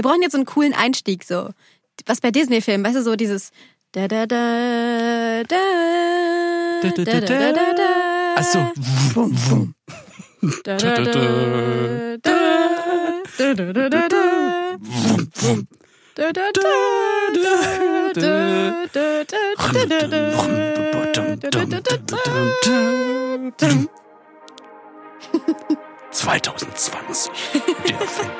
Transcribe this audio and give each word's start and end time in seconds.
Wir 0.00 0.08
brauchen 0.08 0.22
jetzt 0.22 0.32
so 0.32 0.38
einen 0.38 0.46
coolen 0.46 0.72
Einstieg, 0.72 1.24
so. 1.24 1.50
Was 2.06 2.22
bei 2.22 2.30
Disney-Filmen, 2.30 2.86
weißt 2.86 2.96
du, 2.96 3.02
so 3.02 3.16
dieses 3.16 3.50
da 3.92 4.08
da 4.08 4.24
da 4.24 5.42
da 5.46 5.56
Da, 6.82 6.88
da, 6.88 7.20
da, 7.20 7.52
da, 7.52 7.74
da. 7.74 8.34
Ach 8.36 8.42
so. 8.42 8.60
Wum, 9.14 9.36
wum. 9.50 9.74
da 10.64 10.78
da 10.78 10.94
da 10.94 11.04
da 11.04 12.16
da 12.16 13.52
da 13.52 13.72
da 13.72 13.88
da 13.90 14.08
da 14.08 14.16
Wum, 14.80 15.28
wum. 15.42 15.68
da 16.14 16.32
da 16.32 16.48
da 16.50 16.62
da 17.34 17.52
da 18.14 18.24
da 18.94 19.24
da 19.24 19.44
da 21.36 21.64
da 21.66 21.80
da 21.80 21.96
da 23.58 23.68
2020. 26.12 27.30
Der 27.86 27.98
Film. 27.98 28.30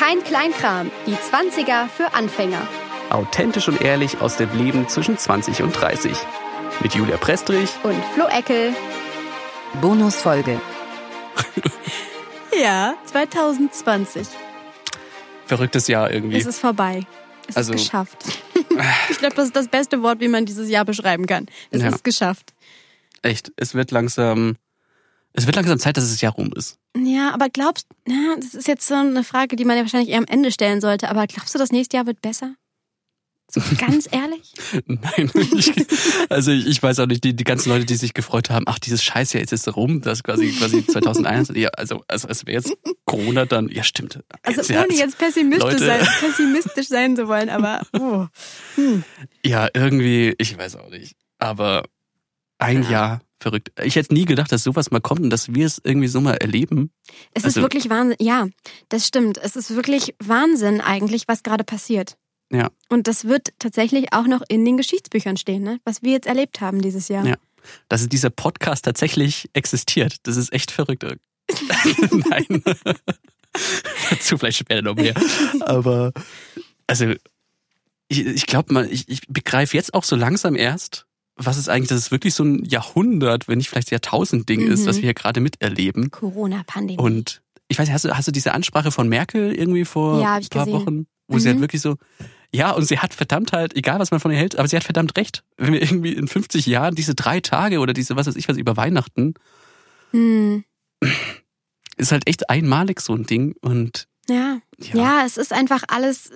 Kein 0.00 0.24
Kleinkram, 0.24 0.90
die 1.06 1.12
20er 1.14 1.86
für 1.88 2.14
Anfänger. 2.14 2.66
Authentisch 3.10 3.68
und 3.68 3.82
ehrlich 3.82 4.20
aus 4.22 4.36
dem 4.38 4.50
Leben 4.56 4.88
zwischen 4.88 5.18
20 5.18 5.62
und 5.62 5.72
30. 5.72 6.16
Mit 6.80 6.94
Julia 6.94 7.18
Prestrich. 7.18 7.68
Und 7.82 8.02
Flo 8.14 8.26
Eckel. 8.28 8.72
Bonusfolge. 9.82 10.58
Ja, 12.58 12.94
2020. 13.04 14.26
Verrücktes 15.46 15.86
Jahr 15.86 16.10
irgendwie. 16.10 16.38
Es 16.38 16.46
ist 16.46 16.60
vorbei. 16.60 17.06
Es 17.46 17.56
Also- 17.58 17.74
ist 17.74 17.84
geschafft. 17.84 18.24
ich 19.10 19.18
glaube, 19.18 19.34
das 19.34 19.46
ist 19.46 19.56
das 19.56 19.68
beste 19.68 20.02
Wort, 20.02 20.20
wie 20.20 20.28
man 20.28 20.46
dieses 20.46 20.68
Jahr 20.70 20.84
beschreiben 20.86 21.26
kann. 21.26 21.46
Es 21.70 21.82
Ja. 21.82 21.88
ist 21.88 22.04
geschafft. 22.04 22.54
Echt, 23.22 23.52
es 23.56 23.74
wird 23.74 23.90
langsam. 23.90 24.56
Es 25.34 25.46
wird 25.46 25.56
langsam 25.56 25.78
Zeit, 25.78 25.96
dass 25.98 26.08
das 26.10 26.20
Jahr 26.22 26.32
rum 26.32 26.52
ist. 26.56 26.78
Ja, 26.96 27.32
aber 27.32 27.48
glaubst, 27.48 27.86
ja, 28.06 28.34
das 28.36 28.54
ist 28.54 28.66
jetzt 28.68 28.86
so 28.86 28.94
eine 28.94 29.22
Frage, 29.24 29.56
die 29.56 29.64
man 29.64 29.76
ja 29.76 29.82
wahrscheinlich 29.82 30.10
eher 30.10 30.18
am 30.18 30.24
Ende 30.26 30.50
stellen 30.50 30.80
sollte, 30.80 31.08
aber 31.08 31.26
glaubst 31.26 31.54
du, 31.54 31.58
das 31.58 31.70
nächste 31.72 31.96
Jahr 31.96 32.06
wird 32.06 32.20
besser? 32.20 32.54
So 33.52 33.60
ganz 33.78 34.08
ehrlich? 34.10 34.52
Nein, 34.86 35.30
ich, 35.54 35.72
also 36.28 36.50
ich, 36.52 36.66
ich 36.66 36.82
weiß 36.82 37.00
auch 37.00 37.06
nicht, 37.06 37.24
die, 37.24 37.34
die 37.34 37.44
ganzen 37.44 37.68
Leute, 37.70 37.84
die 37.84 37.96
sich 37.96 38.14
gefreut 38.14 38.50
haben, 38.50 38.64
ach, 38.68 38.78
dieses 38.78 39.02
Scheißjahr 39.04 39.40
jetzt 39.40 39.52
ist 39.52 39.74
rum, 39.74 40.00
das 40.02 40.22
quasi 40.22 40.52
quasi 40.52 40.86
2001, 40.88 41.52
ja, 41.54 41.68
also, 41.70 42.02
also 42.08 42.28
es 42.28 42.46
wäre 42.46 42.56
jetzt 42.56 42.76
Corona 43.06 43.46
dann, 43.46 43.68
ja 43.68 43.82
stimmt. 43.84 44.20
Also 44.42 44.60
Jetzt, 44.60 44.70
ohne 44.70 44.96
jetzt 44.96 45.18
pessimistisch 45.18 45.78
sein, 45.80 46.06
pessimistisch 46.20 46.88
sein 46.88 47.16
zu 47.16 47.28
wollen, 47.28 47.48
aber 47.50 47.82
oh. 47.98 48.26
Ja, 49.44 49.68
irgendwie, 49.74 50.34
ich 50.38 50.56
weiß 50.56 50.76
auch 50.76 50.90
nicht. 50.90 51.16
Aber 51.38 51.84
ein 52.58 52.82
Ja. 52.84 52.90
Jahr 52.90 53.20
verrückt. 53.42 53.72
Ich 53.82 53.96
hätte 53.96 54.14
nie 54.14 54.24
gedacht, 54.24 54.52
dass 54.52 54.62
sowas 54.62 54.90
mal 54.90 55.00
kommt 55.00 55.20
und 55.20 55.30
dass 55.30 55.54
wir 55.54 55.66
es 55.66 55.80
irgendwie 55.82 56.08
so 56.08 56.20
mal 56.20 56.34
erleben. 56.34 56.90
Es 57.34 57.44
Also- 57.44 57.60
ist 57.60 57.62
wirklich 57.64 57.90
Wahnsinn. 57.90 58.16
Ja, 58.20 58.48
das 58.88 59.06
stimmt. 59.06 59.38
Es 59.38 59.56
ist 59.56 59.74
wirklich 59.74 60.14
Wahnsinn 60.18 60.80
eigentlich, 60.80 61.28
was 61.28 61.42
gerade 61.42 61.64
passiert. 61.64 62.16
Ja. 62.52 62.70
Und 62.88 63.06
das 63.06 63.26
wird 63.26 63.48
tatsächlich 63.58 64.12
auch 64.12 64.26
noch 64.26 64.42
in 64.48 64.64
den 64.64 64.76
Geschichtsbüchern 64.76 65.36
stehen, 65.36 65.62
ne? 65.62 65.80
was 65.84 66.02
wir 66.02 66.12
jetzt 66.12 66.26
erlebt 66.26 66.60
haben 66.60 66.82
dieses 66.82 67.08
Jahr. 67.08 67.24
Ja. 67.26 67.36
Dass 67.88 68.08
dieser 68.08 68.30
Podcast 68.30 68.84
tatsächlich 68.84 69.48
existiert. 69.52 70.16
Das 70.24 70.36
ist 70.36 70.52
echt 70.52 70.70
verrückt. 70.70 71.04
Nein. 72.10 72.62
Dazu 74.10 74.38
vielleicht 74.38 74.58
später 74.58 74.82
noch 74.82 74.96
mehr. 74.96 75.14
Aber, 75.60 76.12
also, 76.86 77.12
ich, 78.08 78.26
ich 78.26 78.46
glaube 78.46 78.72
mal, 78.72 78.90
ich, 78.90 79.08
ich 79.08 79.22
begreife 79.28 79.76
jetzt 79.76 79.94
auch 79.94 80.04
so 80.04 80.16
langsam 80.16 80.56
erst, 80.56 81.06
was 81.46 81.56
ist 81.56 81.68
eigentlich, 81.68 81.88
dass 81.88 81.98
es 81.98 82.10
wirklich 82.10 82.34
so 82.34 82.44
ein 82.44 82.64
Jahrhundert, 82.64 83.48
wenn 83.48 83.58
nicht 83.58 83.68
vielleicht 83.70 83.90
Jahrtausend-Ding 83.90 84.60
ist, 84.60 84.82
Mhm. 84.82 84.86
was 84.86 84.96
wir 84.96 85.02
hier 85.02 85.14
gerade 85.14 85.40
miterleben. 85.40 86.10
Corona-Pandemie. 86.10 86.98
Und 87.00 87.42
ich 87.68 87.78
weiß 87.78 87.86
nicht, 87.88 87.94
hast 87.94 88.04
du, 88.04 88.16
hast 88.16 88.28
du 88.28 88.32
diese 88.32 88.52
Ansprache 88.52 88.90
von 88.90 89.08
Merkel 89.08 89.52
irgendwie 89.54 89.84
vor 89.84 90.20
Ja, 90.20 90.34
ein 90.34 90.46
paar 90.48 90.66
gesehen. 90.66 90.80
Wochen, 90.80 91.06
wo 91.28 91.38
sie 91.38 91.48
halt 91.48 91.58
Mhm. 91.58 91.62
wirklich 91.62 91.82
so, 91.82 91.96
ja, 92.52 92.72
und 92.72 92.84
sie 92.84 92.98
hat 92.98 93.14
verdammt 93.14 93.52
halt, 93.52 93.76
egal 93.76 94.00
was 94.00 94.10
man 94.10 94.18
von 94.20 94.30
ihr 94.32 94.36
hält, 94.38 94.56
aber 94.58 94.66
sie 94.68 94.76
hat 94.76 94.84
verdammt 94.84 95.16
recht. 95.16 95.44
Wenn 95.56 95.72
wir 95.72 95.80
irgendwie 95.82 96.12
in 96.12 96.26
50 96.28 96.66
Jahren 96.66 96.94
diese 96.94 97.14
drei 97.14 97.40
Tage 97.40 97.78
oder 97.78 97.92
diese, 97.92 98.16
was 98.16 98.26
weiß 98.26 98.36
ich 98.36 98.48
was, 98.48 98.56
über 98.56 98.76
Weihnachten, 98.76 99.34
hm. 100.10 100.64
ist 101.96 102.12
halt 102.12 102.26
echt 102.28 102.50
einmalig 102.50 103.00
so 103.00 103.14
ein 103.14 103.24
Ding 103.24 103.54
und 103.60 104.06
Ja. 104.28 104.58
ja, 104.78 104.94
ja, 104.94 105.22
es 105.26 105.36
ist 105.36 105.52
einfach 105.52 105.82
alles, 105.88 106.30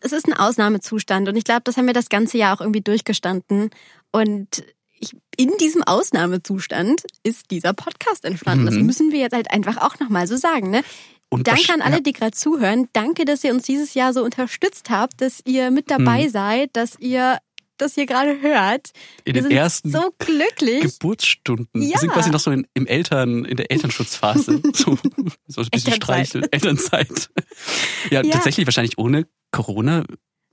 es 0.00 0.12
ist 0.12 0.26
ein 0.26 0.32
Ausnahmezustand 0.34 1.28
und 1.28 1.36
ich 1.36 1.44
glaube, 1.44 1.62
das 1.64 1.76
haben 1.76 1.86
wir 1.86 1.92
das 1.94 2.08
ganze 2.08 2.38
Jahr 2.38 2.54
auch 2.56 2.60
irgendwie 2.60 2.80
durchgestanden 2.82 3.70
und 4.12 4.64
ich, 5.00 5.12
in 5.36 5.52
diesem 5.60 5.82
Ausnahmezustand 5.84 7.02
ist 7.22 7.50
dieser 7.50 7.72
Podcast 7.72 8.24
entstanden. 8.24 8.66
Das 8.66 8.74
Mhm. 8.74 8.86
müssen 8.86 9.12
wir 9.12 9.20
jetzt 9.20 9.34
halt 9.34 9.50
einfach 9.52 9.76
auch 9.78 9.98
nochmal 10.00 10.26
so 10.26 10.36
sagen. 10.36 10.70
Ne? 10.70 10.82
und 11.30 11.46
Danke 11.46 11.74
an 11.74 11.82
alle, 11.82 12.00
die 12.00 12.12
gerade 12.14 12.32
zuhören. 12.32 12.88
Danke, 12.94 13.26
dass 13.26 13.44
ihr 13.44 13.52
uns 13.52 13.64
dieses 13.64 13.92
Jahr 13.92 14.14
so 14.14 14.24
unterstützt 14.24 14.88
habt, 14.88 15.20
dass 15.20 15.40
ihr 15.44 15.70
mit 15.70 15.90
dabei 15.90 16.24
Mhm. 16.24 16.30
seid, 16.30 16.70
dass 16.74 16.98
ihr 16.98 17.36
das 17.76 17.94
hier 17.94 18.06
gerade 18.06 18.40
hört. 18.40 18.92
in 19.24 19.26
wir 19.26 19.32
den 19.34 19.42
sind 19.44 19.52
ersten 19.52 19.90
so 19.92 20.10
glücklich. 20.18 20.80
Geburtsstunden. 20.80 21.68
Wir 21.74 21.88
Ja. 21.90 21.98
sind 21.98 22.10
quasi 22.12 22.30
noch 22.30 22.40
so 22.40 22.50
in, 22.50 22.66
im 22.74 22.86
Eltern, 22.86 23.44
in 23.44 23.58
der 23.58 23.70
Elternschutzphase. 23.70 24.62
so, 24.74 24.98
so 25.46 25.60
ein 25.60 25.68
bisschen 25.70 25.92
streicheln. 25.92 26.46
Elternzeit. 26.50 27.28
Ja, 28.10 28.22
Ja. 28.24 28.32
tatsächlich 28.32 28.66
wahrscheinlich 28.66 28.96
ohne 28.98 29.26
Corona. 29.52 30.04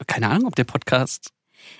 Keine 0.07 0.29
Ahnung, 0.29 0.47
ob 0.47 0.55
der 0.55 0.65
Podcast 0.65 1.29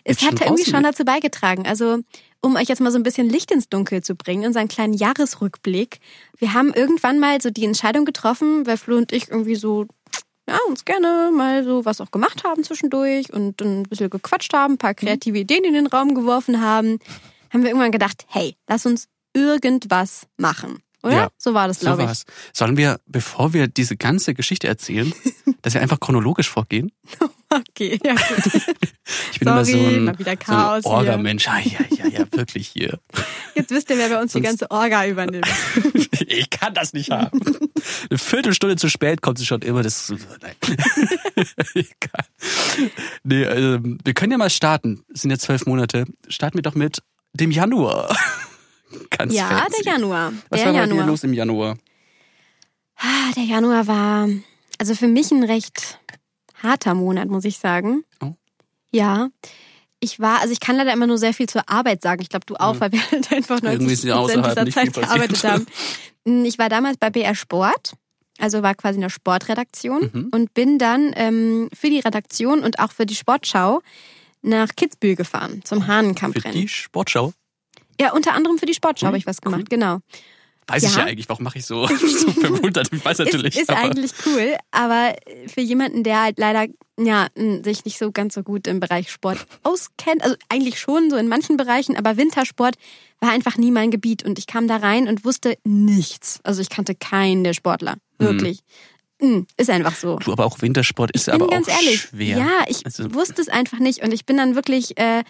Es 0.04 0.22
hat 0.22 0.40
schon 0.40 0.48
irgendwie 0.48 0.70
schon 0.70 0.84
dazu 0.84 1.04
beigetragen. 1.06 1.66
Also, 1.68 2.00
um 2.42 2.56
euch 2.56 2.68
jetzt 2.68 2.80
mal 2.82 2.92
so 2.92 2.98
ein 2.98 3.04
bisschen 3.04 3.30
Licht 3.30 3.52
ins 3.52 3.70
Dunkel 3.70 4.04
zu 4.04 4.16
bringen, 4.16 4.46
unseren 4.46 4.68
kleinen 4.68 4.94
Jahresrückblick. 4.94 6.00
Wir 6.38 6.54
haben 6.54 6.74
irgendwann 6.74 7.20
mal 7.20 7.42
so 7.42 7.50
die 7.50 7.66
Entscheidung 7.66 8.06
getroffen, 8.06 8.66
weil 8.68 8.78
Flo 8.78 8.98
und 8.98 9.12
ich 9.12 9.30
irgendwie 9.30 9.56
so, 9.56 9.86
ja, 10.48 10.58
uns 10.68 10.86
gerne 10.86 11.32
mal 11.36 11.64
so 11.64 11.86
was 11.86 12.02
auch 12.02 12.12
gemacht 12.12 12.44
haben 12.44 12.64
zwischendurch 12.64 13.34
und 13.34 13.62
ein 13.62 13.84
bisschen 13.84 14.10
gequatscht 14.12 14.54
haben, 14.54 14.76
ein 14.76 14.78
paar 14.78 14.92
Mhm. 14.92 14.96
kreative 15.08 15.40
Ideen 15.40 15.64
in 15.64 15.74
den 15.74 15.88
Raum 15.88 16.14
geworfen 16.14 16.62
haben, 16.62 17.00
haben 17.52 17.62
wir 17.64 17.70
irgendwann 17.70 17.92
gedacht, 17.92 18.26
hey, 18.28 18.56
lass 18.68 18.86
uns 18.86 19.08
irgendwas 19.34 20.28
machen. 20.38 20.80
Oder? 21.04 21.16
Ja, 21.16 21.28
so 21.38 21.54
war 21.54 21.68
das, 21.68 21.80
So 21.80 21.86
glaube 21.88 22.02
ich. 22.04 22.08
war's. 22.08 22.26
Sollen 22.54 22.78
wir, 22.78 23.00
bevor 23.06 23.54
wir 23.54 23.68
diese 23.68 23.96
ganze 23.96 24.34
Geschichte 24.34 24.68
erzählen, 24.68 25.14
dass 25.62 25.74
wir 25.76 25.82
einfach 25.82 26.00
chronologisch 26.00 26.50
vorgehen? 26.50 26.92
Okay, 27.50 28.00
ja 28.04 28.14
gut. 28.14 28.62
Ich 29.32 29.40
bin 29.40 29.48
immer 29.50 29.64
so 29.64 29.72
Sorry, 29.74 29.96
ein, 29.98 30.04
mal 30.06 30.18
wieder 30.18 30.32
so 30.32 30.32
ein 30.32 30.40
Chaos 30.40 30.84
hier. 30.84 30.92
Orga-Mensch. 30.92 31.48
Ah, 31.48 31.60
ja, 31.60 31.80
ja, 31.96 32.08
ja, 32.08 32.26
wirklich 32.32 32.68
hier. 32.70 32.98
Jetzt 33.56 33.70
wisst 33.70 33.90
ihr, 33.92 33.98
wer 34.00 34.10
bei 34.10 34.20
uns 34.20 34.32
die 34.32 34.40
Sonst- 34.40 34.46
ganze 34.62 34.72
Orga 34.72 35.06
übernimmt. 35.06 35.46
Ich 36.28 36.50
kann 36.50 36.74
das 36.74 36.94
nicht 36.94 37.12
haben. 37.12 37.40
Eine 38.10 38.18
Viertelstunde 38.18 38.78
zu 38.78 38.90
spät 38.90 39.22
kommt 39.22 39.38
sie 39.38 39.46
schon 39.46 39.62
immer. 39.62 39.84
Das 39.84 40.10
ist, 40.10 40.26
nein. 40.42 40.56
Nee, 43.24 43.44
ähm, 43.44 43.98
wir 44.04 44.14
können 44.14 44.32
ja 44.32 44.38
mal 44.38 44.50
starten. 44.50 45.04
Es 45.14 45.22
sind 45.22 45.32
jetzt 45.32 45.44
zwölf 45.44 45.66
Monate. 45.66 46.06
Starten 46.28 46.58
wir 46.58 46.62
doch 46.64 46.76
mit 46.76 47.02
dem 47.34 47.52
Januar. 47.52 48.16
Ganz 49.10 49.34
Ja, 49.34 49.50
fancy. 49.50 49.84
der 49.84 49.94
Januar. 49.94 50.34
Was 50.50 50.62
der 50.62 50.68
war 50.68 50.74
bei 50.74 50.86
dir 50.86 50.90
Januar. 50.90 51.08
los 51.08 51.24
im 51.24 51.34
Januar? 51.34 51.78
Ah, 52.98 53.32
Der 53.36 53.44
Januar 53.44 53.88
war 53.88 54.30
also 54.80 54.96
für 54.96 55.08
mich 55.08 55.32
ein 55.32 55.44
recht 55.44 56.00
harter 56.62 56.94
Monat, 56.94 57.28
muss 57.30 57.46
ich 57.46 57.58
sagen. 57.58 58.04
Oh. 58.22 58.34
Ja. 58.92 59.30
Ich 60.00 60.20
war, 60.20 60.40
also 60.42 60.52
ich 60.52 60.60
kann 60.60 60.76
leider 60.76 60.94
immer 60.94 61.08
nur 61.08 61.18
sehr 61.18 61.34
viel 61.34 61.48
zur 61.48 61.68
Arbeit 61.70 62.02
sagen. 62.02 62.22
Ich 62.22 62.30
glaube, 62.30 62.46
du 62.46 62.56
auch, 62.56 62.80
weil 62.80 62.92
wir 62.92 63.00
halt 63.12 63.32
einfach 63.32 63.62
90 63.62 63.72
Irgendwie 63.74 63.94
ist 63.94 64.04
ja 64.04 64.18
Prozent 64.18 64.46
dieser 64.46 64.70
Zeit 64.70 64.94
gearbeitet 64.94 65.44
haben. 65.44 65.66
Mm, 66.26 66.46
Ich 66.46 66.58
war 66.60 66.70
damals 66.70 66.98
bei 66.98 67.10
BR 67.10 67.34
Sport, 67.36 67.94
also 68.38 68.62
war 68.62 68.76
quasi 68.76 68.96
in 68.96 69.02
der 69.02 69.10
Sportredaktion 69.10 70.12
Mhm. 70.14 70.30
und 70.32 70.54
bin 70.54 70.78
dann 70.78 71.14
ähm, 71.16 71.70
für 71.74 71.90
die 71.90 72.00
Redaktion 72.00 72.60
und 72.64 72.80
auch 72.80 72.92
für 72.92 73.06
die 73.06 73.16
Sportschau 73.16 73.82
nach 74.42 74.70
Kitzbühel 74.76 75.16
gefahren, 75.16 75.62
zum 75.64 75.82
Für 75.82 75.88
Hahnenkampfrennen. 75.88 76.62
die 76.62 76.68
Sportschau? 76.68 77.34
Ja, 78.00 78.12
unter 78.14 78.34
anderem 78.34 78.58
für 78.60 78.66
die 78.66 78.74
Sportschau 78.74 79.06
Cool, 79.06 79.08
habe 79.08 79.18
ich 79.18 79.26
was 79.26 79.42
gemacht, 79.42 79.70
genau. 79.70 80.00
Weiß 80.68 80.84
ich 80.84 80.94
Ja. 80.94 81.00
ja 81.02 81.06
eigentlich. 81.06 81.30
Warum 81.30 81.44
mache 81.44 81.60
ich 81.60 81.66
so, 81.66 81.86
so 81.88 82.32
verwundert? 82.32 82.90
Ich 82.92 83.04
weiß 83.06 83.20
natürlich. 83.20 83.56
ist, 83.56 83.64
ist 83.64 83.70
eigentlich 83.70 84.12
cool, 84.26 84.56
aber 84.72 85.16
für 85.48 85.62
jemanden, 85.62 86.04
der 86.04 86.22
halt 86.24 86.40
leider 86.40 86.66
ja 87.00 87.28
sich 87.64 87.86
nicht 87.86 87.98
so 88.00 88.12
ganz 88.12 88.34
so 88.36 88.42
gut 88.44 88.68
im 88.68 88.80
Bereich 88.80 89.12
Sport 89.12 89.46
auskennt, 89.64 90.24
also 90.24 90.36
eigentlich 90.50 90.80
schon 90.80 91.10
so 91.10 91.18
in 91.18 91.28
manchen 91.28 91.58
Bereichen, 91.58 91.96
aber 91.98 92.18
Wintersport 92.18 92.76
war 93.20 93.32
einfach 93.32 93.58
nie 93.58 93.70
mein 93.72 93.92
Gebiet 93.92 94.24
und 94.24 94.40
ich 94.40 94.48
kam 94.48 94.68
da 94.68 94.78
rein 94.78 95.08
und 95.08 95.24
wusste 95.26 95.58
nichts. 95.64 96.40
Also 96.44 96.62
ich 96.62 96.70
kannte 96.70 96.96
keinen 96.96 97.44
der 97.44 97.54
Sportler, 97.54 97.96
wirklich. 98.18 98.62
Mm, 99.22 99.42
Ist 99.58 99.70
einfach 99.70 99.96
so. 99.96 100.18
du, 100.18 100.32
aber 100.34 100.46
auch 100.46 100.62
Wintersport 100.62 101.12
ist 101.12 101.28
Ich 101.28 101.34
bin 101.34 101.42
aber 101.42 101.52
ganz 101.52 101.68
auch 101.70 101.74
ehrlich. 101.82 102.02
schwer. 102.02 102.38
Ja, 102.38 102.64
ich 102.68 102.86
Also- 102.86 103.14
wusste 103.14 103.42
es 103.42 103.50
einfach 103.50 103.80
nicht 103.80 104.02
und 104.04 104.14
ich 104.14 104.26
bin 104.26 104.36
dann 104.38 104.56
wirklich, 104.56 104.98
äh, 104.98 105.24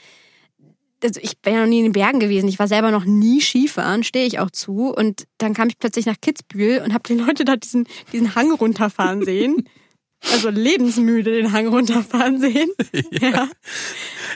also 1.06 1.19
ich 1.24 1.38
bin 1.40 1.54
ja 1.54 1.62
noch 1.62 1.68
nie 1.68 1.80
in 1.80 1.86
den 1.86 1.92
Bergen 1.94 2.19
gewesen. 2.19 2.48
Ich 2.50 2.60
war 2.60 2.68
selber 2.68 2.92
noch 2.92 3.06
nie 3.06 3.42
Skifahren, 3.42 4.04
stehe 4.04 4.25
ich 4.28 4.40
auch 4.40 4.52
zu. 4.52 4.94
Und 4.94 5.25
dann 5.38 5.54
kam 5.54 5.68
ich 5.69 5.78
plötzlich 5.80 6.06
nach 6.06 6.19
Kitzbühel 6.22 6.81
und 6.81 6.94
habe 6.94 7.04
die 7.07 7.13
Leute 7.16 7.46
da 7.46 7.56
diesen, 7.56 7.88
diesen 8.12 8.36
Hang 8.36 8.52
runterfahren 8.52 9.24
sehen. 9.24 9.69
Also 10.34 10.50
lebensmüde 10.50 11.34
den 11.36 11.52
Hang 11.52 11.68
runterfahren 11.68 12.40
sehen. 12.40 12.69
Ja. 13.12 13.48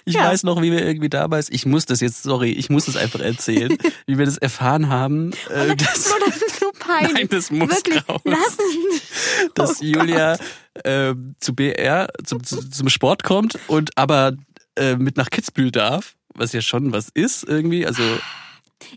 Ich 0.05 0.13
Ja. 0.13 0.25
weiß 0.25 0.43
noch, 0.43 0.61
wie 0.61 0.71
wir 0.71 0.85
irgendwie 0.85 1.09
damals, 1.09 1.49
ich 1.49 1.65
muss 1.65 1.85
das 1.85 1.99
jetzt, 1.99 2.21
sorry, 2.21 2.51
ich 2.51 2.69
muss 2.69 2.87
es 2.87 2.95
einfach 2.95 3.21
erzählen, 3.21 3.75
wie 4.05 4.17
wir 4.19 4.25
das 4.25 4.37
erfahren 4.37 4.89
haben. 4.89 5.31
Äh, 5.49 5.75
dass, 5.75 6.11
Oh, 6.11 6.19
das 6.27 6.41
ist 6.43 6.59
so 6.59 6.69
peinlich. 6.77 7.13
Nein, 7.13 7.27
das 7.31 7.49
muss 7.49 7.69
Wirklich, 7.71 8.07
raus. 8.07 8.21
lass 8.25 8.57
es. 8.59 9.53
dass 9.55 9.81
Oh 9.81 9.83
Julia 9.85 10.37
ähm, 10.85 11.33
zu 11.39 11.55
BR, 11.55 12.09
zum, 12.23 12.43
zu, 12.43 12.69
zum 12.69 12.89
Sport 12.89 13.23
kommt 13.23 13.57
und 13.65 13.97
aber 13.97 14.33
äh, 14.75 14.95
mit 14.95 15.17
nach 15.17 15.31
Kitzbühel 15.31 15.71
darf, 15.71 16.13
was 16.39 16.53
ja 16.53 16.61
schon 16.61 16.91
was 16.91 17.09
ist 17.09 17.43
irgendwie. 17.43 17.85
Also 17.85 18.01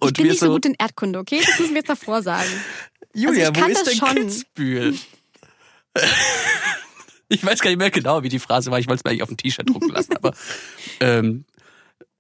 Ich 0.05 0.13
bin 0.15 0.29
nicht 0.29 0.41
so 0.41 0.49
gut 0.49 0.65
in 0.65 0.75
Erdkunde, 0.79 1.19
okay? 1.19 1.41
Das 1.45 1.59
müssen 1.59 1.73
wir 1.73 1.81
jetzt 1.81 1.91
davor 1.91 2.23
sagen. 2.23 2.49
Julia, 3.15 3.51
ich 3.51 3.57
wo 3.57 3.61
kann 3.61 3.71
ist 3.71 3.87
das 3.87 3.89
denn 3.89 3.99
schon. 3.99 4.15
Kitzbühel? 4.15 4.95
ich 7.29 7.45
weiß 7.45 7.61
gar 7.61 7.71
nicht 7.71 7.79
mehr 7.79 7.91
genau, 7.91 8.23
wie 8.23 8.29
die 8.29 8.39
Phrase 8.39 8.71
war. 8.71 8.79
Ich 8.79 8.89
wollte 8.89 9.01
es 9.01 9.05
mir 9.05 9.11
eigentlich 9.11 9.23
auf 9.23 9.31
ein 9.31 9.37
T-Shirt 9.37 9.69
drucken 9.69 9.91
lassen, 9.91 10.17
aber 10.17 10.33
ähm, 11.01 11.45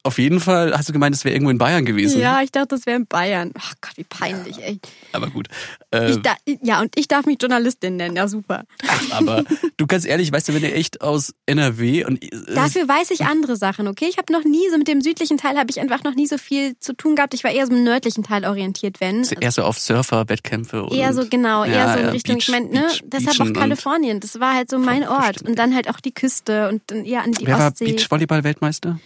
auf 0.04 0.18
jeden 0.18 0.40
Fall 0.40 0.76
hast 0.76 0.88
du 0.88 0.92
gemeint, 0.92 1.14
es 1.14 1.24
wäre 1.24 1.32
irgendwo 1.34 1.50
in 1.50 1.58
Bayern 1.58 1.84
gewesen. 1.84 2.20
Ja, 2.20 2.42
ich 2.42 2.50
dachte, 2.50 2.68
das 2.74 2.86
wäre 2.86 2.96
in 2.96 3.06
Bayern. 3.06 3.52
Ach 3.56 3.74
Gott, 3.80 3.92
wie 3.96 4.02
peinlich, 4.04 4.58
ey. 4.60 4.80
Aber 5.12 5.28
gut. 5.30 5.46
Äh, 5.92 6.18
da, 6.22 6.34
ja, 6.62 6.80
und 6.80 6.98
ich 6.98 7.06
darf 7.06 7.24
mich 7.26 7.38
Journalistin 7.40 7.96
nennen, 7.96 8.16
ja 8.16 8.26
super. 8.26 8.64
aber 9.12 9.44
du 9.76 9.86
ganz 9.86 10.04
ehrlich, 10.04 10.32
weißt 10.32 10.48
du, 10.48 10.54
wenn 10.54 10.62
ihr 10.64 10.74
echt 10.74 11.02
aus 11.02 11.32
NRW 11.46 12.04
und 12.04 12.20
äh, 12.24 12.30
Dafür 12.54 12.88
weiß 12.88 13.10
ich 13.12 13.24
andere 13.26 13.56
Sachen, 13.56 13.86
okay? 13.86 14.06
Ich 14.10 14.18
habe 14.18 14.32
noch 14.32 14.42
nie, 14.44 14.68
so 14.72 14.78
mit 14.78 14.88
dem 14.88 15.02
südlichen 15.02 15.36
Teil 15.38 15.56
habe 15.56 15.70
ich 15.70 15.78
einfach 15.80 16.02
noch 16.02 16.14
nie 16.16 16.26
so 16.26 16.36
viel 16.38 16.76
zu 16.80 16.94
tun 16.94 17.14
gehabt. 17.14 17.32
Ich 17.34 17.44
war 17.44 17.52
eher 17.52 17.66
so 17.66 17.72
im 17.72 17.84
nördlichen 17.84 18.24
Teil 18.24 18.44
orientiert, 18.44 19.00
wenn. 19.00 19.22
eher 19.40 19.52
so 19.52 19.62
auf 19.62 19.78
Surfer-Wettkämpfe 19.78 20.82
und 20.82 20.94
Eher 20.96 21.12
so, 21.14 21.26
genau, 21.28 21.64
eher 21.64 21.74
Ja, 21.76 21.92
so 21.92 21.98
in 22.00 22.04
ja, 22.06 22.10
Richtung, 22.12 22.34
Beach- 22.36 22.48
ich 22.48 22.52
meine, 22.52 22.66
ne, 22.70 22.86
Beach- 22.88 23.02
deshalb 23.06 23.36
Beachen 23.38 23.56
auch 23.56 23.60
Kalifornien. 23.60 24.18
Das 24.20 24.40
war 24.40 24.54
halt 24.54 24.68
so 24.70 24.78
mein 24.78 25.06
Ort. 25.06 25.42
Und 25.42 25.58
dann 25.58 25.74
halt 25.74 25.88
auch 25.88 26.00
die 26.00 26.12
Küste 26.12 26.68
und 26.70 26.82
dann 26.88 27.04
eher 27.04 27.22
an 27.22 27.32
die 27.32 27.46
Wer 27.46 27.58
war 27.58 27.68
Ostsee. 27.68 27.84
Beachvolleyball-Weltmeister? 27.84 28.98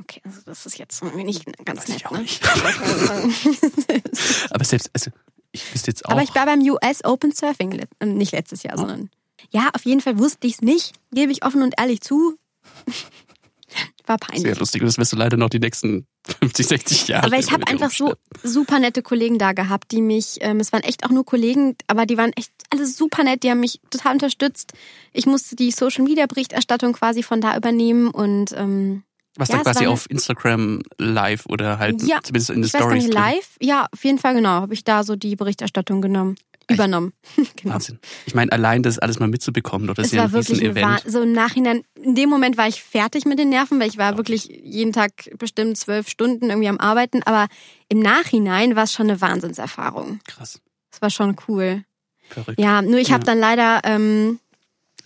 Okay, 0.00 0.20
also 0.24 0.40
das 0.44 0.66
ist 0.66 0.78
jetzt 0.78 1.02
nicht 1.02 1.46
ganz 1.64 1.88
nett, 1.88 1.98
ich 1.98 2.06
auch 2.06 2.12
ne? 2.12 2.20
nicht. 2.20 2.42
Aber 4.50 4.64
selbst, 4.64 4.90
also 4.92 5.10
ich 5.52 5.74
wüsste 5.74 5.90
jetzt 5.90 6.06
auch. 6.06 6.10
Aber 6.10 6.22
ich 6.22 6.34
war 6.34 6.46
beim 6.46 6.60
US 6.60 7.04
Open 7.04 7.32
Surfing, 7.32 7.86
äh, 7.98 8.06
nicht 8.06 8.32
letztes 8.32 8.62
Jahr, 8.62 8.76
sondern. 8.76 9.10
Ja, 9.50 9.70
auf 9.74 9.84
jeden 9.84 10.00
Fall 10.00 10.18
wusste 10.18 10.46
ich 10.46 10.54
es 10.54 10.62
nicht, 10.62 10.94
gebe 11.12 11.32
ich 11.32 11.44
offen 11.44 11.62
und 11.62 11.74
ehrlich 11.78 12.00
zu. 12.00 12.36
War 14.06 14.18
peinlich. 14.18 14.42
sehr 14.42 14.56
lustig 14.56 14.82
und 14.82 14.88
das 14.88 14.98
wirst 14.98 15.12
du 15.12 15.16
leider 15.16 15.36
noch 15.36 15.48
die 15.48 15.60
nächsten 15.60 16.06
50, 16.40 16.66
60 16.66 17.08
Jahre. 17.08 17.26
Aber 17.26 17.38
ich 17.38 17.52
habe 17.52 17.66
einfach 17.68 17.90
so 17.90 18.14
super 18.42 18.80
nette 18.80 19.00
Kollegen 19.00 19.38
da 19.38 19.52
gehabt, 19.52 19.92
die 19.92 20.02
mich, 20.02 20.38
ähm, 20.40 20.58
es 20.58 20.72
waren 20.72 20.82
echt 20.82 21.04
auch 21.04 21.10
nur 21.10 21.24
Kollegen, 21.24 21.76
aber 21.86 22.04
die 22.04 22.16
waren 22.16 22.32
echt 22.34 22.50
alle 22.70 22.86
super 22.86 23.22
nett, 23.22 23.44
die 23.44 23.50
haben 23.50 23.60
mich 23.60 23.80
total 23.90 24.14
unterstützt. 24.14 24.72
Ich 25.12 25.26
musste 25.26 25.54
die 25.54 25.70
Social 25.70 26.04
Media 26.04 26.26
Berichterstattung 26.26 26.94
quasi 26.94 27.22
von 27.22 27.40
da 27.40 27.56
übernehmen 27.56 28.10
und 28.10 28.52
ähm, 28.56 29.04
Was 29.36 29.48
ja, 29.48 29.56
dann 29.56 29.64
quasi 29.64 29.84
war- 29.86 29.92
auf 29.92 30.10
Instagram 30.10 30.82
live 30.98 31.46
oder 31.46 31.78
halt 31.78 32.02
Ja, 32.02 32.20
zumindest 32.22 32.50
in 32.50 32.62
den 32.62 32.68
Stories 32.68 33.06
live? 33.08 33.56
Ja, 33.60 33.86
auf 33.90 34.04
jeden 34.04 34.18
Fall 34.18 34.34
genau, 34.34 34.50
habe 34.50 34.74
ich 34.74 34.84
da 34.84 35.04
so 35.04 35.16
die 35.16 35.36
Berichterstattung 35.36 36.02
genommen, 36.02 36.34
übernommen. 36.70 37.14
genau. 37.56 37.74
Wahnsinn. 37.74 37.98
Ich 38.26 38.34
meine, 38.34 38.52
allein 38.52 38.82
das 38.82 38.98
alles 38.98 39.18
mal 39.20 39.28
mitzubekommen, 39.28 39.88
oder? 39.88 39.94
Das 40.02 40.06
Es 40.08 40.12
ist 40.12 40.16
ja 40.16 40.22
war 40.24 40.28
ein 40.28 40.32
wirklich 40.34 40.60
Riesen-Event. 40.60 40.86
Wah- 41.06 41.10
so 41.10 41.22
im 41.22 41.32
Nachhinein, 41.32 41.82
in 41.94 42.14
dem 42.14 42.28
Moment 42.28 42.58
war 42.58 42.68
ich 42.68 42.82
fertig 42.82 43.24
mit 43.24 43.38
den 43.38 43.48
Nerven, 43.48 43.80
weil 43.80 43.88
ich 43.88 43.96
war 43.96 44.18
wirklich 44.18 44.44
jeden 44.62 44.92
Tag 44.92 45.12
bestimmt 45.38 45.78
zwölf 45.78 46.08
Stunden 46.10 46.50
irgendwie 46.50 46.68
am 46.68 46.78
Arbeiten, 46.78 47.22
aber 47.22 47.48
im 47.88 48.00
Nachhinein 48.00 48.76
war 48.76 48.84
es 48.84 48.92
schon 48.92 49.08
eine 49.08 49.20
Wahnsinnserfahrung. 49.22 50.20
Krass. 50.26 50.60
Es 50.92 51.00
war 51.00 51.08
schon 51.10 51.36
cool. 51.48 51.84
Verrückt. 52.28 52.60
Ja, 52.60 52.82
nur 52.82 52.98
ich 52.98 53.12
habe 53.12 53.22
Ja. 53.22 53.32
dann 53.32 53.38
leider, 53.40 53.80
ähm, 53.84 54.38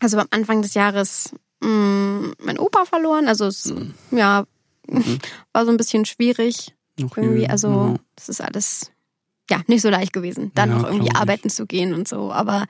also 0.00 0.18
am 0.18 0.26
Anfang 0.30 0.62
des 0.62 0.74
Jahres, 0.74 1.30
mh, 1.66 2.32
meinen 2.44 2.58
Opa 2.58 2.84
verloren. 2.84 3.28
Also 3.28 3.46
es, 3.46 3.66
Mhm. 3.66 3.94
ja, 4.12 4.44
war 5.52 5.64
so 5.64 5.70
ein 5.70 5.76
bisschen 5.76 6.04
schwierig 6.04 6.74
Noch 6.98 7.16
irgendwie. 7.16 7.48
Also 7.48 7.68
ja. 7.68 7.94
das 8.14 8.28
ist 8.28 8.40
alles, 8.40 8.90
ja, 9.50 9.62
nicht 9.66 9.82
so 9.82 9.90
leicht 9.90 10.12
gewesen, 10.12 10.52
dann 10.54 10.70
Ja, 10.70 10.76
noch 10.78 10.84
irgendwie 10.84 11.06
glaub 11.08 11.14
ich. 11.16 11.20
arbeiten 11.20 11.50
zu 11.50 11.66
gehen 11.66 11.92
und 11.94 12.06
so. 12.08 12.32
Aber 12.32 12.66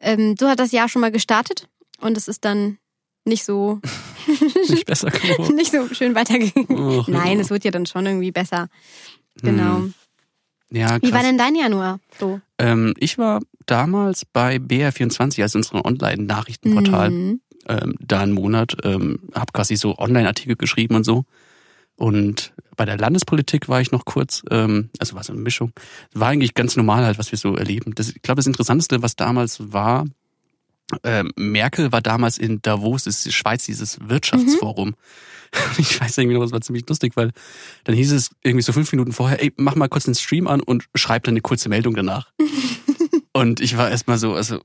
ähm, 0.00 0.34
so 0.38 0.48
hat 0.48 0.58
das 0.58 0.72
Jahr 0.72 0.88
schon 0.88 1.00
mal 1.00 1.10
gestartet 1.12 1.68
und 2.00 2.16
es 2.16 2.28
ist 2.28 2.44
dann 2.44 2.78
nicht 3.24 3.44
so, 3.44 3.80
Nicht 4.68 4.84
besser 4.86 5.10
geworden. 5.10 5.54
nicht 5.56 5.72
so 5.72 5.88
schön 5.94 6.14
weitergegangen. 6.14 7.04
Nein, 7.08 7.36
ja. 7.38 7.40
es 7.42 7.50
wird 7.50 7.64
ja 7.64 7.70
dann 7.70 7.86
schon 7.86 8.04
irgendwie 8.04 8.32
besser. 8.32 8.68
Genau. 9.42 9.76
Hm. 9.76 9.94
Ja, 10.70 11.00
Wie 11.00 11.12
war 11.12 11.22
denn 11.22 11.38
dein 11.38 11.54
Januar 11.54 12.00
so? 12.18 12.40
Ähm, 12.58 12.94
ich 12.98 13.16
war 13.16 13.40
damals 13.66 14.24
bei 14.24 14.56
BR24, 14.56 15.40
also 15.42 15.58
unserem 15.58 15.82
Online-Nachrichtenportal, 15.82 17.10
Mhm. 17.10 17.40
Ähm, 17.68 17.94
da 18.00 18.20
einen 18.20 18.32
Monat, 18.32 18.76
ähm, 18.84 19.18
habe 19.34 19.52
quasi 19.52 19.76
so 19.76 19.98
Online-Artikel 19.98 20.56
geschrieben 20.56 20.96
und 20.96 21.04
so. 21.04 21.24
Und 21.96 22.52
bei 22.76 22.84
der 22.84 22.98
Landespolitik 22.98 23.68
war 23.68 23.80
ich 23.80 23.92
noch 23.92 24.04
kurz, 24.04 24.42
ähm, 24.50 24.90
also 24.98 25.14
war 25.14 25.22
so 25.22 25.32
eine 25.32 25.42
Mischung. 25.42 25.72
War 26.12 26.28
eigentlich 26.28 26.54
ganz 26.54 26.76
normal 26.76 27.04
halt, 27.04 27.18
was 27.18 27.30
wir 27.30 27.38
so 27.38 27.56
erleben. 27.56 27.94
Das, 27.94 28.08
ich 28.08 28.22
glaube, 28.22 28.36
das 28.36 28.46
Interessanteste, 28.46 29.02
was 29.02 29.16
damals 29.16 29.72
war, 29.72 30.06
ähm, 31.02 31.32
Merkel 31.36 31.92
war 31.92 32.02
damals 32.02 32.38
in 32.38 32.60
Davos, 32.62 33.04
das 33.04 33.16
ist 33.16 33.26
die 33.26 33.32
Schweiz, 33.32 33.64
dieses 33.64 33.98
Wirtschaftsforum. 34.00 34.94
Ich 35.78 36.00
weiß 36.00 36.18
irgendwie 36.18 36.34
noch, 36.34 36.42
das 36.42 36.50
war 36.50 36.62
ziemlich 36.62 36.84
lustig, 36.88 37.12
weil 37.14 37.30
dann 37.84 37.94
hieß 37.94 38.10
es 38.10 38.30
irgendwie 38.42 38.64
so 38.64 38.72
fünf 38.72 38.90
Minuten 38.90 39.12
vorher, 39.12 39.40
ey, 39.40 39.52
mach 39.56 39.76
mal 39.76 39.88
kurz 39.88 40.02
den 40.02 40.16
Stream 40.16 40.48
an 40.48 40.60
und 40.60 40.86
schreib 40.96 41.22
dann 41.22 41.34
eine 41.34 41.42
kurze 41.42 41.68
Meldung 41.68 41.94
danach. 41.94 42.32
und 43.32 43.60
ich 43.60 43.76
war 43.76 43.88
erstmal 43.88 44.18
so, 44.18 44.34
also 44.34 44.58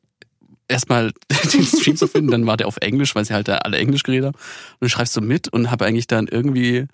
erstmal 0.70 1.12
den 1.54 1.66
Stream 1.66 1.98
zu 1.98 2.08
finden, 2.08 2.32
dann 2.32 2.46
war 2.46 2.58
der 2.58 2.68
auf 2.68 2.78
Englisch, 2.78 3.16
weil 3.16 3.26
sie 3.26 3.34
halt 3.34 3.48
da 3.48 3.58
alle 3.58 3.78
Englisch 3.78 4.04
geredet 4.04 4.28
haben. 4.28 4.36
Und 4.36 4.86
du 4.86 4.90
schreibst 4.90 5.14
so 5.14 5.22
mit 5.22 5.50
und 5.50 5.72
habe 5.72 5.86
eigentlich 5.86 6.08
dann 6.08 6.28
irgendwie 6.28 6.86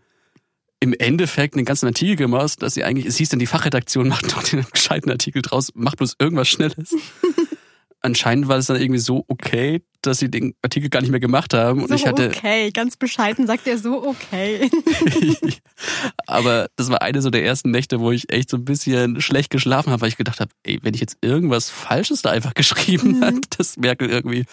im 0.79 0.93
Endeffekt 0.93 1.55
einen 1.55 1.65
ganzen 1.65 1.87
Artikel 1.87 2.15
gemacht, 2.15 2.61
dass 2.61 2.73
sie 2.73 2.83
eigentlich, 2.83 3.05
es 3.05 3.17
hieß 3.17 3.29
dann, 3.29 3.39
die 3.39 3.47
Fachredaktion 3.47 4.07
macht 4.07 4.35
noch 4.35 4.43
den 4.43 4.65
gescheiten 4.73 5.11
Artikel 5.11 5.41
draus, 5.41 5.71
macht 5.75 5.97
bloß 5.97 6.15
irgendwas 6.19 6.47
Schnelles. 6.47 6.95
Anscheinend 8.05 8.47
war 8.47 8.57
es 8.57 8.67
dann 8.67 8.79
irgendwie 8.79 8.99
so 8.99 9.25
okay, 9.27 9.81
dass 10.01 10.19
sie 10.19 10.29
den 10.29 10.53
Artikel 10.61 10.89
gar 10.89 11.01
nicht 11.01 11.09
mehr 11.09 11.19
gemacht 11.19 11.53
haben. 11.55 11.81
Und 11.81 11.89
So 11.89 11.95
ich 11.95 12.05
hatte, 12.05 12.27
okay, 12.29 12.69
ganz 12.71 12.97
bescheiden 12.97 13.47
sagt 13.47 13.65
er 13.65 13.79
so 13.79 14.05
okay. 14.07 14.69
aber 16.27 16.67
das 16.75 16.89
war 16.89 17.01
eine 17.01 17.21
so 17.21 17.29
der 17.29 17.43
ersten 17.43 17.71
Nächte, 17.71 17.99
wo 17.99 18.11
ich 18.11 18.31
echt 18.31 18.49
so 18.49 18.57
ein 18.57 18.65
bisschen 18.65 19.19
schlecht 19.21 19.49
geschlafen 19.49 19.91
habe, 19.91 20.01
weil 20.01 20.09
ich 20.09 20.17
gedacht 20.17 20.39
habe, 20.39 20.51
ey, 20.63 20.79
wenn 20.83 20.93
ich 20.93 21.01
jetzt 21.01 21.17
irgendwas 21.21 21.69
Falsches 21.69 22.21
da 22.21 22.29
einfach 22.31 22.53
geschrieben 22.55 23.19
Mhm. 23.19 23.21
hat, 23.23 23.35
dass 23.57 23.77
Merkel 23.77 24.09
irgendwie, 24.09 24.45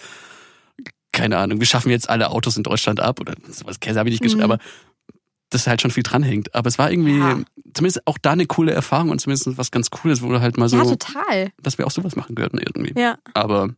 keine 1.11 1.37
Ahnung, 1.37 1.59
wir 1.59 1.67
schaffen 1.67 1.89
jetzt 1.91 2.09
alle 2.09 2.29
Autos 2.31 2.57
in 2.57 2.63
Deutschland 2.63 2.99
ab 2.99 3.19
oder 3.19 3.35
sowas, 3.49 3.79
Käse 3.79 3.99
habe 3.99 4.09
ich 4.09 4.13
nicht 4.13 4.23
geschrieben, 4.23 4.45
Mhm. 4.45 4.51
aber 4.51 4.59
dass 5.53 5.67
halt 5.67 5.81
schon 5.81 5.91
viel 5.91 6.03
dranhängt. 6.03 6.53
Aber 6.55 6.67
es 6.67 6.77
war 6.77 6.91
irgendwie, 6.91 7.17
Ja. 7.17 7.39
zumindest 7.73 8.05
auch 8.07 8.17
da 8.21 8.31
eine 8.31 8.45
coole 8.45 8.71
Erfahrung 8.73 9.09
und 9.09 9.19
zumindest 9.19 9.57
was 9.57 9.71
ganz 9.71 9.89
Cooles, 9.91 10.21
wo 10.21 10.29
du 10.29 10.41
halt 10.41 10.57
mal 10.57 10.69
so, 10.69 10.77
Ja, 10.77 10.83
total. 10.83 11.51
dass 11.61 11.77
wir 11.77 11.87
auch 11.87 11.91
sowas 11.91 12.15
machen 12.15 12.35
könnten 12.35 12.57
irgendwie. 12.59 12.99
Ja, 12.99 13.17
Aber 13.33 13.69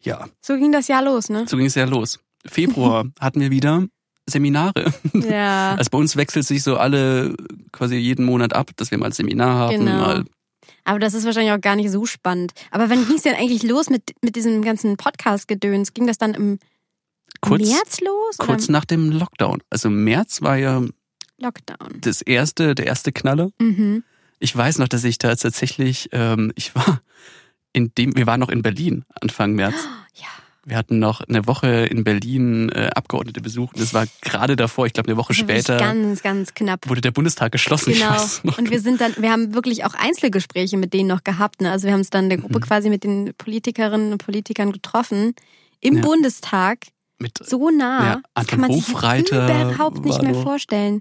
ja, 0.00 0.28
so 0.40 0.56
ging 0.56 0.72
das 0.72 0.88
Jahr 0.88 1.02
los, 1.02 1.28
ne? 1.28 1.46
so 1.48 1.56
ging 1.56 1.66
es 1.66 1.74
ja 1.74 1.84
los. 1.84 2.20
Februar 2.46 3.04
hatten 3.20 3.40
wir 3.40 3.50
wieder 3.50 3.84
Seminare. 4.28 4.92
Ja. 5.14 5.74
Also 5.76 5.90
bei 5.90 5.98
uns 5.98 6.16
wechselt 6.16 6.46
sich 6.46 6.62
so 6.62 6.76
alle 6.76 7.34
quasi 7.72 7.96
jeden 7.96 8.24
Monat 8.24 8.54
ab, 8.54 8.70
dass 8.76 8.90
wir 8.90 8.98
mal 8.98 9.06
ein 9.06 9.12
Seminar 9.12 9.54
haben, 9.56 9.78
Genau. 9.78 9.92
mal 9.98 10.24
Aber 10.84 10.98
das 11.00 11.14
ist 11.14 11.24
wahrscheinlich 11.24 11.52
auch 11.52 11.60
gar 11.60 11.74
nicht 11.76 11.90
so 11.90 12.06
spannend. 12.06 12.52
Aber 12.70 12.88
wann 12.90 13.04
ging 13.06 13.16
es 13.16 13.22
denn 13.22 13.34
eigentlich 13.34 13.62
los 13.64 13.90
mit, 13.90 14.14
mit 14.22 14.36
diesem 14.36 14.62
ganzen 14.62 14.96
Podcast-Gedöns? 14.96 15.92
Ging 15.94 16.06
das 16.06 16.18
dann 16.18 16.34
im 16.34 16.58
kurz, 17.40 17.62
März 17.68 18.00
los? 18.00 18.36
kurz 18.38 18.64
oder 18.64 18.72
nach 18.72 18.84
dem 18.84 19.10
Lockdown. 19.10 19.60
Also 19.70 19.90
März 19.90 20.40
war 20.42 20.56
ja 20.56 20.82
Lockdown? 21.42 22.00
das 22.00 22.22
erste, 22.22 22.74
der 22.74 22.86
erste 22.86 23.12
Knaller. 23.12 23.50
Mhm. 23.60 24.04
Ich 24.38 24.56
weiß 24.56 24.78
noch, 24.78 24.88
dass 24.88 25.04
ich 25.04 25.18
da 25.18 25.34
tatsächlich, 25.36 26.08
ähm, 26.12 26.52
ich 26.56 26.74
war 26.74 27.00
in 27.72 27.92
dem, 27.96 28.16
wir 28.16 28.26
waren 28.26 28.40
noch 28.40 28.48
in 28.48 28.62
Berlin 28.62 29.04
Anfang 29.20 29.52
März. 29.54 29.74
Ja. 30.14 30.26
Wir 30.64 30.76
hatten 30.76 30.98
noch 31.00 31.22
eine 31.22 31.46
Woche 31.48 31.86
in 31.86 32.04
Berlin 32.04 32.68
äh, 32.68 32.90
Abgeordnete 32.94 33.40
besucht. 33.40 33.80
Das 33.80 33.94
war 33.94 34.06
gerade 34.20 34.54
davor, 34.54 34.86
ich 34.86 34.92
glaube 34.92 35.08
eine 35.08 35.16
Woche 35.16 35.34
später, 35.34 35.76
Ganz, 35.78 36.22
ganz 36.22 36.54
knapp. 36.54 36.88
wurde 36.88 37.00
der 37.00 37.10
Bundestag 37.10 37.50
geschlossen. 37.50 37.94
Genau. 37.94 38.22
Und 38.58 38.70
wir 38.70 38.80
sind 38.80 39.00
dann, 39.00 39.12
wir 39.18 39.32
haben 39.32 39.54
wirklich 39.54 39.84
auch 39.84 39.94
Einzelgespräche 39.94 40.76
mit 40.76 40.92
denen 40.92 41.08
noch 41.08 41.24
gehabt. 41.24 41.62
Ne? 41.62 41.70
Also 41.72 41.86
wir 41.86 41.92
haben 41.94 42.00
uns 42.00 42.10
dann 42.10 42.24
in 42.24 42.28
der 42.30 42.38
Gruppe 42.38 42.58
Mhm. 42.58 42.62
quasi 42.62 42.90
mit 42.90 43.02
den 43.02 43.32
Politikerinnen 43.36 44.12
und 44.12 44.18
Politikern 44.24 44.70
getroffen. 44.70 45.34
Im 45.80 45.96
Ja. 45.96 46.02
Bundestag. 46.02 46.78
Mit 47.22 47.38
So 47.46 47.70
nah. 47.70 48.04
Ja, 48.04 48.14
das 48.16 48.22
Anton 48.34 48.46
kann 48.50 48.60
man 48.60 48.72
sich 48.72 48.88
Hofreiter 48.88 49.44
überhaupt 49.70 50.04
nicht 50.04 50.22
mehr 50.22 50.34
vorstellen. 50.34 51.00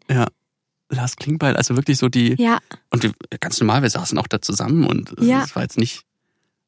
Lars 0.90 1.16
Klingbeil, 1.16 1.56
also 1.56 1.76
wirklich 1.76 1.98
so 1.98 2.10
die, 2.10 2.36
Ja, 2.38 2.60
und 2.90 3.04
wir, 3.04 3.14
ganz 3.40 3.60
normal, 3.60 3.82
wir 3.82 3.90
saßen 3.90 4.18
auch 4.18 4.28
da 4.28 4.42
zusammen 4.42 4.86
und 4.86 5.12
es 5.18 5.26
Ja. 5.26 5.46
war 5.54 5.64
jetzt 5.64 5.78
nicht, 5.78 6.04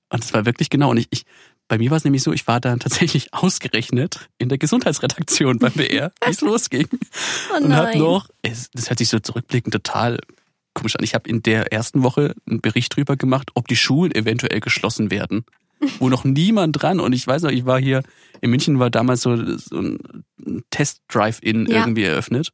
und 0.10 0.24
es 0.24 0.34
war 0.34 0.46
wirklich 0.46 0.70
genau, 0.70 0.92
und 0.92 0.98
ich, 0.98 1.08
ich 1.12 1.26
bei 1.68 1.78
mir 1.78 1.90
war 1.92 1.98
es 1.98 2.04
nämlich 2.04 2.24
so, 2.24 2.32
ich 2.34 2.46
war 2.48 2.60
dann 2.60 2.80
tatsächlich 2.80 3.34
ausgerechnet 3.34 4.30
in 4.38 4.50
der 4.50 4.58
Gesundheitsredaktion 4.58 5.60
beim 5.60 5.74
BR, 5.74 6.12
wie 6.24 6.30
es 6.32 6.42
losging. 6.42 6.88
oh 7.52 7.58
und 7.58 7.70
nein. 7.70 7.98
noch, 7.98 8.30
es, 8.42 8.70
das 8.72 8.90
hört 8.90 9.00
sich 9.00 9.10
so 9.10 9.20
zurückblickend 9.20 9.74
total 9.74 10.20
komisch 10.74 10.96
an. 10.96 11.04
Ich 11.04 11.14
habe 11.16 11.30
in 11.30 11.44
der 11.44 11.72
ersten 11.72 12.04
Woche 12.04 12.34
einen 12.50 12.62
Bericht 12.62 12.96
drüber 12.96 13.16
gemacht, 13.16 13.52
ob 13.56 13.68
die 13.68 13.76
Schulen 13.76 14.14
eventuell 14.14 14.60
geschlossen 14.60 15.12
werden. 15.12 15.46
Wo 16.00 16.10
noch 16.10 16.24
niemand 16.24 16.82
dran. 16.82 17.00
Und 17.00 17.14
ich 17.14 17.26
weiß 17.28 17.44
noch, 17.44 17.52
ich 17.52 17.66
war 17.66 17.80
hier, 17.80 18.04
in 18.42 18.50
München 18.50 18.80
war 18.80 18.90
damals 18.90 19.22
so, 19.22 19.36
so 19.58 19.78
ein 19.80 20.00
Test-Drive-In 20.70 21.68
Ja. 21.68 21.80
irgendwie 21.80 22.04
eröffnet, 22.04 22.50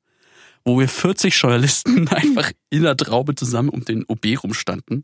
wo 0.66 0.80
wir 0.80 0.88
40 0.88 1.36
Journalisten 1.36 2.08
einfach 2.10 2.52
in 2.70 2.84
der 2.84 2.98
Traube 2.98 3.36
zusammen 3.36 3.70
um 3.70 3.86
den 3.86 4.04
OB 4.08 4.26
rumstanden. 4.44 5.04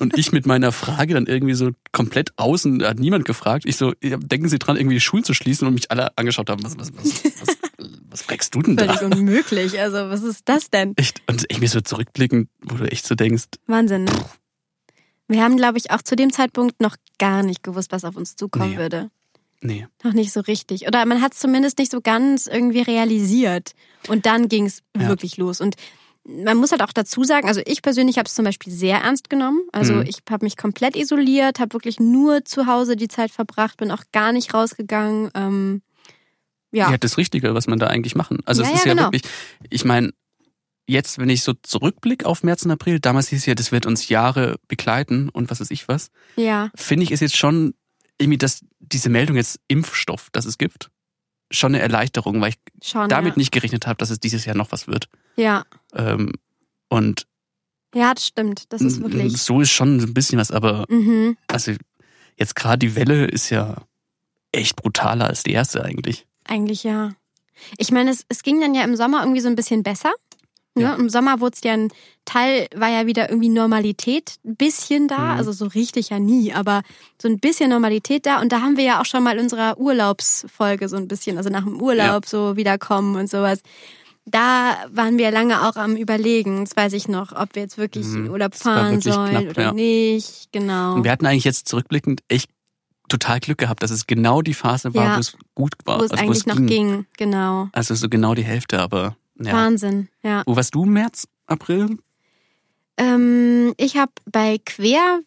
Und 0.00 0.18
ich 0.18 0.32
mit 0.32 0.44
meiner 0.44 0.72
Frage 0.72 1.14
dann 1.14 1.26
irgendwie 1.26 1.54
so 1.54 1.70
komplett 1.92 2.32
außen, 2.36 2.84
hat 2.84 2.98
niemand 2.98 3.24
gefragt. 3.24 3.64
Ich 3.64 3.76
so, 3.76 3.92
denken 4.02 4.48
Sie 4.48 4.58
dran, 4.58 4.76
irgendwie 4.76 4.96
die 4.96 5.00
Schulen 5.00 5.22
zu 5.22 5.34
schließen 5.34 5.68
und 5.68 5.74
mich 5.74 5.92
alle 5.92 6.16
angeschaut 6.18 6.50
haben, 6.50 6.64
was, 6.64 6.76
was, 6.76 6.92
was, 6.96 7.22
was, 7.40 7.56
was 8.10 8.22
fragst 8.22 8.52
du 8.56 8.62
denn 8.62 8.76
Völlig 8.76 8.98
da? 8.98 9.06
unmöglich. 9.06 9.78
Also, 9.78 9.98
was 10.10 10.24
ist 10.24 10.42
das 10.46 10.68
denn? 10.70 10.94
Echt, 10.96 11.22
und 11.28 11.44
ich 11.48 11.60
mir 11.60 11.68
so 11.68 11.80
zurückblickend, 11.80 12.48
wo 12.62 12.74
du 12.74 12.90
echt 12.90 13.06
so 13.06 13.14
denkst, 13.14 13.44
Wahnsinn, 13.68 14.04
ne? 14.04 14.12
Wir 15.28 15.42
haben, 15.42 15.56
glaube 15.56 15.78
ich, 15.78 15.90
auch 15.90 16.02
zu 16.02 16.14
dem 16.16 16.32
Zeitpunkt 16.32 16.80
noch 16.80 16.96
gar 17.18 17.42
nicht 17.42 17.62
gewusst, 17.62 17.92
was 17.92 18.04
auf 18.04 18.16
uns 18.16 18.36
zukommen 18.36 18.70
Nee. 18.72 18.76
würde. 18.78 19.10
nee, 19.62 19.86
Noch 20.04 20.12
nicht 20.12 20.32
so 20.32 20.40
richtig. 20.40 20.86
Oder 20.86 21.04
man 21.06 21.20
hat 21.22 21.32
es 21.32 21.40
zumindest 21.40 21.78
nicht 21.78 21.90
so 21.90 22.00
ganz 22.00 22.46
irgendwie 22.46 22.82
realisiert. 22.82 23.72
Und 24.08 24.26
dann 24.26 24.48
ging 24.48 24.66
es 24.66 24.82
Ja. 24.96 25.08
wirklich 25.08 25.36
los. 25.38 25.60
Und 25.60 25.74
man 26.28 26.56
muss 26.56 26.70
halt 26.72 26.82
auch 26.82 26.92
dazu 26.92 27.24
sagen, 27.24 27.48
also 27.48 27.60
ich 27.66 27.82
persönlich 27.82 28.18
habe 28.18 28.26
es 28.26 28.34
zum 28.34 28.44
Beispiel 28.44 28.72
sehr 28.72 28.98
ernst 28.98 29.30
genommen. 29.30 29.62
Also 29.72 29.94
Mhm. 29.94 30.02
ich 30.02 30.18
habe 30.30 30.44
mich 30.44 30.56
komplett 30.56 30.94
isoliert, 30.96 31.58
habe 31.58 31.72
wirklich 31.72 31.98
nur 31.98 32.44
zu 32.44 32.66
Hause 32.66 32.94
die 32.96 33.08
Zeit 33.08 33.30
verbracht, 33.30 33.76
bin 33.78 33.90
auch 33.90 34.02
gar 34.12 34.32
nicht 34.32 34.52
rausgegangen. 34.54 35.30
Ähm, 35.34 35.82
ja. 36.72 36.90
ja, 36.90 36.98
das 36.98 37.16
Richtige, 37.16 37.54
was 37.54 37.66
man 37.66 37.78
da 37.78 37.86
eigentlich 37.86 38.14
machen. 38.14 38.40
Also 38.44 38.62
Ja, 38.62 38.68
es 38.68 38.74
ist 38.74 38.84
ja, 38.86 38.92
genau. 38.92 39.04
wirklich, 39.06 39.22
ich 39.70 39.84
meine, 39.84 40.12
jetzt, 40.86 41.18
wenn 41.18 41.28
ich 41.28 41.42
so 41.42 41.52
zurückblicke 41.52 42.26
auf 42.26 42.42
März 42.42 42.64
und 42.64 42.70
April, 42.70 43.00
damals 43.00 43.28
hieß 43.28 43.40
es 43.40 43.46
ja, 43.46 43.54
das 43.54 43.72
wird 43.72 43.86
uns 43.86 44.08
Jahre 44.08 44.56
begleiten 44.68 45.28
und 45.28 45.50
was 45.50 45.60
weiß 45.60 45.70
ich 45.70 45.88
was, 45.88 46.10
ja, 46.36 46.70
finde 46.74 47.04
ich, 47.04 47.12
ist 47.12 47.20
jetzt 47.20 47.36
schon 47.36 47.74
irgendwie, 48.18 48.38
dass 48.38 48.64
diese 48.78 49.08
Meldung 49.08 49.36
jetzt 49.36 49.60
Impfstoff, 49.68 50.30
dass 50.30 50.44
es 50.44 50.58
gibt, 50.58 50.90
schon 51.50 51.74
eine 51.74 51.82
Erleichterung, 51.82 52.40
weil 52.40 52.50
ich 52.50 52.88
schon. 52.88 53.08
damit 53.08 53.34
ja. 53.34 53.38
nicht 53.38 53.52
gerechnet 53.52 53.86
habe, 53.86 53.96
dass 53.98 54.10
es 54.10 54.20
dieses 54.20 54.44
Jahr 54.44 54.56
noch 54.56 54.72
was 54.72 54.88
wird. 54.88 55.08
Ja. 55.36 55.64
Ähm, 55.94 56.32
und 56.88 57.26
ja, 57.94 58.12
das 58.12 58.26
stimmt. 58.26 58.72
Das 58.72 58.82
ist 58.82 59.00
wirklich. 59.00 59.40
so 59.40 59.60
ist 59.60 59.70
schon 59.70 60.00
so 60.00 60.06
ein 60.06 60.14
bisschen 60.14 60.38
was, 60.38 60.50
aber 60.50 60.84
Mhm. 60.88 61.36
also 61.46 61.72
jetzt 62.36 62.54
gerade 62.54 62.78
die 62.78 62.94
Welle 62.94 63.26
ist 63.26 63.48
ja 63.50 63.86
echt 64.52 64.76
brutaler 64.76 65.26
als 65.26 65.42
die 65.42 65.52
erste 65.52 65.84
eigentlich. 65.84 66.26
Eigentlich 66.44 66.84
ja. 66.84 67.12
Ich 67.78 67.90
meine, 67.90 68.10
es, 68.10 68.26
es 68.28 68.42
ging 68.42 68.60
dann 68.60 68.74
ja 68.74 68.84
im 68.84 68.96
Sommer 68.96 69.20
irgendwie 69.22 69.40
so 69.40 69.48
ein 69.48 69.56
bisschen 69.56 69.82
besser. 69.82 70.12
Ne? 70.76 70.82
Ja. 70.82 70.94
Im 70.94 71.08
Sommer 71.08 71.40
wurde 71.40 71.54
es 71.56 71.64
ja 71.64 71.72
ein 71.72 71.88
Teil, 72.24 72.66
war 72.74 72.88
ja 72.90 73.06
wieder 73.06 73.28
irgendwie 73.30 73.48
Normalität 73.48 74.34
ein 74.44 74.56
bisschen 74.56 75.08
da. 75.08 75.18
Mhm. 75.18 75.38
Also 75.38 75.52
so 75.52 75.66
richtig 75.66 76.10
ja 76.10 76.18
nie, 76.18 76.52
aber 76.52 76.82
so 77.20 77.28
ein 77.28 77.38
bisschen 77.38 77.70
Normalität 77.70 78.26
da. 78.26 78.40
Und 78.40 78.52
da 78.52 78.60
haben 78.60 78.76
wir 78.76 78.84
ja 78.84 79.00
auch 79.00 79.04
schon 79.06 79.22
mal 79.22 79.36
in 79.36 79.42
unserer 79.44 79.78
Urlaubsfolge 79.78 80.88
so 80.88 80.96
ein 80.96 81.08
bisschen, 81.08 81.36
also 81.38 81.50
nach 81.50 81.64
dem 81.64 81.80
Urlaub 81.80 82.26
so 82.26 82.56
wiederkommen 82.56 83.16
und 83.16 83.28
sowas. 83.30 83.60
Da 84.28 84.76
waren 84.90 85.18
wir 85.18 85.30
lange 85.30 85.68
auch 85.68 85.76
am 85.76 85.94
Überlegen, 85.96 86.64
das 86.64 86.76
weiß 86.76 86.94
ich 86.94 87.06
noch, 87.06 87.30
ob 87.32 87.54
wir 87.54 87.62
jetzt 87.62 87.78
wirklich 87.78 88.06
Mhm. 88.06 88.26
in 88.26 88.30
Urlaub 88.32 88.56
fahren 88.56 89.00
sollen 89.00 89.30
knapp, 89.30 89.50
oder 89.50 89.62
ja. 89.62 89.72
nicht. 89.72 90.48
Genau. 90.52 90.94
Und 90.96 91.04
wir 91.04 91.12
hatten 91.12 91.26
eigentlich 91.26 91.44
jetzt 91.44 91.68
zurückblickend 91.68 92.22
echt 92.28 92.50
total 93.08 93.38
Glück 93.38 93.58
gehabt, 93.58 93.84
dass 93.84 93.92
es 93.92 94.08
genau 94.08 94.42
die 94.42 94.52
Phase 94.54 94.92
war, 94.94 95.04
Ja. 95.04 95.16
wo 95.16 95.20
es 95.20 95.36
gut 95.54 95.74
war. 95.84 96.00
Wo 96.00 96.04
es 96.04 96.10
also 96.10 96.24
eigentlich 96.24 96.44
noch 96.46 96.56
ging. 96.56 96.66
ging. 96.66 97.06
Genau. 97.16 97.68
Also 97.70 97.94
so 97.94 98.08
genau 98.08 98.34
die 98.34 98.42
Hälfte, 98.42 98.80
aber 98.80 99.16
ja. 99.38 99.52
Wahnsinn, 99.52 100.08
ja. 100.22 100.42
Wo 100.46 100.56
warst 100.56 100.74
du 100.74 100.84
im 100.84 100.92
März, 100.92 101.28
April? 101.46 101.98
Ähm, 102.96 103.74
ich 103.76 103.96
habe 103.96 104.12
bei 104.24 104.58
Quer, 104.64 105.20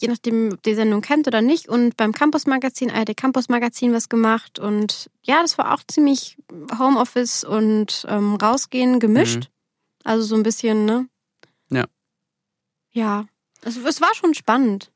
je 0.00 0.08
nachdem, 0.08 0.52
ob 0.52 0.62
die 0.62 0.74
Sendung 0.74 1.00
kennt 1.00 1.26
oder 1.26 1.42
nicht, 1.42 1.68
und 1.68 1.96
beim 1.96 2.12
Campus 2.12 2.46
Magazin, 2.46 2.90
ARD 2.90 3.16
Campus 3.16 3.48
Magazin 3.48 3.92
was 3.92 4.08
gemacht. 4.08 4.58
Und 4.58 5.10
ja, 5.22 5.42
das 5.42 5.58
war 5.58 5.74
auch 5.74 5.82
ziemlich 5.86 6.36
Homeoffice 6.78 7.44
und 7.44 8.06
ähm, 8.08 8.36
rausgehen 8.36 9.00
gemischt. 9.00 9.50
Also 10.04 10.24
so 10.24 10.36
ein 10.36 10.44
bisschen, 10.44 10.84
ne? 10.84 11.08
Ja. 11.70 11.84
Ja. 12.92 13.26
Es, 13.62 13.76
es 13.76 14.00
war 14.00 14.14
schon 14.14 14.34
spannend. 14.34 14.92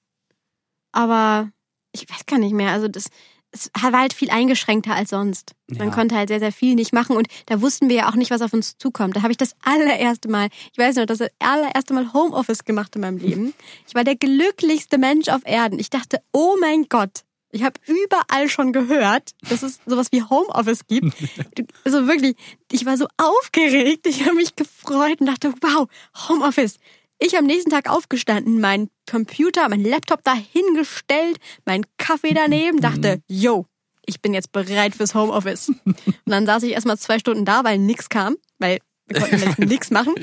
Aber 0.92 1.50
ich 1.92 2.08
weiß 2.08 2.26
gar 2.26 2.38
nicht 2.38 2.54
mehr. 2.54 2.70
Also 2.70 2.86
das 2.86 3.06
es 3.52 3.70
war 3.80 3.92
halt 4.00 4.12
viel 4.12 4.30
eingeschränkter 4.30 4.94
als 4.94 5.10
sonst. 5.10 5.54
Man 5.68 5.88
Ja. 5.88 5.94
konnte 5.94 6.14
halt 6.16 6.28
sehr, 6.28 6.38
sehr 6.40 6.52
viel 6.52 6.74
nicht 6.74 6.92
machen 6.92 7.16
und 7.16 7.26
da 7.46 7.60
wussten 7.60 7.88
wir 7.88 7.96
ja 7.96 8.08
auch 8.08 8.14
nicht, 8.14 8.30
was 8.30 8.42
auf 8.42 8.52
uns 8.52 8.76
zukommt. 8.78 9.16
Da 9.16 9.22
habe 9.22 9.32
ich 9.32 9.38
das 9.38 9.54
allererste 9.64 10.28
Mal, 10.28 10.48
ich 10.72 10.78
weiß 10.78 10.96
noch, 10.96 11.06
das 11.06 11.20
allererste 11.40 11.94
Mal 11.94 12.12
Homeoffice 12.12 12.64
gemacht 12.64 12.94
in 12.96 13.02
meinem 13.02 13.18
Leben. 13.18 13.52
Ich 13.88 13.94
war 13.94 14.04
der 14.04 14.14
glücklichste 14.16 14.98
Mensch 14.98 15.28
auf 15.28 15.42
Erden. 15.44 15.78
Ich 15.80 15.90
dachte, 15.90 16.20
oh 16.32 16.56
mein 16.60 16.86
Gott, 16.88 17.24
ich 17.50 17.64
habe 17.64 17.80
überall 17.86 18.48
schon 18.48 18.72
gehört, 18.72 19.32
dass 19.48 19.64
es 19.64 19.80
sowas 19.84 20.12
wie 20.12 20.22
Homeoffice 20.22 20.86
gibt. 20.86 21.12
Also 21.84 22.06
wirklich, 22.06 22.36
ich 22.70 22.86
war 22.86 22.96
so 22.96 23.06
aufgeregt, 23.16 24.06
ich 24.06 24.24
habe 24.26 24.36
mich 24.36 24.54
gefreut 24.54 25.20
und 25.20 25.26
dachte, 25.26 25.52
wow, 25.60 25.88
Homeoffice. 26.28 26.76
Ich 27.22 27.36
am 27.36 27.44
nächsten 27.44 27.68
Tag 27.68 27.88
aufgestanden, 27.90 28.60
mein 28.60 28.88
Computer, 29.08 29.68
mein 29.68 29.84
Laptop 29.84 30.24
dahingestellt, 30.24 31.36
mein 31.66 31.84
Kaffee 31.98 32.32
daneben, 32.32 32.80
dachte, 32.80 33.20
yo, 33.28 33.66
ich 34.06 34.22
bin 34.22 34.32
jetzt 34.32 34.52
bereit 34.52 34.94
fürs 34.94 35.14
Homeoffice. 35.14 35.68
Und 35.84 35.96
dann 36.24 36.46
saß 36.46 36.62
ich 36.62 36.72
erstmal 36.72 36.98
zwei 36.98 37.18
Stunden 37.18 37.44
da, 37.44 37.62
weil 37.62 37.76
nichts 37.76 38.08
kam, 38.08 38.36
weil 38.58 38.78
wir 39.06 39.20
konnten 39.20 39.38
jetzt 39.38 39.58
nichts 39.58 39.90
machen. 39.90 40.14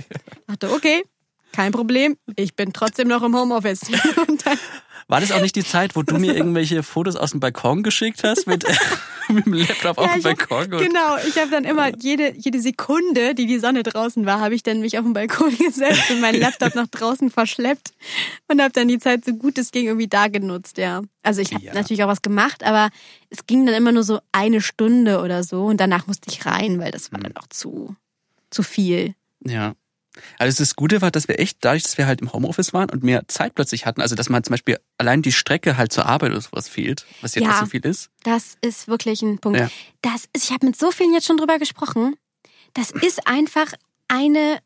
Dachte, 0.47 0.71
okay, 0.71 1.03
kein 1.53 1.71
Problem, 1.71 2.17
ich 2.35 2.55
bin 2.55 2.73
trotzdem 2.73 3.07
noch 3.07 3.21
im 3.21 3.35
Homeoffice. 3.35 3.81
Und 4.27 4.43
dann, 4.43 4.57
War 5.09 5.21
das 5.21 5.31
auch 5.31 5.41
nicht 5.41 5.55
die 5.55 5.63
Zeit, 5.65 5.95
wo 5.95 6.03
du 6.03 6.17
mir 6.19 6.35
irgendwelche 6.35 6.83
Fotos 6.83 7.15
aus 7.15 7.31
dem 7.31 7.39
Balkon 7.39 7.81
geschickt 7.83 8.23
hast 8.23 8.45
mit, 8.47 8.65
mit 9.29 9.45
dem 9.45 9.53
Laptop 9.53 9.97
auf 9.97 10.05
Ja, 10.05 10.11
dem 10.13 10.19
ich 10.19 10.25
hab- 10.25 10.49
Balkon? 10.49 10.73
Und 10.73 10.85
genau, 10.85 11.17
ich 11.27 11.37
habe 11.37 11.49
dann 11.49 11.63
immer 11.63 11.95
jede, 11.97 12.33
jede 12.35 12.59
Sekunde, 12.61 13.33
die 13.35 13.45
die 13.45 13.59
Sonne 13.59 13.83
draußen 13.83 14.25
war, 14.25 14.39
habe 14.41 14.55
ich 14.55 14.63
dann 14.63 14.79
mich 14.81 14.97
auf 14.97 15.03
den 15.05 15.13
Balkon 15.13 15.57
gesetzt 15.57 16.09
und 16.11 16.19
meinen 16.21 16.39
Laptop 16.39 16.75
nach 16.75 16.87
draußen 16.87 17.29
verschleppt 17.31 17.91
und 18.49 18.61
habe 18.61 18.71
dann 18.73 18.87
die 18.87 18.99
Zeit 18.99 19.23
so 19.25 19.33
gut 19.33 19.57
es 19.57 19.71
ging 19.71 19.85
irgendwie 19.85 20.07
da 20.07 20.27
genutzt, 20.27 20.77
ja. 20.77 21.01
Also 21.23 21.41
ich 21.41 21.53
habe 21.53 21.63
Ja. 21.63 21.73
natürlich 21.73 22.03
auch 22.03 22.07
was 22.09 22.21
gemacht, 22.21 22.63
aber 22.63 22.89
es 23.29 23.45
ging 23.45 23.65
dann 23.65 23.75
immer 23.75 23.91
nur 23.91 24.03
so 24.03 24.19
eine 24.31 24.61
Stunde 24.61 25.21
oder 25.21 25.43
so 25.43 25.65
und 25.65 25.77
danach 25.79 26.07
musste 26.07 26.29
ich 26.31 26.45
rein, 26.45 26.79
weil 26.79 26.91
das 26.91 27.11
war 27.11 27.19
dann 27.19 27.35
auch 27.37 27.47
zu, 27.49 27.95
zu 28.49 28.63
viel. 28.63 29.13
Ja. 29.45 29.73
Also 30.39 30.61
das 30.61 30.75
Gute 30.75 31.01
war, 31.01 31.11
dass 31.11 31.27
wir 31.27 31.39
echt, 31.39 31.57
dadurch, 31.61 31.83
dass 31.83 31.97
wir 31.97 32.07
halt 32.07 32.21
im 32.21 32.31
Homeoffice 32.33 32.73
waren 32.73 32.89
und 32.89 33.03
mehr 33.03 33.27
Zeit 33.27 33.55
plötzlich 33.55 33.85
hatten, 33.85 34.01
also 34.01 34.15
dass 34.15 34.29
man 34.29 34.43
zum 34.43 34.51
Beispiel 34.51 34.77
allein 34.97 35.21
die 35.21 35.31
Strecke 35.31 35.77
halt 35.77 35.91
zur 35.91 36.05
Arbeit 36.05 36.31
oder 36.31 36.41
sowas 36.41 36.67
fehlt, 36.69 37.05
was 37.21 37.35
ja, 37.35 37.41
Ja. 37.41 37.49
trotzdem 37.49 37.69
viel 37.69 37.85
ist. 37.85 38.09
Das 38.23 38.57
ist 38.61 38.87
wirklich 38.87 39.21
ein 39.21 39.39
Punkt. 39.39 39.59
Ja. 39.59 39.69
Das 40.01 40.25
ist, 40.33 40.45
ich 40.45 40.51
habe 40.51 40.65
mit 40.65 40.77
so 40.77 40.91
vielen 40.91 41.13
jetzt 41.13 41.25
schon 41.27 41.37
drüber 41.37 41.59
gesprochen. 41.59 42.15
Das 42.73 42.91
ist 42.91 43.27
einfach 43.27 43.71
eine, 44.07 44.59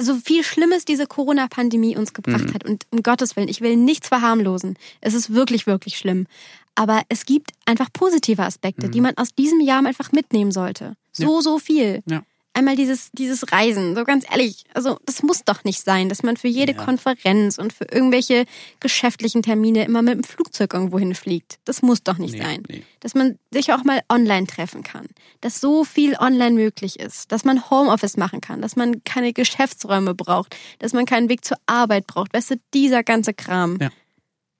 so 0.00 0.14
viel 0.16 0.42
Schlimmes 0.44 0.84
diese 0.86 1.06
Corona-Pandemie 1.06 1.96
uns 1.96 2.14
gebracht 2.14 2.44
Mhm. 2.50 2.54
hat. 2.54 2.64
Und 2.64 2.86
um 2.90 3.02
Gottes 3.02 3.36
Willen, 3.36 3.48
ich 3.48 3.60
will 3.60 3.76
nichts 3.76 4.08
verharmlosen. 4.08 4.78
Es 5.00 5.12
ist 5.14 5.32
wirklich, 5.34 5.66
wirklich 5.66 5.98
schlimm. 5.98 6.26
Aber 6.74 7.02
es 7.08 7.24
gibt 7.26 7.52
einfach 7.66 7.88
positive 7.92 8.42
Aspekte, 8.42 8.88
die 8.88 9.00
man 9.00 9.16
aus 9.16 9.34
diesem 9.34 9.60
Jahr 9.60 9.84
einfach 9.86 10.10
mitnehmen 10.10 10.50
sollte. 10.52 10.96
So, 11.12 11.40
so 11.40 11.58
viel. 11.60 12.02
Mhm. 12.06 12.12
Ja. 12.12 12.22
Einmal 12.56 12.76
dieses, 12.76 13.10
dieses 13.12 13.50
Reisen, 13.52 13.96
so 13.96 14.04
ganz 14.04 14.24
ehrlich, 14.30 14.64
also 14.74 14.98
das 15.06 15.22
muss 15.24 15.44
doch 15.44 15.64
nicht 15.64 15.82
sein, 15.82 16.08
dass 16.08 16.22
man 16.22 16.36
für 16.36 16.46
jede 16.48 16.72
Ja. 16.72 16.84
Konferenz 16.84 17.58
und 17.58 17.72
für 17.72 17.84
irgendwelche 17.90 18.44
geschäftlichen 18.80 19.42
Termine 19.42 19.84
immer 19.84 20.02
mit 20.02 20.14
dem 20.14 20.22
Flugzeug 20.24 20.72
irgendwo 20.72 20.98
hinfliegt. 21.00 21.58
Das 21.64 21.82
muss 21.82 22.02
doch 22.04 22.16
nicht 22.18 22.34
Nee, 22.34 22.42
sein 22.42 22.62
nee. 22.68 22.82
dass 23.00 23.14
man 23.14 23.38
sich 23.50 23.72
auch 23.72 23.82
mal 23.82 24.02
online 24.08 24.46
treffen 24.46 24.82
kann, 24.84 25.06
dass 25.40 25.60
so 25.60 25.82
viel 25.84 26.14
online 26.16 26.52
möglich 26.52 27.00
ist, 27.00 27.32
dass 27.32 27.44
man 27.44 27.68
Homeoffice 27.70 28.16
machen 28.16 28.40
kann, 28.40 28.62
dass 28.62 28.76
man 28.76 29.02
keine 29.04 29.32
Geschäftsräume 29.32 30.14
braucht, 30.14 30.56
dass 30.78 30.92
man 30.92 31.06
keinen 31.06 31.28
Weg 31.28 31.44
zur 31.44 31.56
Arbeit 31.66 32.06
braucht. 32.06 32.32
Weißt 32.32 32.52
du, 32.52 32.54
dieser 32.72 33.02
ganze 33.02 33.34
Kram. 33.34 33.78
Ja, 33.80 33.90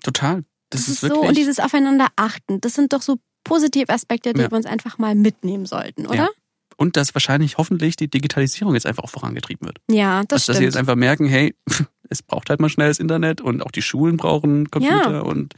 Total. 0.03 0.45
Das, 0.71 0.81
das, 0.81 0.89
ist, 0.89 0.95
ist 0.95 1.03
wirklich. 1.05 1.21
so 1.23 1.29
und 1.29 1.37
dieses 1.37 1.61
Aufeinander 1.61 2.09
achten, 2.17 2.61
das 2.61 2.75
sind 2.75 2.93
doch 2.93 3.03
so 3.03 3.17
positive 3.45 3.91
Aspekte, 3.93 4.33
die 4.33 4.41
Ja. 4.41 4.51
wir 4.51 4.57
uns 4.57 4.67
einfach 4.67 4.99
mal 4.99 5.15
mitnehmen 5.15 5.67
sollten, 5.67 6.07
oder? 6.07 6.29
Und 6.77 6.97
dass 6.97 7.15
wahrscheinlich 7.15 7.57
hoffentlich 7.59 7.97
die 7.97 8.09
Digitalisierung 8.09 8.75
jetzt 8.75 8.87
einfach 8.87 9.05
auch 9.05 9.11
vorangetrieben 9.11 9.67
wird. 9.67 9.79
Ja, 9.91 10.23
das 10.29 10.43
Also, 10.43 10.53
dass 10.53 10.59
sie 10.59 10.65
jetzt 10.65 10.75
stimmt. 10.75 10.89
einfach 10.89 10.97
merken, 10.99 11.27
hey, 11.27 11.55
es 12.11 12.23
braucht 12.23 12.51
halt 12.51 12.61
mal 12.61 12.69
schnelles 12.69 12.99
Internet 12.99 13.41
und 13.41 13.63
auch 13.63 13.71
die 13.71 13.83
Schulen 13.83 14.17
brauchen 14.17 14.71
Computer 14.71 15.13
Ja. 15.13 15.21
und 15.21 15.55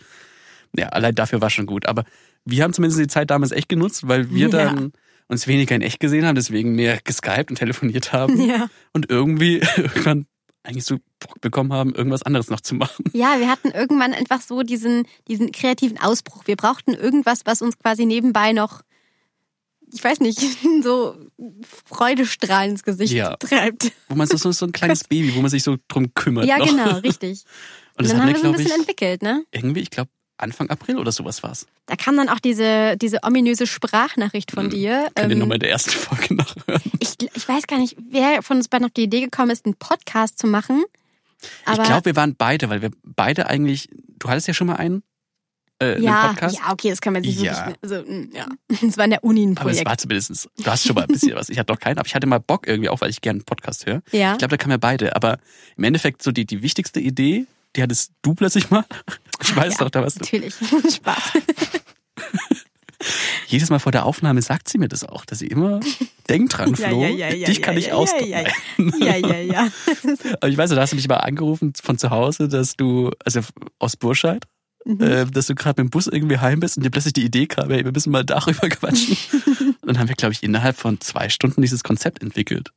ja, 0.76 0.88
allein 0.88 1.14
dafür 1.14 1.40
war 1.40 1.50
schon 1.50 1.66
gut. 1.66 1.86
Aber 1.86 2.04
wir 2.44 2.62
haben 2.62 2.72
zumindest 2.72 3.00
die 3.00 3.06
Zeit 3.06 3.30
damals 3.30 3.52
echt 3.52 3.68
genutzt, 3.68 4.08
weil 4.08 4.30
wir 4.30 4.48
Ja. 4.48 4.64
dann 4.72 4.92
uns 5.28 5.46
weniger 5.48 5.74
in 5.74 5.82
echt 5.82 5.98
gesehen 6.00 6.24
haben, 6.26 6.34
deswegen 6.36 6.74
mehr 6.74 7.00
geskypt 7.02 7.50
und 7.50 7.56
telefoniert 7.56 8.12
haben 8.12 8.40
Ja. 8.48 8.68
und 8.92 9.10
irgendwie 9.10 9.56
irgendwann 9.76 10.26
eigentlich 10.62 10.84
so 10.84 10.96
Bock 11.20 11.40
bekommen 11.40 11.72
haben, 11.72 11.94
irgendwas 11.94 12.24
anderes 12.24 12.50
noch 12.50 12.60
zu 12.60 12.74
machen. 12.74 13.04
ja, 13.12 13.36
wir 13.38 13.48
hatten 13.48 13.68
irgendwann 13.70 14.12
einfach 14.12 14.40
so 14.40 14.62
diesen, 14.62 15.04
diesen 15.28 15.52
kreativen 15.52 15.96
Ausbruch. 15.98 16.42
Wir 16.46 16.56
brauchten 16.56 16.92
irgendwas, 16.92 17.40
was 17.44 17.62
uns 17.62 17.78
quasi 17.78 18.04
nebenbei 18.04 18.52
noch, 18.52 18.82
ich 19.92 20.02
weiß 20.02 20.20
nicht, 20.20 20.40
so 20.82 21.16
Freudestrahlen 21.86 22.72
ins 22.72 22.82
Gesicht 22.82 23.12
Ja. 23.12 23.36
treibt. 23.36 23.92
Wo 24.08 24.14
man 24.14 24.26
so, 24.26 24.36
so, 24.52 24.66
ein 24.66 24.72
kleines 24.72 25.04
Baby, 25.08 25.34
wo 25.34 25.40
man 25.40 25.50
sich 25.50 25.62
so 25.62 25.76
drum 25.88 26.12
kümmert. 26.14 26.46
Ja, 26.46 26.58
noch. 26.58 26.66
genau, 26.66 26.96
richtig. 27.04 27.44
Und 27.96 28.04
Und 28.04 28.10
dann 28.10 28.20
haben 28.22 28.28
wir, 28.28 28.34
wir 28.34 28.40
so 28.40 28.46
ein 28.48 28.52
glaube 28.52 28.62
ich, 28.62 28.64
bisschen 28.68 28.80
entwickelt, 28.80 29.22
ne? 29.22 29.44
irgendwie, 29.52 29.80
ich 29.80 29.90
glaube, 29.90 30.10
Anfang 30.38 30.68
April 30.68 30.98
oder 30.98 31.12
sowas 31.12 31.42
war's. 31.42 31.66
Da 31.86 31.96
kam 31.96 32.14
dann 32.16 32.28
auch 32.28 32.40
diese, 32.40 32.96
diese 32.98 33.20
ominöse 33.22 33.66
Sprachnachricht 33.66 34.50
von 34.52 34.68
dir. 34.68 35.08
Könnt 35.14 35.30
ihr 35.30 35.32
Ähm, 35.32 35.38
nochmal 35.38 35.54
in 35.56 35.60
der 35.60 35.70
ersten 35.70 35.92
Folge 35.92 36.34
nachhören. 36.34 36.82
ich, 37.00 37.14
ich 37.34 37.48
weiß 37.48 37.66
gar 37.66 37.78
nicht, 37.78 37.96
wer 38.10 38.42
von 38.42 38.58
uns 38.58 38.68
beiden 38.68 38.84
auf 38.86 38.92
die 38.92 39.04
Idee 39.04 39.22
gekommen 39.22 39.50
ist, 39.50 39.64
einen 39.64 39.76
Podcast 39.76 40.38
zu 40.38 40.46
machen, 40.46 40.84
Aber 41.64 41.80
ich 41.82 41.88
glaube, 41.88 42.04
wir 42.04 42.16
waren 42.16 42.34
beide, 42.36 42.68
weil 42.68 42.82
wir 42.82 42.90
beide 43.02 43.46
eigentlich, 43.46 43.88
du 44.18 44.28
hattest 44.28 44.46
ja 44.48 44.52
schon 44.52 44.66
mal 44.66 44.76
einen, 44.76 45.02
äh, 45.82 46.00
ja, 46.00 46.28
Podcast. 46.28 46.56
ja, 46.58 46.72
okay, 46.72 46.90
das 46.90 47.00
kann 47.00 47.12
man 47.12 47.22
nicht 47.22 47.40
Ja. 47.40 47.66
wirklich. 47.66 47.76
Also, 47.82 48.10
mm, 48.10 48.30
ja. 48.34 48.46
Das 48.82 48.96
war 48.96 49.04
in 49.04 49.10
der 49.10 49.24
Uni 49.24 49.44
ein 49.46 49.56
Aber 49.58 49.70
es 49.70 49.76
Projekt. 49.76 49.88
war 49.88 49.98
zumindest, 49.98 50.48
du 50.56 50.64
hast 50.66 50.86
schon 50.86 50.94
mal 50.94 51.02
ein 51.02 51.08
bisschen 51.08 51.34
was. 51.36 51.48
Ich 51.48 51.58
hatte 51.58 51.72
doch 51.72 51.78
keinen, 51.80 51.98
aber 51.98 52.06
ich 52.06 52.14
hatte 52.14 52.26
mal 52.26 52.40
Bock 52.40 52.66
irgendwie 52.66 52.88
auch, 52.88 53.00
weil 53.00 53.10
ich 53.10 53.20
gerne 53.20 53.38
einen 53.38 53.44
Podcast 53.44 53.86
höre. 53.86 54.02
Ja. 54.12 54.32
Ich 54.32 54.38
glaube, 54.38 54.50
da 54.50 54.56
kamen 54.56 54.72
wir 54.72 54.78
beide. 54.78 55.14
Aber 55.16 55.38
im 55.76 55.84
Endeffekt 55.84 56.22
so 56.22 56.32
die, 56.32 56.46
die 56.46 56.62
wichtigste 56.62 57.00
Idee, 57.00 57.46
die 57.76 57.82
hattest 57.82 58.12
du 58.22 58.34
plötzlich 58.34 58.70
mal. 58.70 58.84
Ich 59.42 59.54
weiß 59.54 59.74
ja, 59.74 59.84
doch, 59.84 59.90
da 59.90 60.00
warst 60.02 60.16
du. 60.16 60.20
Natürlich. 60.24 60.54
Spaß. 60.94 61.32
Jedes 63.48 63.68
Mal 63.70 63.78
vor 63.78 63.92
der 63.92 64.06
Aufnahme 64.06 64.40
sagt 64.40 64.68
sie 64.68 64.78
mir 64.78 64.88
das 64.88 65.04
auch, 65.04 65.24
dass 65.26 65.38
sie 65.40 65.46
immer, 65.46 65.78
denk 66.28 66.48
dran, 66.50 66.74
Ja, 66.74 66.88
Flo, 66.88 67.02
ja, 67.02 67.08
ja, 67.08 67.28
ja, 67.34 67.46
dich 67.46 67.58
ja, 67.58 67.62
kann 67.64 67.76
ich 67.76 67.88
ja, 67.88 67.94
ausdrücken. 67.94 68.28
ja, 68.30 68.40
Ja, 68.98 69.16
ja, 69.16 69.36
ja. 69.40 69.68
Aber 70.40 70.48
ich 70.48 70.56
weiß, 70.56 70.70
da 70.70 70.76
hast 70.80 70.92
du 70.92 70.96
mich 70.96 71.06
mal 71.06 71.16
angerufen 71.18 71.72
von 71.80 71.98
zu 71.98 72.08
Hause, 72.10 72.48
dass 72.48 72.76
du, 72.76 73.10
also 73.24 73.40
aus 73.78 73.96
Burscheid, 73.96 74.42
Mhm. 74.86 75.02
äh, 75.02 75.26
dass 75.26 75.48
du 75.48 75.56
gerade 75.56 75.82
mit 75.82 75.88
dem 75.88 75.90
Bus 75.90 76.06
irgendwie 76.06 76.38
heim 76.38 76.60
bist 76.60 76.76
und 76.76 76.84
dir 76.84 76.90
plötzlich 76.90 77.14
die 77.14 77.24
Idee 77.24 77.48
kam, 77.48 77.72
ey, 77.72 77.84
wir 77.84 77.90
müssen 77.90 78.12
mal 78.12 78.24
darüber 78.24 78.68
quatschen. 78.68 79.16
und 79.80 79.86
dann 79.86 79.98
haben 79.98 80.08
wir, 80.08 80.14
glaube 80.14 80.32
ich, 80.32 80.44
innerhalb 80.44 80.76
von 80.76 81.00
zwei 81.00 81.28
Stunden 81.28 81.60
dieses 81.60 81.82
Konzept 81.82 82.22
entwickelt. 82.22 82.70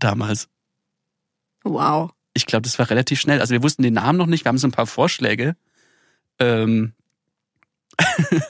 Damals. 0.00 0.48
Wow. 1.62 2.10
Ich 2.34 2.46
glaube, 2.46 2.62
das 2.62 2.78
war 2.80 2.90
relativ 2.90 3.20
schnell. 3.20 3.40
Also 3.40 3.52
wir 3.52 3.62
wussten 3.62 3.84
den 3.84 3.94
Namen 3.94 4.18
noch 4.18 4.26
nicht, 4.26 4.44
wir 4.44 4.48
haben 4.48 4.58
so 4.58 4.66
ein 4.66 4.72
paar 4.72 4.88
Vorschläge. 4.88 5.56
Ähm, 6.40 6.94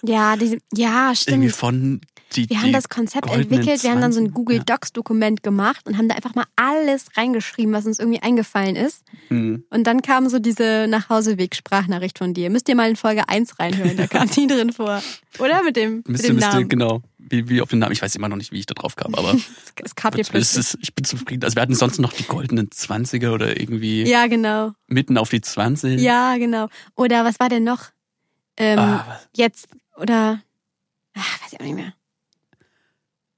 Ja, 0.02 0.36
diese, 0.36 0.58
ja, 0.74 1.12
irgendwie 1.26 1.48
stimmt. 1.50 1.52
von 1.56 2.00
die, 2.34 2.50
Wir 2.50 2.58
haben 2.58 2.66
die 2.66 2.72
das 2.72 2.88
Konzept 2.88 3.30
entwickelt, 3.30 3.82
wir 3.84 3.90
haben 3.90 4.00
dann 4.00 4.12
so 4.12 4.18
ein 4.20 4.26
20, 4.26 4.34
Google 4.34 4.56
ja. 4.58 4.62
Docs 4.64 4.92
Dokument 4.92 5.42
gemacht 5.44 5.86
und 5.86 5.96
haben 5.96 6.08
da 6.08 6.16
einfach 6.16 6.34
mal 6.34 6.44
alles 6.56 7.06
reingeschrieben, 7.16 7.72
was 7.72 7.86
uns 7.86 7.98
irgendwie 8.00 8.20
eingefallen 8.20 8.74
ist. 8.74 9.02
Hm. 9.28 9.64
Und 9.70 9.86
dann 9.86 10.02
kam 10.02 10.28
so 10.28 10.38
diese 10.40 10.86
Nachhauseweg-Sprachnachricht 10.88 12.18
von 12.18 12.34
dir. 12.34 12.50
Müsst 12.50 12.68
ihr 12.68 12.74
mal 12.74 12.90
in 12.90 12.96
Folge 12.96 13.28
1 13.28 13.58
reinhören, 13.58 13.96
da 13.96 14.06
kam 14.08 14.28
die 14.28 14.46
drin 14.48 14.72
vor. 14.72 15.02
Oder? 15.38 15.62
Mit 15.62 15.76
dem, 15.76 15.96
mit 15.98 16.08
Müsste, 16.08 16.26
dem 16.28 16.36
müsste, 16.36 16.50
Namen. 16.50 16.68
genau. 16.68 17.02
Wie, 17.18 17.48
wie 17.48 17.60
auf 17.60 17.70
den 17.70 17.80
Namen. 17.80 17.92
Ich 17.92 18.02
weiß 18.02 18.14
immer 18.16 18.28
noch 18.28 18.36
nicht, 18.36 18.52
wie 18.52 18.58
ich 18.60 18.66
da 18.66 18.74
drauf 18.74 18.94
kam, 18.96 19.14
aber 19.14 19.34
Es 19.84 19.94
kam 19.94 20.12
dir 20.12 20.22
plötzlich. 20.24 20.58
ist, 20.58 20.78
ich 20.80 20.94
bin 20.94 21.04
zufrieden. 21.04 21.42
Also 21.44 21.56
wir 21.56 21.62
hatten 21.62 21.74
sonst 21.74 21.98
noch 21.98 22.12
die 22.12 22.22
goldenen 22.24 22.68
20er 22.70 23.30
oder 23.32 23.58
irgendwie 23.58 24.04
Ja, 24.04 24.26
genau. 24.26 24.72
mitten 24.88 25.16
auf 25.18 25.28
die 25.30 25.40
20. 25.40 26.00
Ja, 26.00 26.36
genau. 26.38 26.68
Oder 26.96 27.24
was 27.24 27.40
war 27.40 27.48
denn 27.48 27.64
noch? 27.64 27.86
Ähm, 28.56 28.78
Ah, 28.78 29.20
Jetzt, 29.34 29.68
oder, 29.96 30.40
ach, 31.14 31.42
weiß 31.42 31.52
ich 31.52 31.60
auch 31.60 31.64
nicht 31.64 31.74
mehr. 31.76 31.92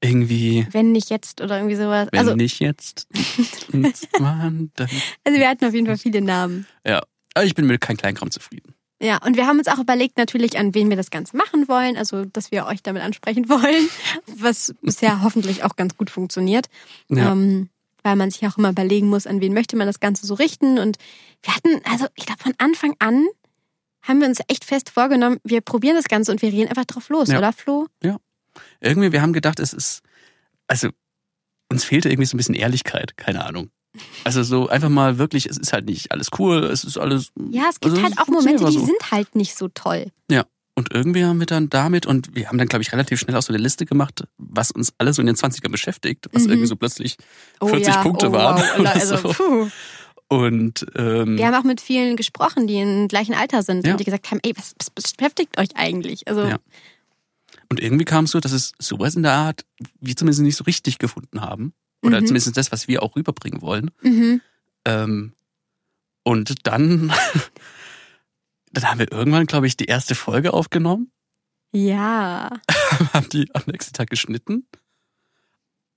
irgendwie, 0.00 0.66
Wenn 0.70 0.92
nicht 0.92 1.10
jetzt 1.10 1.40
oder 1.40 1.56
irgendwie 1.58 1.74
sowas. 1.76 2.08
wenn 2.12 2.20
Also, 2.20 2.34
nicht 2.36 2.60
jetzt. 2.60 3.08
dann. 3.72 4.70
also 5.24 5.38
wir 5.38 5.48
hatten 5.48 5.64
auf 5.64 5.74
jeden 5.74 5.86
Fall 5.86 5.98
viele 5.98 6.20
Namen. 6.20 6.66
Ja. 6.86 7.02
Aber 7.34 7.44
ich 7.44 7.54
bin 7.54 7.66
mit 7.66 7.80
kein 7.80 7.96
Kleinkram 7.96 8.30
zufrieden. 8.30 8.74
Ja, 9.00 9.18
und 9.24 9.36
wir 9.36 9.46
haben 9.46 9.58
uns 9.58 9.68
auch 9.68 9.78
überlegt 9.78 10.16
natürlich, 10.18 10.58
an 10.58 10.74
wen 10.74 10.88
wir 10.90 10.96
das 10.96 11.10
Ganze 11.10 11.36
machen 11.36 11.68
wollen, 11.68 11.96
also 11.96 12.24
dass 12.24 12.50
wir 12.50 12.66
euch 12.66 12.82
damit 12.82 13.02
ansprechen 13.02 13.48
wollen, 13.48 13.88
was 14.26 14.74
bisher 14.82 15.22
hoffentlich 15.22 15.62
auch 15.64 15.76
ganz 15.76 15.96
gut 15.96 16.10
funktioniert. 16.10 16.66
Ja. 17.08 17.32
Ähm, 17.32 17.68
weil 18.02 18.16
man 18.16 18.30
sich 18.30 18.46
auch 18.46 18.56
immer 18.58 18.70
überlegen 18.70 19.08
muss, 19.08 19.26
an 19.26 19.40
wen 19.40 19.52
möchte 19.52 19.76
man 19.76 19.86
das 19.86 20.00
Ganze 20.00 20.26
so 20.26 20.34
richten. 20.34 20.78
Und 20.78 20.96
wir 21.42 21.54
hatten, 21.54 21.80
also 21.84 22.06
ich 22.14 22.26
glaube 22.26 22.42
von 22.42 22.54
Anfang 22.58 22.94
an 23.00 23.26
haben 24.08 24.20
wir 24.20 24.26
uns 24.28 24.40
echt 24.48 24.64
fest 24.64 24.90
vorgenommen, 24.90 25.38
wir 25.44 25.60
probieren 25.60 25.94
das 25.96 26.06
Ganze 26.06 26.32
und 26.32 26.42
wir 26.42 26.50
reden 26.52 26.68
einfach 26.68 26.86
drauf 26.86 27.08
los, 27.10 27.28
Ja. 27.28 27.38
oder 27.38 27.52
Flo? 27.52 27.86
Irgendwie, 28.80 29.12
wir 29.12 29.22
haben 29.22 29.32
gedacht, 29.32 29.60
es 29.60 29.72
ist, 29.72 30.02
also 30.66 30.88
uns 31.70 31.84
fehlte 31.84 32.08
irgendwie 32.08 32.26
so 32.26 32.34
ein 32.34 32.38
bisschen 32.38 32.54
Ehrlichkeit, 32.56 33.16
keine 33.16 33.44
Ahnung. 33.44 33.70
Also 34.24 34.42
so 34.42 34.68
einfach 34.68 34.88
mal 34.88 35.18
wirklich, 35.18 35.46
es 35.46 35.58
ist 35.58 35.72
halt 35.72 35.86
nicht 35.86 36.10
alles 36.12 36.28
cool, 36.38 36.64
es 36.64 36.84
ist 36.84 36.98
alles. 36.98 37.30
Ja, 37.50 37.64
es 37.70 37.78
gibt 37.80 37.92
also 37.94 38.02
halt 38.04 38.18
auch 38.18 38.26
Momente, 38.28 38.64
die 38.64 38.72
so. 38.72 38.84
sind 38.84 39.10
halt 39.10 39.34
nicht 39.36 39.56
so 39.56 39.68
toll. 39.68 40.06
Und 40.74 40.92
irgendwie 40.94 41.24
haben 41.24 41.40
wir 41.40 41.46
dann 41.46 41.68
damit, 41.68 42.06
und 42.06 42.36
wir 42.36 42.46
haben 42.46 42.56
dann, 42.56 42.68
glaube 42.68 42.82
ich, 42.82 42.92
relativ 42.92 43.18
schnell 43.18 43.34
auch 43.36 43.42
so 43.42 43.52
eine 43.52 43.60
Liste 43.60 43.84
gemacht, 43.84 44.22
was 44.36 44.70
uns 44.70 44.92
alles 44.98 45.16
so 45.16 45.22
in 45.22 45.26
den 45.26 45.34
20ern 45.34 45.72
beschäftigt, 45.72 46.28
was 46.30 46.44
Mhm. 46.44 46.50
irgendwie 46.50 46.68
so 46.68 46.76
plötzlich 46.76 47.16
40 47.60 48.00
Punkte 48.02 48.28
oh, 48.28 48.32
waren. 48.32 48.62
Wow. 48.76 48.86
Also, 48.94 49.32
so. 49.32 49.68
Und 50.28 50.84
ähm, 50.94 51.38
Wir 51.38 51.46
haben 51.46 51.54
auch 51.54 51.64
mit 51.64 51.80
vielen 51.80 52.16
gesprochen, 52.16 52.66
die 52.66 52.80
im 52.80 53.08
gleichen 53.08 53.34
Alter 53.34 53.62
sind 53.62 53.86
Ja. 53.86 53.92
und 53.92 54.00
die 54.00 54.04
gesagt 54.04 54.30
haben, 54.30 54.40
ey, 54.42 54.52
was, 54.56 54.74
was 54.78 54.90
beschäftigt 54.90 55.58
euch 55.58 55.70
eigentlich? 55.74 56.28
Also 56.28 56.42
Ja. 56.44 56.58
Und 57.70 57.80
irgendwie 57.80 58.04
kam 58.04 58.24
es 58.24 58.30
so, 58.32 58.40
dass 58.40 58.52
es 58.52 58.72
sowas 58.78 59.14
in 59.14 59.22
der 59.22 59.32
Art, 59.32 59.64
wir 60.00 60.16
zumindest 60.16 60.42
nicht 60.42 60.56
so 60.56 60.64
richtig 60.64 60.98
gefunden 60.98 61.40
haben. 61.40 61.72
Oder 62.02 62.20
Mhm. 62.20 62.26
zumindest 62.26 62.56
das, 62.56 62.72
was 62.72 62.88
wir 62.88 63.02
auch 63.02 63.16
rüberbringen 63.16 63.60
wollen. 63.62 63.90
mhm. 64.02 64.40
Ähm, 64.84 65.32
und 66.24 66.66
dann, 66.66 67.12
dann 68.72 68.84
haben 68.84 68.98
wir 68.98 69.10
irgendwann, 69.12 69.46
glaube 69.46 69.66
ich, 69.66 69.76
die 69.76 69.86
erste 69.86 70.14
Folge 70.14 70.52
aufgenommen, 70.52 71.10
ja. 71.72 72.50
haben 73.12 73.28
die 73.30 73.48
am 73.54 73.62
nächsten 73.66 73.92
Tag 73.94 74.08
geschnitten. 74.10 74.66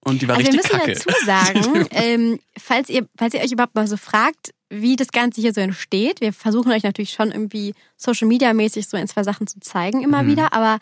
Und 0.04 0.22
die 0.22 0.28
war 0.28 0.36
Also 0.38 0.52
wir 0.52 0.60
richtig 0.60 0.72
müssen 0.72 0.86
kacke. 0.86 0.94
dazu 1.06 1.26
sagen, 1.26 1.88
ähm, 1.92 2.40
falls, 2.58 2.90
ihr, 2.90 3.08
falls 3.18 3.34
ihr 3.36 3.42
euch 3.42 3.52
überhaupt 3.52 3.76
mal 3.76 3.86
so 3.88 3.98
fragt, 3.98 4.52
wie 4.70 4.96
das 4.96 5.10
Ganze 5.10 5.42
hier 5.42 5.54
so 5.54 5.62
entsteht, 5.62 6.22
wir 6.22 6.34
versuchen 6.34 6.72
euch 6.72 6.84
natürlich 6.84 7.12
schon 7.12 7.32
irgendwie 7.32 7.74
Social 7.98 8.28
Media 8.28 8.54
mäßig 8.54 8.88
so 8.88 8.98
ein, 8.98 9.08
zwei 9.08 9.24
Sachen 9.24 9.46
zu 9.48 9.60
zeigen 9.60 10.02
immer 10.02 10.24
Mhm. 10.24 10.28
wieder, 10.28 10.54
aber 10.54 10.80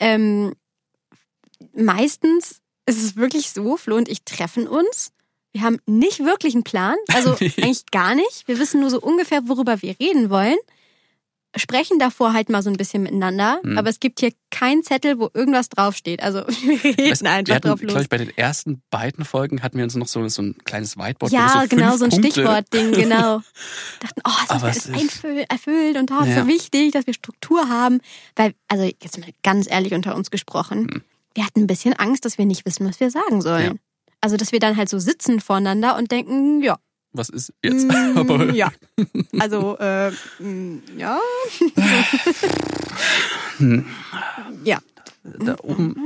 ähm, 0.00 0.54
meistens 1.74 2.60
ist 2.86 3.02
es 3.02 3.16
wirklich 3.16 3.50
so, 3.50 3.76
Flo 3.76 3.96
und 3.96 4.08
ich 4.08 4.22
treffen 4.24 4.66
uns. 4.66 5.12
Wir 5.52 5.62
haben 5.62 5.78
nicht 5.86 6.20
wirklich 6.20 6.54
einen 6.54 6.64
Plan, 6.64 6.96
also 7.14 7.32
eigentlich 7.40 7.86
gar 7.90 8.14
nicht. 8.14 8.46
Wir 8.46 8.58
wissen 8.58 8.80
nur 8.80 8.90
so 8.90 9.00
ungefähr, 9.00 9.48
worüber 9.48 9.80
wir 9.82 9.98
reden 9.98 10.30
wollen. 10.30 10.56
Sprechen 11.58 11.98
davor 11.98 12.32
halt 12.32 12.48
mal 12.48 12.62
so 12.62 12.70
ein 12.70 12.76
bisschen 12.76 13.02
miteinander, 13.02 13.60
Mhm. 13.62 13.78
aber 13.78 13.90
es 13.90 14.00
gibt 14.00 14.20
hier 14.20 14.32
keinen 14.50 14.82
Zettel, 14.82 15.18
wo 15.18 15.28
irgendwas 15.34 15.68
draufsteht. 15.68 16.22
Also 16.22 16.40
wir 16.62 16.82
reden 16.84 17.10
Weißt, 17.10 17.24
einfach 17.26 17.46
wir 17.48 17.54
hatten, 17.56 17.68
drauf 17.68 17.80
glaube 17.80 17.92
los. 17.94 18.02
ich, 18.02 18.08
bei 18.08 18.18
den 18.18 18.36
ersten 18.36 18.82
beiden 18.90 19.24
Folgen 19.24 19.62
hatten 19.62 19.76
wir 19.78 19.84
uns 19.84 19.94
noch 19.94 20.08
so, 20.08 20.26
so 20.28 20.42
ein 20.42 20.56
kleines 20.64 20.96
Whiteboard. 20.96 21.32
Ja, 21.32 21.62
so 21.62 21.68
genau, 21.68 21.96
so 21.96 22.04
ein 22.06 22.12
Stichwortding, 22.12 22.92
genau. 22.92 23.40
Dachten, 24.00 24.20
oh, 24.26 24.30
es 24.44 24.50
Aber 24.50 24.64
alles 24.64 24.76
ist- 24.86 24.90
einfü- 24.94 25.44
erfüllt 25.48 25.96
und 25.96 26.10
oh, 26.10 26.20
ist 26.22 26.28
Ja. 26.28 26.42
so 26.42 26.48
wichtig, 26.48 26.92
dass 26.92 27.06
wir 27.06 27.14
Struktur 27.14 27.68
haben. 27.68 28.00
Weil, 28.36 28.54
also 28.68 28.84
jetzt 28.84 29.18
mal 29.18 29.28
ganz 29.42 29.70
ehrlich 29.70 29.94
unter 29.94 30.14
uns 30.14 30.30
gesprochen, 30.30 30.88
Hm. 30.90 31.02
wir 31.34 31.44
hatten 31.44 31.60
ein 31.60 31.66
bisschen 31.66 31.94
Angst, 31.94 32.24
dass 32.24 32.38
wir 32.38 32.46
nicht 32.46 32.64
wissen, 32.66 32.88
was 32.88 33.00
wir 33.00 33.10
sagen 33.10 33.40
sollen. 33.42 33.66
Ja. 33.74 33.80
Also, 34.20 34.36
dass 34.36 34.50
wir 34.50 34.58
dann 34.58 34.76
halt 34.76 34.88
so 34.88 34.98
sitzen 34.98 35.40
voreinander 35.40 35.96
und 35.96 36.10
denken, 36.10 36.60
ja, 36.60 36.76
Was 37.18 37.28
ist 37.30 37.52
jetzt? 37.64 37.84
mm, 37.86 38.50
ja. 38.54 38.70
Also, 39.38 39.76
äh, 39.78 40.10
mm, 40.40 40.82
ja. 40.96 41.18
Ja. 44.64 44.78
da 45.24 45.56
oben, 45.62 45.96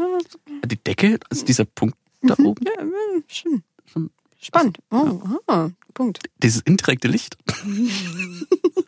die 0.64 0.76
Decke, 0.82 1.18
also 1.30 1.44
dieser 1.44 1.64
Punkt 1.66 1.96
da 2.22 2.34
Mhm. 2.38 2.46
oben, 2.46 2.64
ja. 2.66 2.72
Schön. 3.28 3.62
Spannend. 4.40 4.78
Oh, 4.90 5.20
oh, 5.46 5.68
Punkt. 5.94 6.18
dieses 6.42 6.62
indirekte 6.62 7.06
Licht. 7.08 7.36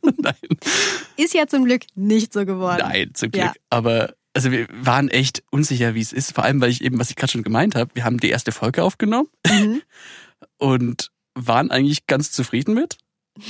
Nein. 0.03 0.35
Ist 1.17 1.35
ja 1.35 1.47
zum 1.47 1.65
Glück 1.65 1.83
nicht 1.95 2.33
so 2.33 2.45
geworden. 2.45 2.79
Nein, 2.81 3.11
zum 3.15 3.31
Glück. 3.31 3.45
Ja. 3.45 3.53
Aber 3.71 4.15
also 4.33 4.51
wir 4.51 4.67
waren 4.73 5.09
echt 5.09 5.45
unsicher, 5.51 5.95
wie 5.95 6.01
es 6.01 6.13
ist. 6.13 6.35
Vor 6.35 6.43
allem, 6.45 6.61
weil 6.61 6.71
ich 6.71 6.83
eben, 6.83 6.99
was 6.99 7.11
ich 7.11 7.17
gerade 7.17 7.31
schon 7.31 7.45
gemeint 7.45 7.77
habe, 7.77 7.91
wir 7.95 8.05
haben 8.05 8.19
die 8.19 8.31
erste 8.31 8.51
Folge 8.51 8.83
aufgenommen 8.83 9.29
Mhm. 9.47 9.83
und 10.59 11.13
waren 11.35 11.71
eigentlich 11.71 12.07
ganz 12.07 12.33
zufrieden 12.33 12.75
mit, 12.75 12.97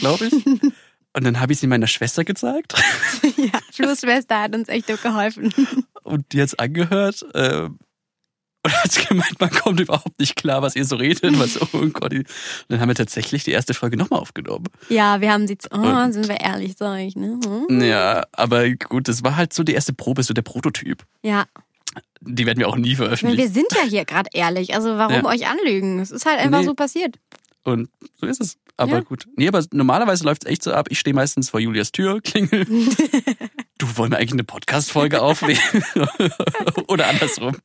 glaube 0.01 0.27
ich. 0.27 0.33
und 1.13 1.25
dann 1.25 1.41
habe 1.41 1.53
ich 1.53 1.59
sie 1.61 1.67
meiner 1.67 1.87
Schwester 1.87 2.25
gezeigt 2.25 2.75
ja, 3.37 3.59
Flo's 3.73 4.01
Schwester 4.01 4.41
hat 4.41 4.55
uns 4.55 4.69
echt 4.69 4.87
geholfen. 4.87 5.53
und 6.03 6.33
die 6.33 6.41
hat's 6.43 6.55
angehört. 6.55 7.25
Ähm, 7.35 7.79
und 8.67 8.73
hat 8.83 9.09
gemeint, 9.09 9.39
man 9.41 9.51
kommt 9.51 9.79
überhaupt 9.81 10.19
nicht 10.19 10.37
klar, 10.37 10.63
was 10.63 10.75
ihr 10.75 10.87
so 10.87 10.97
redet. 10.97 11.39
Was, 11.39 11.61
oh 11.61 11.87
Gott. 11.93 12.15
Und 12.15 12.25
dann 12.69 12.81
haben 12.81 12.89
wir 12.89 12.95
tatsächlich 12.95 13.45
die 13.45 13.51
erste 13.51 13.75
Folge 13.75 13.99
nochmal 13.99 14.21
aufgenommen. 14.21 14.65
Ja, 14.89 15.21
wir 15.21 15.31
haben 15.31 15.47
sie, 15.47 15.59
oh, 15.71 15.77
Und- 15.77 16.15
sind 16.15 16.29
wir 16.29 16.41
ehrlich, 16.41 16.75
sag 16.79 16.99
ich, 17.01 17.15
ne? 17.15 17.39
Hm? 17.69 17.83
Ja, 17.83 18.25
aber 18.33 18.71
gut, 18.71 19.09
das 19.09 19.23
war 19.23 19.37
halt 19.37 19.53
so 19.53 19.65
die 19.65 19.75
erste 19.75 19.93
Probe, 19.93 20.23
so 20.23 20.33
der 20.33 20.41
Prototyp. 20.41 21.05
Ja, 21.23 21.45
Die 22.23 22.47
werden 22.47 22.59
wir 22.59 22.69
auch 22.69 22.77
nie 22.77 22.95
meine, 22.95 22.97
veröffentlichen. 22.97 23.37
wir 23.43 23.51
sind 23.51 23.67
ja 23.77 23.83
hier 23.87 24.07
gerade 24.07 24.31
ehrlich, 24.33 24.75
also 24.75 24.97
warum 24.97 25.17
Ja. 25.17 25.25
euch 25.27 25.47
anlügen? 25.47 25.99
Es 26.01 26.11
ist 26.11 26.25
halt 26.25 26.39
einfach 26.41 26.61
Nee. 26.61 26.65
so 26.65 26.73
passiert. 26.73 27.17
Und 27.65 27.89
so 28.21 28.27
ist 28.27 28.41
es. 28.41 28.57
Aber 28.77 28.93
Ja. 28.95 29.01
gut. 29.01 29.27
Nee, 29.37 29.49
aber 29.49 29.65
normalerweise 29.73 30.25
läuft 30.25 30.45
es 30.45 30.51
echt 30.51 30.63
so 30.63 30.73
ab. 30.73 30.87
Ich 30.91 30.99
stehe 30.99 31.15
meistens 31.15 31.51
vor 31.51 31.61
Julias 31.61 31.93
Tür, 31.93 32.21
klingel. 32.21 32.65
du, 33.79 33.97
wollen 33.97 34.11
wir 34.11 34.19
eigentlich 34.19 34.33
eine 34.33 34.45
Podcast-Folge 34.45 35.23
aufnehmen? 35.23 35.61
Oder 36.89 37.09
andersrum. 37.09 37.57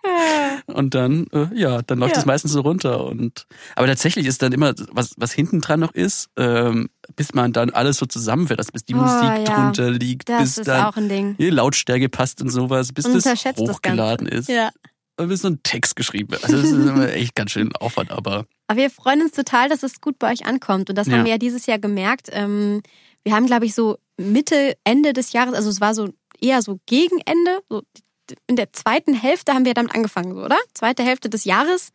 Und 0.67 0.93
dann, 0.95 1.27
äh, 1.33 1.47
ja, 1.53 1.81
dann 1.81 1.99
läuft 1.99 2.13
Ja. 2.15 2.19
es 2.21 2.25
meistens 2.25 2.51
so 2.51 2.61
runter. 2.61 3.03
Und 3.05 3.45
aber 3.75 3.87
tatsächlich 3.87 4.25
ist 4.27 4.41
dann 4.41 4.51
immer, 4.53 4.73
was, 4.91 5.13
was 5.17 5.31
hinten 5.33 5.61
dran 5.61 5.79
noch 5.79 5.93
ist, 5.93 6.29
ähm, 6.37 6.89
bis 7.15 7.33
man 7.33 7.53
dann 7.53 7.71
alles 7.71 7.97
so 7.97 8.05
zusammenfährt, 8.05 8.59
also 8.59 8.71
bis 8.71 8.85
die 8.85 8.93
Oh, 8.93 8.97
Musik 8.97 9.47
ja. 9.47 9.55
drunter 9.55 9.89
liegt, 9.91 10.29
Das 10.29 10.41
bis 10.41 10.57
ist 10.59 10.67
dann 10.67 10.85
auch 10.85 10.95
ein 10.97 11.09
Ding. 11.09 11.35
die 11.37 11.49
Lautstärke 11.49 12.07
passt 12.09 12.41
und 12.41 12.49
sowas, 12.49 12.93
bis 12.93 13.05
das 13.05 13.15
Unterschätzt 13.15 13.59
das 13.59 13.69
hochgeladen 13.77 14.27
ist. 14.27 14.47
Ja. 14.49 14.69
Und 15.19 15.27
bis 15.27 15.41
so 15.41 15.49
ein 15.49 15.61
Text 15.63 15.95
geschrieben 15.95 16.31
wird. 16.31 16.43
Also 16.43 16.55
das 16.57 16.71
ist 16.71 16.73
immer 16.73 17.09
echt 17.13 17.35
ganz 17.35 17.51
schön 17.51 17.75
Aufwand, 17.75 18.09
aber 18.11 18.45
Aber 18.67 18.79
wir 18.79 18.89
freuen 18.89 19.21
uns 19.21 19.31
total, 19.33 19.67
dass 19.69 19.83
es 19.83 19.99
gut 19.99 20.17
bei 20.17 20.31
euch 20.31 20.45
ankommt. 20.45 20.89
Und 20.89 20.95
das 20.97 21.07
Ja. 21.07 21.13
haben 21.17 21.25
wir 21.25 21.31
ja 21.31 21.37
dieses 21.37 21.65
Jahr 21.65 21.77
gemerkt. 21.79 22.29
Ähm, 22.31 22.81
wir 23.23 23.33
haben, 23.35 23.45
glaube 23.45 23.65
ich, 23.65 23.73
so 23.75 23.97
Mitte, 24.17 24.77
Ende 24.85 25.11
des 25.13 25.33
Jahres, 25.33 25.53
also 25.53 25.69
es 25.69 25.81
war 25.81 25.93
so 25.93 26.09
eher 26.39 26.61
so 26.61 26.79
gegen 26.85 27.19
Ende, 27.25 27.59
so 27.69 27.83
in 28.47 28.55
der 28.55 28.71
zweiten 28.73 29.13
Hälfte 29.13 29.53
haben 29.53 29.65
wir 29.65 29.73
damit 29.73 29.93
angefangen, 29.93 30.33
so, 30.35 30.43
oder? 30.43 30.57
Zweite 30.73 31.03
Hälfte 31.03 31.29
des 31.29 31.43
Jahres. 31.45 31.89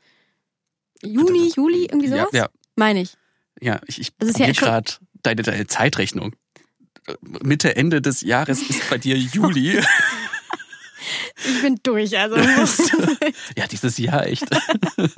Juni, 1.03 1.53
Juli, 1.55 1.85
irgendwie 1.85 2.09
Ja, 2.09 2.17
sowas? 2.19 2.29
ja, 2.33 2.49
Meine 2.77 3.03
ich. 3.03 3.15
ja. 3.61 3.81
Ich, 3.87 4.01
ich 4.01 4.11
Das 4.19 4.31
ist 4.31 4.39
ja 4.39 4.51
gerade 4.53 4.93
deine, 5.23 5.43
deine 5.43 5.67
Zeitrechnung. 5.67 6.35
Mitte, 7.43 7.77
Ende 7.77 8.01
des 8.03 8.21
Jahres 8.23 8.63
ist 8.69 8.89
bei 8.91 8.99
dir 8.99 9.17
Juli. 9.17 9.81
Ich 11.37 11.63
bin 11.63 11.79
durch, 11.83 12.17
also. 12.19 12.37
ja, 13.57 13.67
dieses 13.71 13.99
Jahr 13.99 14.27
echt. 14.27 14.45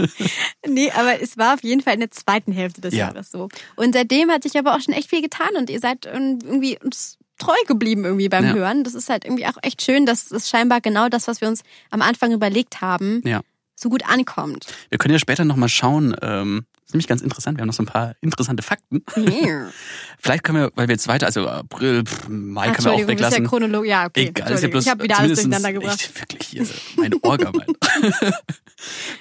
nee, 0.67 0.91
aber 0.93 1.21
es 1.21 1.37
war 1.37 1.55
auf 1.55 1.63
jeden 1.63 1.83
Fall 1.83 1.95
in 1.95 2.01
der 2.01 2.11
zweiten 2.11 2.53
Hälfte 2.53 2.81
des 2.81 2.95
Ja. 2.95 3.07
Jahres 3.09 3.31
so. 3.31 3.49
Und 3.77 3.95
seitdem 3.95 4.31
hat 4.31 4.43
sich 4.43 4.57
aber 4.59 4.75
auch 4.75 4.81
schon 4.81 4.95
echt 4.95 5.11
viel 5.11 5.23
getan 5.23 5.51
und 5.59 5.71
ihr 5.71 5.81
seid 5.81 6.07
irgendwie 6.07 6.79
uns 6.83 7.19
treu 7.39 7.57
geblieben 7.67 8.05
irgendwie 8.05 8.29
beim 8.31 8.45
Ja. 8.47 8.55
Hören. 8.55 8.83
Das 8.85 8.95
ist 8.95 9.11
halt 9.11 9.25
irgendwie 9.25 9.47
auch 9.47 9.59
echt 9.63 9.83
schön, 9.83 10.07
dass 10.07 10.31
es 10.31 10.49
scheinbar 10.49 10.81
genau 10.81 11.09
das, 11.09 11.29
was 11.29 11.41
wir 11.41 11.49
uns 11.49 11.63
am 11.91 12.01
Anfang 12.03 12.33
überlegt 12.33 12.81
haben, 12.81 13.21
Ja. 13.25 13.41
so 13.75 13.91
gut 13.91 14.09
ankommt. 14.09 14.67
Wir 14.89 14.99
können 14.99 15.13
ja 15.13 15.19
später 15.19 15.45
nochmal 15.45 15.69
schauen. 15.69 16.17
Ähm, 16.23 16.65
ist 16.87 16.95
nämlich 16.95 17.09
ganz 17.09 17.21
interessant. 17.21 17.59
Wir 17.59 17.63
haben 17.63 17.67
noch 17.67 17.75
so 17.75 17.83
ein 17.83 17.87
paar 17.87 18.15
interessante 18.21 18.63
Fakten. 18.63 19.03
Vielleicht 20.21 20.45
können 20.45 20.59
wir, 20.59 20.73
weil 20.77 20.87
wir 20.87 20.95
jetzt 20.95 21.09
weiter, 21.09 21.27
also 21.27 21.49
April, 21.49 22.05
pff, 22.05 22.29
Mai 22.29 22.71
können 22.71 22.85
wir 22.85 22.93
auch 22.93 22.97
bist 22.97 23.09
ja 23.09 23.09
weglassen. 23.09 23.47
Chronologie. 23.47 23.89
Ja, 23.89 24.07
okay. 24.07 24.27
Egal, 24.29 24.53
ist 24.53 24.63
ja 24.63 24.69
bloß 24.69 24.85
ich 24.85 24.91
habe 24.91 25.03
wieder 25.03 25.19
alles 25.19 25.41
durcheinander 25.41 25.73
gebracht. 25.73 26.01
echt 26.01 26.21
wirklich 26.21 26.49
hier 26.49 26.67
meine 26.97 27.17
Orga, 27.23 27.51
mein. 27.53 27.67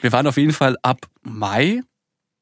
Wir 0.02 0.12
waren 0.12 0.28
auf 0.28 0.38
jeden 0.38 0.54
Fall 0.54 0.78
ab 0.84 1.08
Mai 1.24 1.82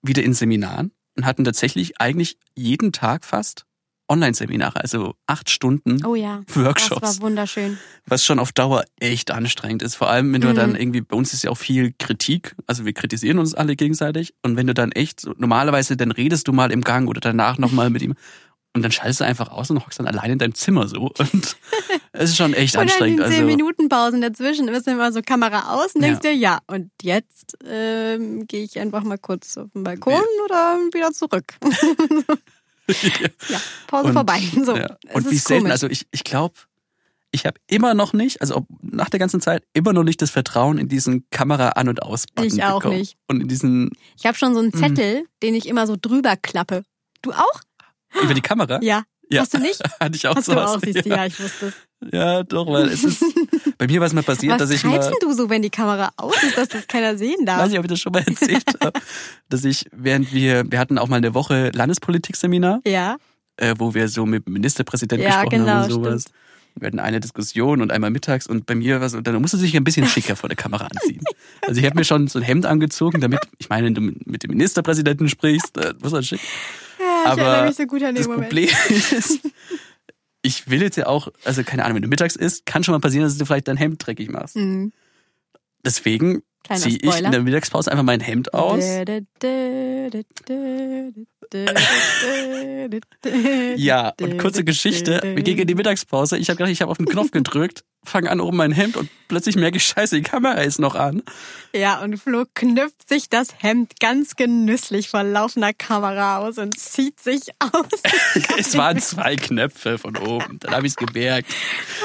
wieder 0.01 0.23
in 0.23 0.33
Seminaren 0.33 0.91
und 1.15 1.25
hatten 1.25 1.45
tatsächlich 1.45 2.01
eigentlich 2.01 2.37
jeden 2.55 2.91
Tag 2.91 3.23
fast 3.23 3.65
Online-Seminare, 4.09 4.81
also 4.81 5.15
acht 5.27 5.49
Stunden 5.49 6.05
Oh 6.05 6.15
ja. 6.15 6.41
Workshops, 6.53 7.01
Das 7.01 7.17
war 7.19 7.25
wunderschön. 7.25 7.77
was 8.05 8.23
schon 8.25 8.39
auf 8.39 8.51
Dauer 8.51 8.83
echt 8.99 9.31
anstrengend 9.31 9.81
ist. 9.81 9.95
Vor 9.95 10.09
allem, 10.09 10.31
wenn 10.33 10.41
du 10.41 10.49
Mhm. 10.49 10.55
dann 10.55 10.75
irgendwie, 10.75 11.01
bei 11.01 11.15
uns 11.15 11.33
ist 11.33 11.43
ja 11.43 11.49
auch 11.51 11.57
viel 11.57 11.93
Kritik, 11.97 12.55
also 12.67 12.85
wir 12.85 12.93
kritisieren 12.93 13.39
uns 13.39 13.53
alle 13.55 13.75
gegenseitig 13.75 14.33
und 14.43 14.55
wenn 14.57 14.67
du 14.67 14.73
dann 14.73 14.91
echt, 14.91 15.19
so, 15.21 15.33
normalerweise 15.37 15.95
dann 15.97 16.11
redest 16.11 16.47
du 16.47 16.53
mal 16.53 16.71
im 16.71 16.81
Gang 16.81 17.07
oder 17.09 17.21
danach 17.21 17.57
nochmal 17.57 17.89
mit 17.89 18.01
ihm 18.01 18.15
und 18.75 18.81
dann 18.81 18.91
schaltest 18.91 19.19
du 19.19 19.23
einfach 19.25 19.49
aus 19.49 19.69
und 19.69 19.79
hockst 19.85 19.99
dann 19.99 20.07
allein 20.07 20.31
in 20.31 20.39
deinem 20.39 20.55
Zimmer 20.55 20.87
so 20.87 21.11
und 21.19 21.57
es 22.11 22.31
ist 22.31 22.37
schon 22.37 22.53
echt 22.53 22.75
Und 22.77 22.79
dann 22.81 22.89
anstrengend. 22.89 23.19
in 23.19 23.25
zehn 23.27 23.33
Also, 23.35 23.45
Minuten 23.45 23.87
Pausen 23.87 24.21
dazwischen 24.21 24.67
ist 24.67 24.87
immer 24.87 25.11
so 25.11 25.21
Kamera 25.21 25.73
aus 25.75 25.93
und 25.95 26.01
Ja. 26.01 26.07
denkst 26.09 26.21
dir, 26.21 26.33
ja, 26.35 26.59
und 26.67 26.91
jetzt 27.01 27.55
ähm, 27.65 28.45
gehe 28.47 28.63
ich 28.63 28.79
einfach 28.79 29.03
mal 29.03 29.17
kurz 29.19 29.57
auf 29.57 29.69
den 29.73 29.83
Balkon 29.83 30.21
oder 30.45 30.77
wieder 30.91 31.11
zurück. 31.13 31.53
ja, 33.49 33.59
Pause 33.87 34.07
Und- 34.07 34.13
vorbei. 34.13 34.41
So, 34.65 34.75
ja. 34.75 34.97
Und 35.13 35.29
wie 35.31 35.37
selten, 35.37 35.71
also 35.71 35.87
ich, 35.87 36.05
ich 36.11 36.23
glaube, 36.23 36.55
ich 37.31 37.45
habe 37.45 37.59
immer 37.67 37.93
noch 37.95 38.13
nicht, 38.13 38.41
also 38.41 38.57
ob, 38.57 38.67
nach 38.81 39.09
der 39.09 39.19
ganzen 39.19 39.41
Zeit, 39.41 39.63
immer 39.73 39.91
noch 39.93 40.03
nicht 40.03 40.21
das 40.21 40.29
Vertrauen 40.29 40.77
in 40.77 40.87
diesen 40.87 41.27
Kamera 41.31 41.69
an- 41.69 41.89
und 41.89 42.03
aus 42.03 42.25
Ich 42.41 42.63
auch 42.63 42.79
bekommen. 42.81 42.99
nicht. 42.99 43.17
Und 43.27 43.41
in 43.41 43.47
diesen, 43.47 43.89
Ich 44.17 44.25
habe 44.25 44.37
schon 44.37 44.53
so 44.53 44.59
einen 44.59 44.69
Mhm. 44.73 44.77
Zettel, 44.79 45.25
den 45.41 45.55
ich 45.55 45.67
immer 45.67 45.87
so 45.87 45.95
drüber 45.99 46.35
klappe. 46.37 46.83
Du 47.21 47.31
auch? 47.31 47.61
über 48.21 48.33
die 48.35 48.41
Kamera? 48.41 48.79
Ja. 48.83 49.03
Ja. 49.29 49.41
Hast 49.41 49.53
du 49.55 49.57
nicht? 49.57 49.81
Hatte 49.99 50.15
ich 50.15 50.27
auch 50.27 50.35
Hast 50.35 50.47
du 50.47 50.51
sowas. 50.51 50.69
auch, 50.75 50.79
siehst 50.83 51.05
du, 51.05 51.09
ja. 51.09 51.15
ja, 51.15 51.25
ich 51.25 51.39
wusste 51.39 51.67
es. 51.67 51.73
Ja, 52.11 52.43
doch, 52.43 52.67
weil 52.71 52.87
es 52.89 53.03
ist, 53.03 53.23
bei 53.77 53.87
mir 53.87 53.99
war 53.99 54.07
es 54.07 54.13
mal 54.13 54.23
passiert, 54.23 54.53
Was 54.53 54.59
dass 54.59 54.69
ich 54.71 54.81
treibst 54.81 55.09
mal, 55.09 55.15
denn 55.19 55.29
du 55.29 55.33
so, 55.35 55.49
wenn 55.49 55.61
die 55.61 55.69
Kamera 55.69 56.11
aus 56.17 56.41
ist, 56.43 56.57
dass 56.57 56.69
das 56.69 56.87
keiner 56.87 57.17
sehen 57.17 57.45
darf? 57.45 57.59
weiß 57.61 57.69
nicht, 57.69 57.79
ob 57.79 57.85
ich 57.85 57.89
das 57.89 57.99
schon 57.99 58.11
mal 58.13 58.23
erzählt 58.25 58.63
habe, 58.83 58.99
dass 59.49 59.63
ich, 59.63 59.85
während 59.91 60.33
wir, 60.33 60.63
wir 60.69 60.79
hatten 60.79 60.97
auch 60.97 61.07
mal 61.07 61.17
eine 61.17 61.33
Woche 61.33 61.71
Landespolitik-Seminar, 61.73 62.81
Ja, 62.85 63.17
äh, 63.57 63.75
wo 63.77 63.93
wir 63.93 64.07
so 64.07 64.25
mit 64.25 64.49
Ministerpräsidenten 64.49 65.23
Ja, 65.27 65.41
gesprochen 65.43 65.59
genau, 65.65 65.71
haben 65.71 65.83
und 65.83 65.91
sowas. 65.91 66.25
Wir 66.75 66.87
hatten 66.87 66.99
eine 66.99 67.19
Diskussion 67.19 67.81
und 67.83 67.91
einmal 67.91 68.09
mittags 68.09 68.47
und 68.47 68.65
bei 68.65 68.73
mir 68.73 68.99
war 68.99 69.07
so, 69.07 69.21
dann 69.21 69.39
musste 69.39 69.57
sich 69.57 69.77
ein 69.77 69.83
bisschen 69.83 70.07
schicker 70.07 70.35
vor 70.35 70.49
der 70.49 70.55
Kamera 70.55 70.87
anziehen. 70.87 71.21
Also 71.65 71.79
ich 71.79 71.85
habe 71.85 71.95
mir 71.95 72.03
schon 72.03 72.27
so 72.27 72.39
ein 72.39 72.43
Hemd 72.43 72.65
angezogen, 72.65 73.21
damit, 73.21 73.39
ich 73.57 73.69
meine, 73.69 73.85
wenn 73.87 73.93
du 73.93 74.01
mit 74.01 74.43
dem 74.43 74.49
Ministerpräsidenten 74.49 75.29
sprichst, 75.29 75.77
äh, 75.77 75.93
muss 76.01 76.11
man 76.11 76.23
schick. 76.23 76.41
ja 76.99 77.21
ich 77.23 77.27
Aber 77.39 77.63
mich 77.65 77.75
so 77.75 77.85
gut 77.85 78.01
an 78.03 78.15
den 78.15 78.23
Das 78.23 78.27
Moment. 78.27 78.49
Problem 78.49 78.69
ist, 78.89 79.39
ich 80.43 80.69
will 80.69 80.81
jetzt 80.81 80.97
ja 80.97 81.07
auch, 81.07 81.29
also 81.45 81.63
keine 81.63 81.83
Ahnung, 81.85 81.95
wenn 81.95 82.03
du 82.03 82.09
mittags 82.09 82.35
isst, 82.35 82.65
kann 82.65 82.83
schon 82.83 82.93
mal 82.93 82.99
passieren, 82.99 83.25
dass 83.25 83.37
du 83.37 83.45
vielleicht 83.45 83.67
dein 83.67 83.77
Hemd 83.77 84.05
dreckig 84.05 84.29
machst. 84.29 84.55
Mhm. 84.55 84.91
Deswegen 85.85 86.43
ziehe 86.71 86.97
ich 87.01 87.19
in 87.19 87.31
der 87.31 87.41
Mittagspause 87.41 87.91
einfach 87.91 88.03
mein 88.03 88.19
Hemd 88.19 88.53
aus. 88.53 88.83
Ja, 93.75 94.13
und 94.21 94.37
kurze 94.37 94.63
Geschichte. 94.63 95.21
Wir 95.23 95.43
gehen 95.43 95.57
in 95.57 95.67
die 95.67 95.75
Mittagspause. 95.75 96.37
Ich 96.37 96.49
habe 96.49 96.57
gedacht, 96.57 96.71
ich 96.71 96.81
habe 96.81 96.91
auf 96.91 96.97
den 96.97 97.05
Knopf 97.05 97.31
gedrückt, 97.31 97.83
fange 98.03 98.29
an 98.29 98.39
oben 98.39 98.57
mein 98.57 98.71
Hemd 98.71 98.97
und 98.97 99.09
plötzlich 99.27 99.55
merke 99.55 99.77
ich, 99.77 99.85
scheiße, 99.85 100.15
die 100.15 100.21
Kamera 100.21 100.61
ist 100.61 100.79
noch 100.79 100.95
an. 100.95 101.23
Ja, 101.73 102.01
und 102.01 102.17
Flo 102.17 102.43
knüpft 102.53 103.07
sich 103.07 103.29
das 103.29 103.55
Hemd 103.59 103.99
ganz 103.99 104.35
genüsslich 104.35 105.09
vor 105.09 105.23
laufender 105.23 105.73
Kamera 105.73 106.39
aus 106.39 106.57
und 106.57 106.77
zieht 106.77 107.19
sich 107.19 107.41
aus. 107.59 108.01
Es 108.57 108.77
waren 108.77 108.99
zwei 108.99 109.35
Knöpfe 109.35 109.97
von 109.97 110.17
oben. 110.17 110.59
Dann 110.59 110.73
habe 110.73 110.85
ich 110.85 110.93
es 110.93 110.97
gemerkt. 110.97 111.49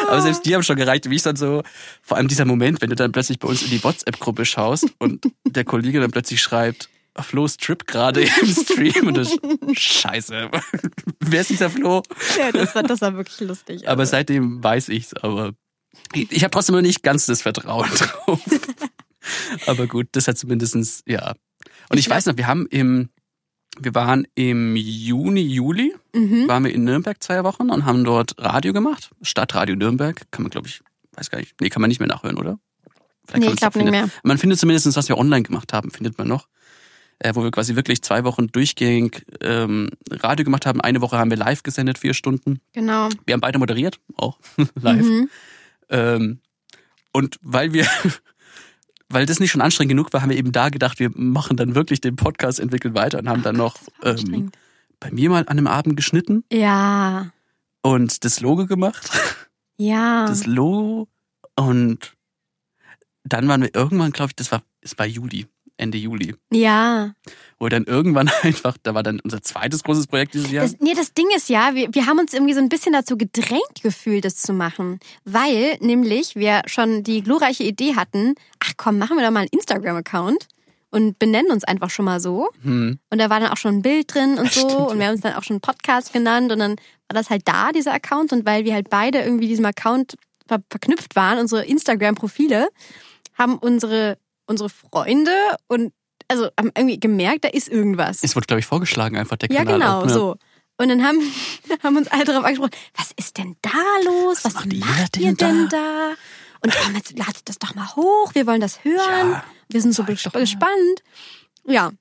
Aber 0.08 0.20
selbst 0.20 0.44
die 0.46 0.54
haben 0.54 0.62
schon 0.62 0.76
gereicht, 0.76 1.08
wie 1.10 1.16
ich 1.16 1.22
dann 1.22 1.36
so, 1.36 1.62
vor 2.02 2.16
allem 2.16 2.28
dieser 2.28 2.44
Moment, 2.44 2.80
wenn 2.80 2.90
du 2.90 2.96
dann 2.96 3.12
plötzlich 3.12 3.38
bei 3.38 3.48
uns 3.48 3.62
in 3.62 3.70
die 3.70 3.82
WhatsApp-Gruppe 3.82 4.44
schaust 4.44 4.86
und 4.98 5.26
der 5.44 5.64
Kollege 5.64 6.00
dann 6.00 6.10
plötzlich 6.10 6.40
schreibt, 6.40 6.88
Flo 7.22 7.48
strippt 7.48 7.86
gerade 7.86 8.22
im 8.22 8.46
Stream 8.46 9.08
und 9.08 9.16
das 9.16 9.36
Scheiße. 9.72 10.50
Wer 11.20 11.40
ist 11.40 11.50
dieser 11.50 11.70
Flo? 11.70 12.02
Ja, 12.38 12.52
das 12.52 12.74
war, 12.74 12.82
das 12.82 13.00
war 13.00 13.14
wirklich 13.16 13.40
lustig. 13.40 13.88
Aber 13.88 14.00
Also, 14.00 14.12
seitdem 14.12 14.62
weiß 14.62 14.88
ich's, 14.88 15.14
aber 15.14 15.52
ich, 16.12 16.42
habe 16.42 16.50
trotzdem 16.50 16.74
noch 16.74 16.82
nicht 16.82 17.02
ganz 17.02 17.26
das 17.26 17.42
Vertrauen 17.42 17.88
drauf. 17.96 18.40
aber 19.66 19.86
gut, 19.86 20.08
das 20.12 20.28
hat 20.28 20.38
zumindestens 20.38 21.02
ja. 21.06 21.34
Und 21.90 21.98
ich, 21.98 22.06
Ich 22.06 22.10
weiß 22.10 22.26
noch, 22.26 22.36
wir 22.36 22.46
haben 22.46 22.66
im, 22.66 23.08
wir 23.78 23.94
waren 23.94 24.26
im 24.34 24.76
Juni, 24.76 25.40
Juli, 25.40 25.94
mhm. 26.14 26.48
waren 26.48 26.64
wir 26.64 26.72
in 26.72 26.84
Nürnberg 26.84 27.22
zwei 27.22 27.44
Wochen 27.44 27.70
und 27.70 27.84
haben 27.84 28.04
dort 28.04 28.34
Radio 28.38 28.72
gemacht. 28.72 29.10
Stadtradio 29.22 29.76
Nürnberg, 29.76 30.30
kann 30.30 30.42
man 30.42 30.50
glaube 30.50 30.68
ich, 30.68 30.82
weiß 31.12 31.30
gar 31.30 31.38
nicht, 31.38 31.60
nee, 31.60 31.68
kann 31.68 31.80
man 31.80 31.88
nicht 31.88 32.00
mehr 32.00 32.08
nachhören, 32.08 32.36
oder? 32.36 32.58
Vielleicht 33.26 33.44
Nee, 33.44 33.50
ich 33.52 33.56
glaube 33.56 33.78
nicht 33.78 33.90
mehr. 33.90 34.08
Man 34.22 34.38
findet 34.38 34.58
zumindest, 34.58 34.96
was 34.96 35.08
wir 35.08 35.18
online 35.18 35.42
gemacht 35.42 35.72
haben, 35.72 35.90
findet 35.90 36.16
man 36.16 36.28
noch. 36.28 36.48
Äh, 37.20 37.34
wo 37.34 37.42
wir 37.42 37.50
quasi 37.50 37.74
wirklich 37.74 38.00
zwei 38.02 38.22
Wochen 38.22 38.46
durchgängig 38.46 39.26
ähm, 39.40 39.90
Radio 40.08 40.44
gemacht 40.44 40.66
haben. 40.66 40.80
Eine 40.80 41.00
Woche 41.00 41.18
haben 41.18 41.30
wir 41.30 41.36
live 41.36 41.64
gesendet, 41.64 41.98
vier 41.98 42.14
Stunden. 42.14 42.60
Genau. 42.72 43.08
Wir 43.26 43.32
haben 43.32 43.40
beide 43.40 43.58
moderiert, 43.58 43.98
auch 44.16 44.38
live. 44.80 45.04
Mhm. 45.04 45.28
Ähm, 45.88 46.38
und 47.12 47.38
weil 47.42 47.72
wir, 47.72 47.86
weil 49.08 49.26
das 49.26 49.40
nicht 49.40 49.50
schon 49.50 49.60
anstrengend 49.62 49.90
genug 49.90 50.12
war, 50.12 50.22
haben 50.22 50.30
wir 50.30 50.36
eben 50.36 50.52
da 50.52 50.68
gedacht, 50.68 51.00
wir 51.00 51.10
machen 51.14 51.56
dann 51.56 51.74
wirklich 51.74 52.00
den 52.00 52.14
Podcast 52.14 52.60
entwickelt 52.60 52.94
weiter 52.94 53.18
und 53.18 53.28
haben 53.28 53.42
dann 53.42 53.56
noch 53.56 53.78
ähm, 54.04 54.52
bei 55.00 55.10
mir 55.10 55.28
mal 55.30 55.40
an 55.40 55.48
einem 55.48 55.66
Abend 55.66 55.96
geschnitten 55.96 56.44
Ja, 56.52 57.32
und 57.82 58.24
das 58.24 58.40
Logo 58.40 58.66
gemacht. 58.66 59.10
ja. 59.76 60.26
Das 60.26 60.46
Logo 60.46 61.08
und 61.56 62.12
dann 63.24 63.48
waren 63.48 63.62
wir 63.62 63.74
irgendwann, 63.74 64.12
glaube 64.12 64.30
ich, 64.30 64.36
das 64.36 64.52
war, 64.52 64.62
es 64.82 64.96
war 64.98 65.06
Juli, 65.06 65.46
Ende 65.78 65.96
Juli, 65.98 66.34
Ja. 66.52 67.12
wo 67.58 67.68
dann 67.68 67.84
irgendwann 67.84 68.28
einfach, 68.42 68.76
da 68.82 68.94
war 68.94 69.02
dann 69.02 69.20
unser 69.20 69.40
zweites 69.42 69.82
großes 69.84 70.06
Projekt 70.08 70.34
dieses 70.34 70.50
Jahr. 70.50 70.64
Das, 70.64 70.76
nee, 70.80 70.94
das 70.94 71.14
Ding 71.14 71.26
ist 71.34 71.48
ja, 71.48 71.74
wir, 71.74 71.88
wir 71.94 72.06
haben 72.06 72.18
uns 72.18 72.34
irgendwie 72.34 72.54
so 72.54 72.60
ein 72.60 72.68
bisschen 72.68 72.92
dazu 72.92 73.16
gedrängt 73.16 73.82
gefühlt, 73.82 74.24
das 74.24 74.36
zu 74.36 74.52
machen. 74.52 75.00
Weil 75.24 75.78
nämlich 75.80 76.36
wir 76.36 76.62
schon 76.66 77.02
die 77.04 77.22
glorreiche 77.22 77.64
Idee 77.64 77.94
hatten, 77.96 78.34
ach 78.62 78.72
komm, 78.76 78.98
machen 78.98 79.16
wir 79.16 79.24
doch 79.24 79.30
mal 79.32 79.40
einen 79.40 79.48
Instagram-Account 79.50 80.46
und 80.90 81.18
benennen 81.18 81.50
uns 81.52 81.64
einfach 81.64 81.90
schon 81.90 82.04
mal 82.06 82.18
so. 82.20 82.48
hm. 82.62 82.98
Und 83.10 83.18
da 83.18 83.30
war 83.30 83.40
dann 83.40 83.50
auch 83.50 83.56
schon 83.56 83.76
ein 83.76 83.82
Bild 83.82 84.12
drin 84.14 84.38
und 84.38 84.52
so. 84.52 84.60
Stimmt, 84.68 84.90
und 84.90 84.98
wir 84.98 85.06
haben 85.06 85.12
uns 85.14 85.20
dann 85.22 85.34
auch 85.34 85.42
schon 85.44 85.54
einen 85.56 85.60
Podcast 85.60 86.12
genannt. 86.12 86.50
Und 86.50 86.58
dann 86.60 86.72
war 86.72 87.14
das 87.14 87.30
halt 87.30 87.42
da, 87.46 87.72
dieser 87.72 87.92
Account. 87.92 88.32
Und 88.32 88.46
weil 88.46 88.64
wir 88.64 88.74
halt 88.74 88.88
beide 88.90 89.20
irgendwie 89.20 89.48
diesem 89.48 89.66
Account 89.66 90.14
ver 90.48 90.60
verknüpft 90.70 91.14
waren, 91.14 91.38
unsere 91.38 91.64
Instagram-Profile, 91.66 92.68
haben 93.34 93.58
unsere, 93.58 94.16
unsere 94.48 94.68
Freunde 94.68 95.30
und 95.68 95.92
also 96.30 96.48
haben 96.58 96.70
irgendwie 96.76 97.00
gemerkt, 97.00 97.44
da 97.44 97.48
ist 97.48 97.68
irgendwas. 97.68 98.18
Es 98.22 98.34
wurde, 98.36 98.46
glaube 98.46 98.60
ich, 98.60 98.66
vorgeschlagen, 98.66 99.16
einfach 99.16 99.36
der 99.36 99.50
Ja, 99.50 99.64
Kanal. 99.64 99.78
genau, 99.78 100.00
auch, 100.00 100.06
ne? 100.06 100.12
so. 100.12 100.36
Und 100.76 100.88
dann 100.88 101.02
haben, 101.04 101.20
haben 101.82 101.96
uns 101.96 102.08
alle 102.08 102.24
darauf 102.24 102.44
angesprochen, 102.44 102.72
was 102.96 103.10
ist 103.16 103.38
denn 103.38 103.56
da 103.62 103.70
los? 104.04 104.38
Was, 104.38 104.44
Was 104.44 104.54
macht 104.54 104.72
macht 104.76 105.16
ihr 105.16 105.22
ihr 105.30 105.34
denn 105.34 105.36
denn 105.36 105.68
da? 105.70 106.10
Und 106.60 106.74
komm, 106.74 106.94
jetzt 106.96 107.16
ladet 107.16 107.48
das 107.48 107.58
doch 107.58 107.74
mal 107.74 107.88
hoch, 107.96 108.34
wir 108.34 108.46
wollen 108.46 108.60
das 108.60 108.84
hören. 108.84 108.98
Ja, 109.32 109.44
wir 109.68 109.80
sind 109.80 109.94
so 109.94 110.02
gespannt. 110.04 111.02
Ja, 111.64 111.92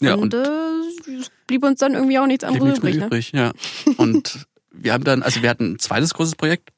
Ja, 0.00 0.14
und, 0.14 0.34
und 0.34 0.46
äh, 0.46 1.12
es 1.20 1.30
blieb 1.46 1.62
uns 1.64 1.78
dann 1.80 1.94
irgendwie 1.94 2.18
auch 2.18 2.26
nichts 2.26 2.44
anderes 2.44 2.78
übrig. 2.78 2.96
Ne? 2.96 3.06
übrig, 3.06 3.32
ja. 3.32 3.52
Und 3.96 4.46
wir 4.72 4.92
haben 4.92 5.04
dann, 5.04 5.22
also 5.22 5.42
wir 5.42 5.50
hatten 5.50 5.72
ein 5.74 5.78
zweites 5.78 6.14
großes 6.14 6.36
Projekt, 6.36 6.70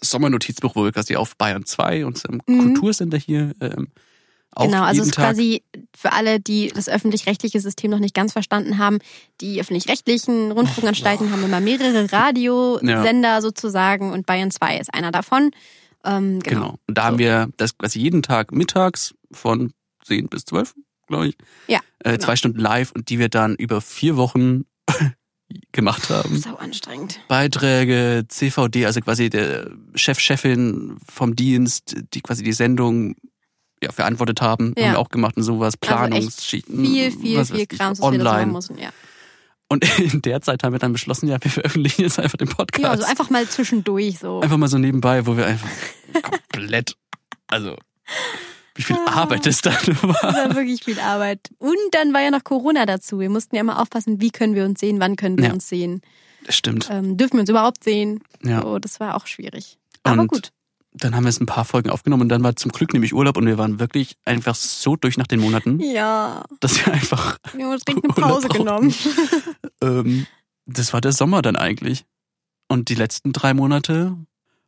Sommernotizbuch, 0.00 0.74
wo 0.76 0.84
wir 0.84 0.92
quasi 0.92 1.16
auf 1.16 1.36
Bayern 1.36 1.64
2, 1.64 2.06
unserem 2.06 2.40
Mhm. 2.46 2.74
Kultursender 2.74 3.18
hier, 3.18 3.54
ähm, 3.60 3.88
Auch 4.54 4.64
genau, 4.66 4.82
also 4.82 5.00
es 5.02 5.08
ist 5.08 5.14
Tag. 5.14 5.24
quasi 5.30 5.62
für 5.96 6.12
alle, 6.12 6.40
die 6.40 6.68
das 6.74 6.88
öffentlich-rechtliche 6.88 7.60
System 7.60 7.90
noch 7.90 7.98
nicht 7.98 8.14
ganz 8.14 8.32
verstanden 8.32 8.78
haben, 8.78 8.98
die 9.40 9.60
öffentlich-rechtlichen 9.60 10.52
Rundfunkanstalten 10.52 11.30
haben 11.32 11.44
immer 11.44 11.60
mehrere 11.60 12.10
Radiosender 12.12 13.42
sozusagen 13.42 14.12
und 14.12 14.26
Bayern 14.26 14.50
2 14.50 14.78
ist 14.78 14.92
einer 14.94 15.10
davon. 15.12 15.50
Ähm, 16.04 16.40
genau. 16.40 16.60
Genau. 16.60 16.78
Und 16.86 16.98
da 16.98 17.02
So. 17.02 17.06
haben 17.06 17.18
wir 17.18 17.48
das 17.56 17.76
quasi 17.78 17.98
jeden 17.98 18.22
Tag 18.22 18.52
mittags 18.52 19.14
von 19.32 19.72
10 20.04 20.28
bis 20.28 20.44
12, 20.44 20.74
glaube 21.08 21.28
ich. 21.28 21.36
Ja, 21.66 21.80
Äh, 22.00 22.12
genau. 22.12 22.24
Zwei 22.24 22.36
Stunden 22.36 22.58
live 22.60 22.92
und 22.92 23.08
die 23.08 23.18
wir 23.18 23.28
dann 23.28 23.54
über 23.56 23.80
vier 23.80 24.16
Wochen 24.16 24.64
gemacht 25.72 26.10
haben. 26.10 26.36
Sau 26.38 26.54
anstrengend. 26.56 27.20
Beiträge, 27.28 28.24
CVD, 28.28 28.86
also 28.86 29.00
quasi 29.00 29.30
der 29.30 29.70
Chef, 29.94 30.18
Chefin 30.18 30.96
vom 31.08 31.34
Dienst, 31.36 31.96
die 32.12 32.20
quasi 32.20 32.42
die 32.42 32.52
Sendung 32.52 33.14
ja, 33.84 33.92
verantwortet 33.92 34.40
haben, 34.42 34.74
Ja. 34.76 34.86
haben 34.86 34.92
wir 34.94 34.98
auch 34.98 35.08
gemacht 35.08 35.36
und 35.36 35.42
sowas, 35.44 35.74
Also 35.74 35.78
Planungsschichten. 35.80 36.84
Viel, 36.84 37.10
viel, 37.12 37.44
viel 37.44 37.60
ich, 37.60 37.68
Kram, 37.68 37.92
was 37.92 38.00
wir 38.00 38.04
da 38.04 38.10
so 38.10 38.18
machen 38.24 38.26
online. 38.28 38.52
müssen. 38.52 38.78
Ja. 38.78 38.90
Und 39.68 39.98
in 39.98 40.20
der 40.22 40.40
Zeit 40.42 40.62
haben 40.62 40.72
wir 40.72 40.78
dann 40.78 40.92
beschlossen, 40.92 41.28
ja, 41.28 41.36
wir 41.42 41.50
veröffentlichen 41.50 42.02
jetzt 42.02 42.18
einfach 42.18 42.36
den 42.38 42.48
Podcast. 42.48 42.82
ja, 42.82 42.90
also 42.90 43.04
einfach 43.04 43.30
mal 43.30 43.48
zwischendurch 43.48 44.18
so. 44.18 44.40
Einfach 44.40 44.56
mal 44.56 44.68
so 44.68 44.78
nebenbei, 44.78 45.26
wo 45.26 45.36
wir 45.36 45.46
einfach 45.46 45.68
komplett, 46.22 46.94
also 47.48 47.76
wie 48.74 48.82
viel 48.82 48.96
Ah. 49.06 49.22
Arbeit 49.22 49.46
es 49.46 49.62
dann 49.62 49.74
Das 49.86 50.02
war. 50.02 50.14
war 50.34 50.54
wirklich 50.56 50.82
viel 50.84 50.98
Arbeit. 51.00 51.50
Und 51.58 51.76
dann 51.92 52.12
war 52.12 52.20
ja 52.22 52.30
noch 52.30 52.42
Corona 52.44 52.86
dazu. 52.86 53.20
Wir 53.20 53.30
mussten 53.30 53.54
ja 53.54 53.60
immer 53.60 53.80
aufpassen, 53.80 54.20
wie 54.20 54.30
können 54.30 54.54
wir 54.54 54.64
uns 54.64 54.80
sehen, 54.80 54.98
wann 55.00 55.16
können 55.16 55.38
wir 55.38 55.46
Ja. 55.46 55.52
uns 55.52 55.68
sehen. 55.68 56.00
Das 56.44 56.56
stimmt. 56.56 56.88
Ähm, 56.90 57.16
dürfen 57.16 57.34
wir 57.34 57.40
uns 57.40 57.48
überhaupt 57.50 57.82
sehen? 57.84 58.20
Ja. 58.42 58.62
So, 58.62 58.78
das 58.78 59.00
war 59.00 59.14
auch 59.16 59.26
schwierig. 59.26 59.78
Aber 60.02 60.22
Und 60.22 60.28
gut. 60.28 60.50
Dann 60.96 61.16
haben 61.16 61.24
wir 61.24 61.28
jetzt 61.30 61.40
ein 61.40 61.46
paar 61.46 61.64
Folgen 61.64 61.90
aufgenommen 61.90 62.22
und 62.22 62.28
dann 62.28 62.44
war 62.44 62.54
zum 62.54 62.70
Glück 62.70 62.92
nämlich 62.92 63.12
Urlaub 63.12 63.36
und 63.36 63.46
wir 63.46 63.58
waren 63.58 63.80
wirklich 63.80 64.16
einfach 64.24 64.54
so 64.54 64.94
durch 64.94 65.16
nach 65.16 65.26
den 65.26 65.40
Monaten, 65.40 65.80
Ja, 65.80 66.44
dass 66.60 66.86
wir 66.86 66.92
einfach, 66.92 67.38
wir 67.52 67.64
haben 67.64 67.72
uns 67.72 67.84
dringend 67.84 68.04
eine 68.16 68.26
Pause 68.26 68.48
genommen. 68.48 68.94
ähm, 69.82 70.26
das 70.66 70.92
war 70.92 71.00
der 71.00 71.12
Sommer 71.12 71.42
dann 71.42 71.56
eigentlich. 71.56 72.04
Und 72.68 72.88
die 72.88 72.94
letzten 72.94 73.32
drei 73.32 73.54
Monate 73.54 74.16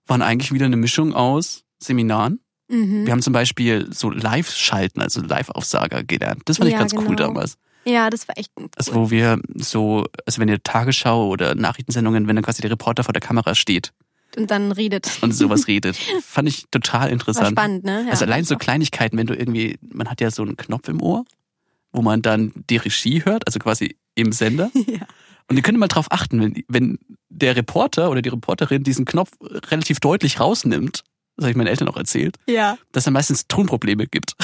waren 0.06 0.20
eigentlich 0.22 0.52
wieder 0.52 0.66
eine 0.66 0.76
Mischung 0.76 1.14
aus 1.14 1.64
Seminaren. 1.78 2.40
Mhm. 2.68 3.06
Wir 3.06 3.12
haben 3.12 3.22
zum 3.22 3.32
Beispiel 3.32 3.88
so 3.92 4.10
Live-Schalten, 4.10 5.00
also 5.00 5.20
Live-Aufsager 5.20 6.02
gelernt. 6.02 6.42
Das 6.46 6.58
fand 6.58 6.68
ich 6.68 6.72
Ja, 6.72 6.80
ganz 6.80 6.92
cool 6.94 7.04
genau. 7.04 7.14
damals. 7.16 7.56
Ja, 7.84 8.10
das 8.10 8.26
war 8.26 8.36
echt 8.36 8.50
cool. 8.58 8.68
Also 8.76 8.94
wo 8.94 9.10
wir 9.10 9.40
so, 9.54 10.06
also 10.26 10.40
wenn 10.40 10.48
ihr 10.48 10.60
Tagesschau 10.60 11.28
oder 11.28 11.54
Nachrichtensendungen, 11.54 12.26
wenn 12.26 12.34
dann 12.34 12.44
quasi 12.44 12.60
der 12.60 12.72
Reporter 12.72 13.04
vor 13.04 13.12
der 13.12 13.22
Kamera 13.22 13.54
steht 13.54 13.92
Und 14.36 14.50
dann 14.50 14.72
redet. 14.72 15.18
und 15.22 15.32
sowas 15.32 15.66
redet, 15.68 15.96
fand 16.22 16.48
ich 16.48 16.66
total 16.70 17.02
War 17.02 17.08
interessant. 17.10 17.50
spannend, 17.50 17.84
ne? 17.84 18.04
Ja, 18.04 18.10
also 18.10 18.24
allein 18.24 18.44
so. 18.44 18.56
Kleinigkeiten, 18.56 19.16
wenn 19.18 19.26
du 19.26 19.34
irgendwie, 19.34 19.78
man 19.80 20.08
hat 20.10 20.20
ja 20.20 20.30
so 20.30 20.42
einen 20.42 20.56
Knopf 20.56 20.88
im 20.88 21.02
Ohr, 21.02 21.24
wo 21.92 22.02
man 22.02 22.22
dann 22.22 22.52
die 22.68 22.76
Regie 22.76 23.24
hört, 23.24 23.46
also 23.46 23.58
quasi 23.58 23.96
im 24.14 24.32
Sender. 24.32 24.70
Ja. 24.86 25.06
Und 25.48 25.56
ihr 25.56 25.62
könnt 25.62 25.78
mal 25.78 25.86
drauf 25.86 26.06
achten, 26.10 26.40
wenn, 26.40 26.64
wenn 26.66 26.98
der 27.28 27.54
Reporter 27.54 28.10
oder 28.10 28.20
die 28.20 28.30
Reporterin 28.30 28.82
diesen 28.82 29.04
Knopf 29.04 29.30
relativ 29.70 30.00
deutlich 30.00 30.40
rausnimmt, 30.40 31.04
das 31.36 31.44
habe 31.44 31.50
ich 31.50 31.56
meinen 31.56 31.66
Eltern 31.66 31.88
auch 31.88 31.96
erzählt, 31.96 32.36
Ja, 32.48 32.78
dass 32.92 33.02
es 33.02 33.04
dann 33.04 33.14
meistens 33.14 33.46
Tonprobleme 33.46 34.06
gibt. 34.06 34.34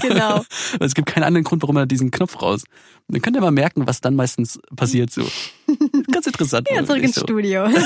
genau. 0.00 0.44
Es 0.80 0.94
gibt 0.94 1.08
keinen 1.08 1.24
anderen 1.24 1.44
Grund, 1.44 1.62
warum 1.62 1.74
man 1.74 1.88
diesen 1.88 2.10
Knopf 2.10 2.40
raus. 2.40 2.64
Und 3.08 3.14
dann 3.16 3.22
könnt 3.22 3.36
ihr 3.36 3.40
mal 3.42 3.50
merken, 3.50 3.86
was 3.86 4.00
dann 4.00 4.14
meistens 4.14 4.58
passiert 4.74 5.10
so. 5.12 5.26
Ganz 6.12 6.26
interessant. 6.26 6.68
Ja, 6.72 6.84
zurück 6.84 7.02
ins 7.02 7.14
so. 7.16 7.22
Studio. 7.22 7.66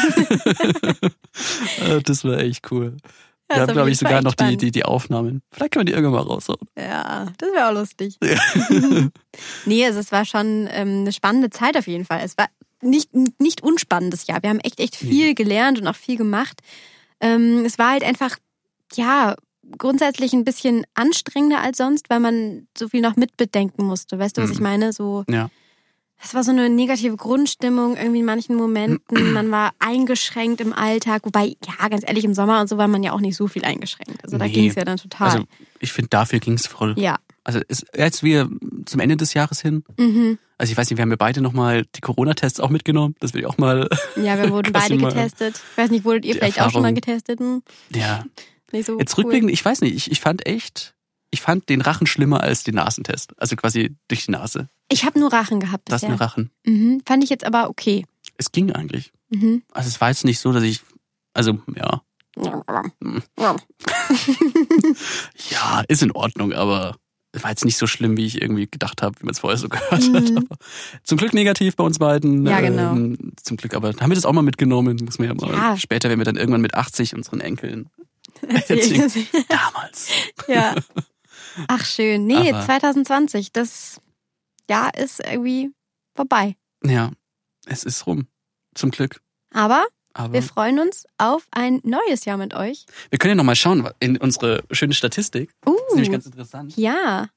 Äh, 1.87 2.01
Das 2.03 2.25
war 2.25 2.39
echt 2.39 2.71
cool. 2.71 2.97
Ja, 3.51 3.57
Wir 3.57 3.63
haben, 3.63 3.73
glaube 3.73 3.91
ich, 3.91 3.99
sogar 3.99 4.23
noch 4.23 4.35
die, 4.35 4.57
die, 4.57 4.71
die 4.71 4.85
Aufnahmen. 4.85 5.43
Vielleicht 5.51 5.73
können 5.73 5.87
wir 5.87 5.93
die 5.93 5.97
irgendwann 5.99 6.25
mal 6.25 6.31
raushauen. 6.33 6.61
Ja, 6.79 7.27
das 7.39 7.49
wäre 7.53 7.69
auch 7.69 7.75
lustig. 7.75 8.17
nee, 9.65 9.85
also 9.85 9.99
es 9.99 10.13
war 10.13 10.25
schon 10.25 10.69
ähm, 10.71 11.01
eine 11.01 11.13
spannende 11.13 11.51
Zeit 11.51 11.77
auf 11.77 11.87
jeden 11.89 12.05
Fall. 12.05 12.21
Es 12.25 12.39
war 12.39 12.47
nicht, 12.81 13.11
nicht 13.41 13.63
unspannendes 13.63 14.27
Jahr. 14.29 14.43
Wir 14.43 14.51
haben 14.51 14.61
echt, 14.61 14.79
echt 14.79 14.95
viel 14.97 15.35
gelernt 15.35 15.81
und 15.81 15.87
auch 15.89 15.97
viel 15.97 16.17
gemacht. 16.17 16.61
Ähm, 17.21 17.65
es 17.65 17.77
war 17.79 17.91
halt 17.91 18.05
einfach, 18.05 18.37
ja, 18.95 19.37
grundsätzlich 19.79 20.33
ein 20.33 20.45
bisschen 20.45 20.85
anstrengender 20.95 21.61
als 21.61 21.79
sonst, 21.79 22.11
weil 22.11 22.21
man 22.21 22.67
so 22.77 22.89
viel 22.89 23.01
noch 23.01 23.17
mitbedenken 23.17 23.85
musste. 23.87 24.19
Weißt 24.19 24.37
du, 24.37 24.43
was 24.43 24.49
Mhm. 24.51 24.55
ich 24.55 24.61
meine? 24.61 24.93
So, 24.93 25.25
Ja. 25.29 25.49
es 26.23 26.35
war 26.35 26.43
so 26.43 26.51
eine 26.51 26.69
negative 26.69 27.17
Grundstimmung 27.17 27.97
irgendwie 27.97 28.19
in 28.21 28.25
manchen 28.25 28.57
Momenten. 28.57 29.01
Man 29.33 29.51
war 29.51 29.73
eingeschränkt 29.79 30.61
im 30.61 30.73
Alltag. 30.73 31.25
Wobei, 31.25 31.55
ja, 31.67 31.89
ganz 31.89 32.03
ehrlich, 32.07 32.25
im 32.25 32.35
Sommer 32.35 32.61
und 32.61 32.69
so 32.69 32.79
war 32.79 32.89
man 32.89 33.03
ja 33.03 33.13
auch 33.13 33.21
nicht 33.21 33.37
so 33.37 33.47
viel 33.47 33.65
eingeschränkt. 33.65 34.25
Also 34.25 34.39
da 34.39 34.47
Nee. 34.47 34.53
ging 34.53 34.69
es 34.69 34.75
ja 34.75 34.85
dann 34.85 34.97
total. 34.99 35.29
Also 35.31 35.45
ich 35.79 35.93
finde, 35.93 36.09
dafür 36.09 36.41
ging's 36.41 36.67
voll. 36.67 36.95
ja. 36.99 37.17
Also 37.43 37.59
es, 37.69 37.87
jetzt 37.97 38.23
wir 38.23 38.51
zum 38.85 39.01
Ende 39.01 39.17
des 39.17 39.33
Jahres 39.33 39.63
hin, 39.63 39.83
Mhm. 39.97 40.39
also 40.59 40.71
ich 40.71 40.77
weiß 40.77 40.91
nicht, 40.91 40.99
wir 40.99 41.03
haben 41.03 41.11
ja 41.11 41.17
beide 41.17 41.41
nochmal 41.41 41.87
die 41.97 42.03
Corona-Tests 42.03 42.61
auch 42.61 42.69
mitgenommen. 42.69 43.15
Das 43.21 43.33
will 43.33 43.41
ich 43.41 43.47
auch 43.47 43.57
mal, 43.57 43.89
Ja, 44.17 44.37
wir 44.39 44.51
wurden 44.51 44.73
beide 44.75 44.97
getestet. 44.99 45.59
Ich 45.73 45.79
weiß 45.79 45.91
nicht, 45.91 46.05
wurdet 46.05 46.27
ihr 46.27 46.35
vielleicht 46.35 46.61
auch 46.61 46.71
schon 46.71 46.83
mal 46.83 46.89
Erfahrung. 46.89 46.95
getestet? 46.97 47.41
Hm, 47.41 47.63
ja. 47.95 48.25
Nicht 48.73 48.87
so 48.87 48.99
Jetzt 48.99 49.17
cool. 49.17 49.25
rückblickend, 49.25 49.51
ich 49.51 49.65
weiß 49.65 49.81
nicht, 49.83 49.95
ich, 49.95 50.11
ich 50.11 50.21
fand 50.21 50.47
echt, 50.47 50.95
ich 51.31 51.41
fand 51.41 51.69
den 51.69 51.81
Rachen 51.81 52.07
schlimmer 52.07 52.43
als 52.43 52.65
den 52.65 52.75
Nasentest. 52.77 53.33
Also 53.39 53.57
quasi 53.57 53.97
durch 54.09 54.27
die 54.27 54.33
Nase. 54.33 54.69
Ich 54.91 55.05
habe 55.05 55.19
nur 55.21 55.33
Rachen 55.33 55.61
gehabt 55.61 55.85
Das 55.91 56.01
bisher. 56.03 56.11
nur 56.11 56.21
Rachen. 56.21 56.51
Mhm. 56.67 57.03
Fand 57.07 57.23
ich 57.25 57.31
jetzt 57.31 57.45
aber 57.45 57.69
okay. 57.71 58.05
Es 58.37 58.53
ging 58.53 58.73
eigentlich. 58.73 59.13
Mhm. 59.31 59.63
Also 59.73 59.89
es 59.89 60.01
war 60.01 60.09
jetzt 60.09 60.25
nicht 60.25 60.41
so, 60.41 60.53
dass 60.53 60.63
ich, 60.65 60.81
also 61.35 61.59
ja, 61.77 62.03
ja, 65.51 65.83
ist 65.89 66.03
in 66.03 66.13
Ordnung, 66.13 66.53
aber 66.53 66.97
es 67.33 67.43
war 67.45 67.51
jetzt 67.51 67.65
nicht 67.65 67.77
so 67.77 67.87
schlimm, 67.87 68.17
wie 68.17 68.27
ich 68.27 68.41
irgendwie 68.43 68.67
gedacht 68.69 69.03
habe, 69.03 69.15
wie 69.21 69.25
man 69.25 69.33
es 69.33 69.39
vorher 69.41 69.57
so 69.59 69.69
gehört 69.69 69.93
hat. 69.93 70.03
Mhm. 70.31 70.37
Aber 70.39 70.57
zum 71.05 71.19
Glück 71.19 71.33
negativ 71.33 71.77
bei 71.77 71.85
uns 71.85 71.99
beiden. 71.99 72.47
Ja, 72.47 72.61
genau. 72.61 72.93
Ähm, 72.93 73.33
zum 73.43 73.57
Glück, 73.57 73.75
aber 73.75 73.89
haben 73.89 74.11
wir 74.11 74.15
das 74.15 74.25
auch 74.25 74.33
mal 74.33 74.43
mitgenommen, 74.43 74.97
muss 75.05 75.19
man 75.19 75.29
ja 75.29 75.35
mal. 75.35 75.53
Ja. 75.53 75.77
Später, 75.77 76.09
wenn 76.09 76.19
wir 76.19 76.25
dann 76.25 76.37
irgendwann 76.37 76.61
mit 76.61 76.75
80 76.75 77.15
unseren 77.15 77.41
Enkeln 77.41 77.89
Damals. 79.49 80.09
ja. 80.49 80.75
Ach 81.69 81.85
schön. 81.85 82.27
Nee, 82.27 82.51
Aber- 82.53 82.65
2020, 82.65 83.53
das 83.53 84.01
Jahr 84.69 84.95
ist 84.97 85.21
irgendwie 85.25 85.71
vorbei. 86.15 86.57
Ja, 86.85 87.11
es 87.67 87.85
ist 87.85 88.07
rum. 88.07 88.27
Zum 88.75 88.91
Glück. 88.91 89.21
Aber 89.53 89.85
Aber 90.15 90.33
wir 90.33 90.43
freuen 90.43 90.79
uns 90.79 91.07
auf 91.19 91.47
ein 91.51 91.81
neues 91.83 92.25
Jahr 92.25 92.37
mit 92.37 92.55
euch. 92.55 92.87
wir 93.11 93.19
können 93.19 93.33
ja 93.33 93.35
nochmal 93.35 93.57
schauen 93.57 93.89
in 93.99 94.17
unsere 94.17 94.63
schöne 94.71 94.95
Statistik. 94.95 95.51
Das 95.63 95.75
ist 95.75 95.95
nämlich 95.95 96.09
Uh, 96.09 96.13
ganz 96.13 96.27
interessant. 96.27 96.77
ja. 96.77 97.29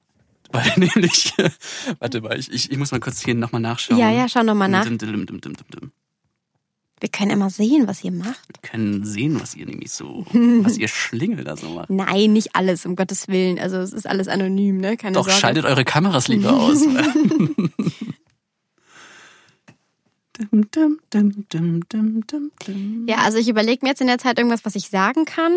Weil 0.51 0.71
nämlich, 0.77 1.33
warte 1.97 2.21
mal, 2.21 2.37
ich, 2.37 2.51
ich, 2.51 2.71
ich 2.71 2.77
muss 2.77 2.91
mal 2.91 2.99
kurz 2.99 3.21
hier 3.23 3.33
nochmal 3.33 3.61
nachschauen. 3.61 3.97
Ja, 3.97 4.11
ja, 4.11 4.29
schau 4.29 4.43
noch 4.43 4.53
mal 4.53 4.67
nach. 4.67 4.83
Dim, 4.83 4.99
dim, 4.99 5.25
dim, 5.25 5.41
dim, 5.41 5.41
dim, 5.41 5.67
dim. 5.73 5.91
Wir 7.03 7.09
können 7.09 7.31
immer 7.31 7.49
sehen, 7.49 7.85
was 7.85 8.01
ihr 8.05 8.13
macht. 8.13 8.47
Wir 8.47 8.61
können 8.69 9.03
sehen, 9.03 9.37
was 9.41 9.55
ihr 9.55 9.65
nämlich 9.65 9.91
so, 9.91 10.25
was 10.31 10.77
ihr 10.77 10.87
Schlingel 10.87 11.43
da 11.43 11.57
so 11.57 11.67
macht. 11.71 11.89
Nein, 11.89 12.31
nicht 12.31 12.55
alles, 12.55 12.85
um 12.85 12.95
Gottes 12.95 13.27
Willen. 13.27 13.59
Also 13.59 13.75
es 13.79 13.91
ist 13.91 14.07
alles 14.07 14.29
anonym, 14.29 14.77
ne? 14.77 14.95
Keine 14.95 15.15
Doch, 15.15 15.25
Sorge. 15.25 15.37
schaltet 15.37 15.65
eure 15.65 15.83
Kameras 15.83 16.29
lieber 16.29 16.53
aus. 16.53 16.79
Dim, 20.39 20.69
dim, 21.11 22.25
dim. 22.65 23.05
Ja, 23.05 23.17
also 23.17 23.37
ich 23.37 23.49
überlege 23.49 23.79
mir 23.85 23.89
jetzt 23.89 23.99
in 23.99 24.07
der 24.07 24.17
Zeit 24.17 24.37
irgendwas, 24.37 24.63
was 24.63 24.75
ich 24.75 24.87
sagen 24.87 25.25
kann. 25.25 25.51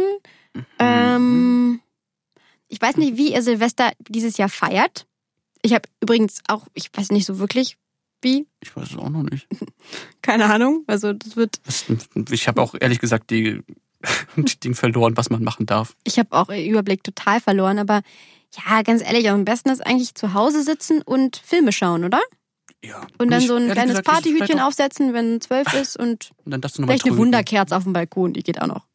Mhm. 0.53 0.65
Ähm, 0.81 1.81
ich 2.67 2.83
weiß 2.83 2.97
nicht, 2.97 3.19
wie 3.19 3.33
ihr 3.33 3.43
Silvester 3.43 3.93
dieses 4.01 4.37
Jahr 4.37 4.49
feiert. 4.49 5.07
Ich 5.63 5.73
habe 5.75 5.89
übrigens 6.01 6.41
auch, 6.49 6.67
ich 6.75 6.91
weiß 6.93 7.13
nicht 7.13 7.25
so 7.25 7.39
wirklich, 7.39 7.77
wie. 8.23 8.47
Ich 8.61 8.75
weiß 8.77 8.91
es 8.91 8.97
auch 8.97 9.09
noch 9.11 9.23
nicht. 9.23 9.47
Keine 10.23 10.47
Ahnung. 10.47 10.85
Also 10.87 11.13
das 11.13 11.37
wird, 11.37 11.61
Ich 12.31 12.49
habe 12.49 12.61
auch 12.63 12.75
ehrlich 12.81 12.99
gesagt 12.99 13.31
die, 13.31 13.61
die 14.37 14.61
Ding 14.61 14.75
verloren, 14.75 15.17
was 15.17 15.31
man 15.31 15.43
machen 15.45 15.67
darf. 15.67 15.97
ich 16.05 16.19
habe 16.19 16.33
auch 16.33 16.47
den 16.47 16.69
Überblick 16.71 17.03
total 17.05 17.41
verloren, 17.41 17.79
aber 17.79 18.03
ja, 18.69 18.83
ganz 18.83 19.03
ehrlich, 19.03 19.29
am 19.29 19.45
besten 19.45 19.69
ist 19.71 19.85
eigentlich 19.85 20.15
zu 20.15 20.33
Hause 20.35 20.63
sitzen 20.63 21.03
und 21.03 21.37
Filme 21.37 21.73
schauen, 21.73 22.05
oder? 22.05 22.21
Ja. 22.85 23.07
Und 23.19 23.31
dann 23.31 23.41
Ich- 23.41 23.49
so 23.49 23.57
ein 23.57 23.71
kleines 23.71 23.99
gesagt, 23.99 24.07
ich- 24.09 24.13
Partyhütchen 24.33 24.61
aufsetzen, 24.61 25.13
wenn 25.13 25.41
zwölf 25.41 25.73
ist 25.75 25.97
und 25.99 26.31
Und 26.45 26.53
dann 26.53 26.63
vielleicht 26.63 27.05
eine. 27.07 27.17
Wunderkerze 27.17 27.77
auf 27.77 27.83
dem 27.85 27.93
Balkon, 27.93 28.33
die 28.33 28.43
geht 28.43 28.61
auch 28.63 28.67
noch. 28.67 28.87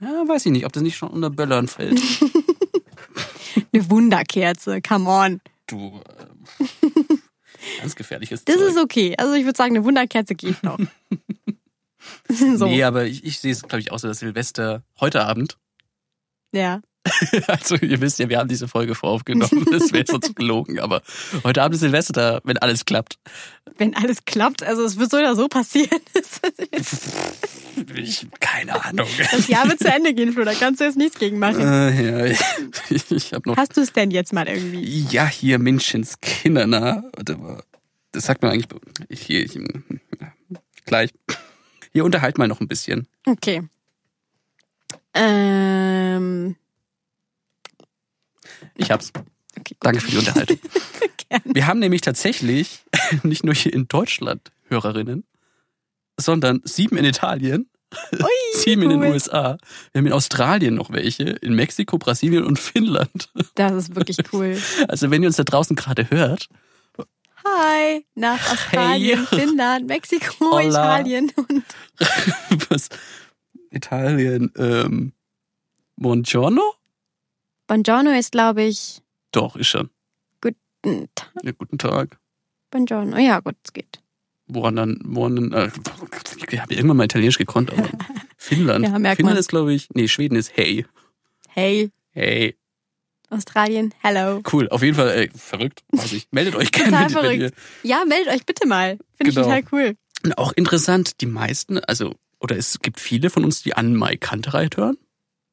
Ja, 0.00 0.08
weiß 0.28 0.46
ich 0.46 0.52
nicht, 0.52 0.64
ob 0.66 0.72
das 0.72 0.82
nicht 0.82 0.96
schon 0.96 1.08
unter 1.10 1.30
Böllern 1.30 1.66
fällt. 1.66 2.00
Eine 3.72 3.90
Wunderkerze, 3.90 4.80
come 4.80 5.08
on. 5.10 5.40
Du, 5.66 6.00
ähm, 6.60 7.17
ganz 7.80 7.96
gefährliches 7.96 8.44
Das 8.44 8.56
Zeug. 8.56 8.68
ist 8.68 8.78
okay. 8.78 9.14
Also 9.18 9.34
ich 9.34 9.44
würde 9.44 9.56
sagen, 9.56 9.76
eine 9.76 9.84
Wunderkerze 9.84 10.34
geht 10.34 10.62
noch. 10.62 10.78
so. 12.28 12.66
Nee, 12.66 12.84
aber 12.84 13.04
ich, 13.04 13.24
ich 13.24 13.38
sehe 13.40 13.52
es, 13.52 13.62
glaube 13.62 13.80
ich, 13.80 13.92
auch 13.92 13.98
so, 13.98 14.08
dass 14.08 14.18
Silvester 14.20 14.82
heute 15.00 15.24
Abend 15.24 15.58
Ja. 16.52 16.80
Also 17.46 17.76
ihr 17.76 18.00
wisst 18.00 18.18
ja, 18.18 18.28
wir 18.28 18.38
haben 18.38 18.48
diese 18.48 18.68
Folge 18.68 18.94
voraufgenommen. 18.94 19.64
Das 19.70 19.92
wäre 19.92 20.04
sonst 20.06 20.36
gelogen. 20.36 20.78
Aber 20.80 21.02
heute 21.44 21.62
Abend 21.62 21.74
ist 21.74 21.80
Silvester, 21.80 22.40
wenn 22.44 22.58
alles 22.58 22.84
klappt. 22.84 23.18
Wenn 23.76 23.94
alles 23.94 24.24
klappt, 24.24 24.62
also 24.62 24.84
es 24.84 24.98
wird 24.98 25.10
so 25.10 25.16
oder 25.18 25.34
so 25.36 25.48
passieren. 25.48 26.00
Ich, 27.96 28.26
keine 28.40 28.84
Ahnung. 28.84 29.06
Das 29.30 29.48
Jahr 29.48 29.68
wird 29.68 29.78
zu 29.78 29.88
Ende 29.88 30.14
gehen, 30.14 30.32
Flo, 30.32 30.44
da 30.44 30.54
kannst 30.54 30.80
du 30.80 30.84
jetzt 30.84 30.96
nichts 30.96 31.18
gegen 31.18 31.38
machen. 31.38 31.60
Äh, 31.60 32.26
ja, 32.30 32.38
ich, 32.90 33.10
ich 33.10 33.32
habe 33.32 33.48
noch. 33.48 33.56
Hast 33.56 33.76
du 33.76 33.80
es 33.80 33.92
denn 33.92 34.10
jetzt 34.10 34.32
mal 34.32 34.48
irgendwie? 34.48 35.06
Ja, 35.10 35.26
hier 35.26 35.58
Menschenskinder, 35.58 36.66
na. 36.66 37.04
Warte 37.14 37.36
mal. 37.36 37.62
Das 38.12 38.24
sagt 38.26 38.42
man 38.42 38.52
eigentlich. 38.52 38.68
Hier, 39.10 39.44
ich, 39.44 39.58
gleich. 40.86 41.10
Hier 41.92 42.04
unterhalt 42.04 42.38
mal 42.38 42.48
noch 42.48 42.60
ein 42.60 42.68
bisschen. 42.68 43.06
Okay. 43.26 43.62
Ähm, 45.14 46.56
Ich 48.76 48.90
hab's. 48.90 49.12
okay. 49.58 49.74
Danke 49.80 50.00
für 50.00 50.10
die 50.10 50.18
Unterhaltung. 50.18 50.58
Wir 51.44 51.66
haben 51.66 51.78
nämlich 51.78 52.00
tatsächlich 52.00 52.80
nicht 53.22 53.44
nur 53.44 53.54
hier 53.54 53.72
in 53.72 53.86
Deutschland 53.88 54.50
Hörerinnen, 54.68 55.24
sondern 56.18 56.60
sieben 56.64 56.96
in 56.98 57.04
Italien, 57.04 57.70
Ui, 58.12 58.20
sieben 58.54 58.82
in 58.82 58.90
den 58.90 59.02
cool. 59.02 59.12
USA. 59.12 59.56
Wir 59.92 60.00
haben 60.00 60.06
in 60.06 60.12
Australien 60.12 60.74
noch 60.74 60.90
welche, 60.90 61.24
in 61.24 61.54
Mexiko, 61.54 61.96
Brasilien 61.98 62.44
und 62.44 62.58
Finnland. 62.58 63.30
Das 63.54 63.72
ist 63.72 63.94
wirklich 63.96 64.18
cool. 64.32 64.58
Also 64.88 65.10
wenn 65.10 65.22
ihr 65.22 65.28
uns 65.28 65.36
da 65.36 65.44
draußen 65.44 65.74
gerade 65.76 66.10
hört, 66.10 66.48
Hi, 67.46 68.04
nach 68.14 68.52
Australien, 68.52 69.26
Hey. 69.30 69.40
Finnland, 69.40 69.86
Mexiko, 69.86 70.34
Hola. 70.40 70.66
Italien 71.00 71.32
und 71.36 71.64
was? 72.70 72.88
Italien, 73.70 74.52
ähm, 74.56 75.12
Buongiorno? 75.96 76.62
Buongiorno 77.68 78.10
ist, 78.10 78.32
glaube 78.32 78.64
ich, 78.64 79.00
Doch, 79.32 79.56
ist 79.56 79.68
schon. 79.68 79.88
guten 80.42 81.08
Tag. 81.14 81.30
Ja, 81.42 81.52
guten 81.52 81.78
Tag. 81.78 82.18
Buongiorno. 82.70 83.16
Ja, 83.18 83.40
gut, 83.40 83.56
es 83.64 83.72
geht. 83.72 84.00
Woran 84.48 84.76
dann, 84.76 84.98
woran 85.04 85.36
dann, 85.36 85.52
äh, 85.52 85.70
ich 86.50 86.60
habe 86.60 86.74
irgendwann 86.74 86.96
mal 86.96 87.04
Italienisch 87.04 87.38
gekonnt, 87.38 87.70
aber 87.72 87.88
Finnland. 88.36 88.84
Ja, 88.84 88.92
Finnland 88.94 89.20
man. 89.22 89.36
ist, 89.36 89.48
glaube 89.48 89.72
ich, 89.74 89.88
nee, 89.94 90.08
Schweden 90.08 90.36
ist 90.36 90.52
hey. 90.56 90.86
Hey, 91.48 91.90
Hey. 92.12 92.56
Australien, 93.30 93.92
hello. 94.00 94.42
Cool, 94.50 94.68
auf 94.70 94.82
jeden 94.82 94.94
Fall, 94.96 95.10
ey, 95.10 95.30
verrückt, 95.36 95.84
weiß 95.92 96.12
ich. 96.14 96.28
Meldet 96.30 96.54
euch 96.56 96.72
gerne, 96.72 96.90
Total 97.06 97.22
wenn 97.30 97.40
ihr. 97.40 97.48
verrückt. 97.48 97.58
Ja, 97.82 98.04
meldet 98.06 98.32
euch 98.32 98.46
bitte 98.46 98.66
mal. 98.66 98.96
Finde 99.18 99.32
Genau. 99.34 99.40
ich 99.54 99.64
total 99.64 99.64
cool. 99.72 99.94
Und 100.24 100.38
auch 100.38 100.52
interessant, 100.54 101.20
die 101.20 101.26
meisten, 101.26 101.78
also, 101.78 102.14
oder 102.40 102.56
es 102.56 102.78
gibt 102.80 102.98
viele 103.00 103.28
von 103.28 103.44
uns, 103.44 103.62
die 103.62 103.74
an 103.74 103.94
Mai 103.94 104.16
Kantereit 104.16 104.78
hören. 104.78 104.96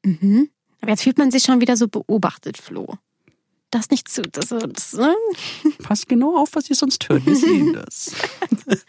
Mhm. 0.05 0.49
Aber 0.79 0.91
jetzt 0.91 1.03
fühlt 1.03 1.17
man 1.17 1.31
sich 1.31 1.43
schon 1.43 1.59
wieder 1.59 1.75
so 1.75 1.87
beobachtet, 1.89 2.57
Flo. 2.57 2.93
Das 3.75 3.89
nicht 3.89 4.07
zu. 4.07 4.21
Das, 4.21 4.47
das, 4.47 4.93
ne? 4.93 5.13
Passt 5.83 6.07
genau 6.07 6.37
auf, 6.37 6.49
was 6.53 6.69
ihr 6.69 6.75
sonst 6.77 7.09
hört. 7.09 7.25
Wir 7.25 7.35
sehen 7.35 7.73
das. 7.73 8.11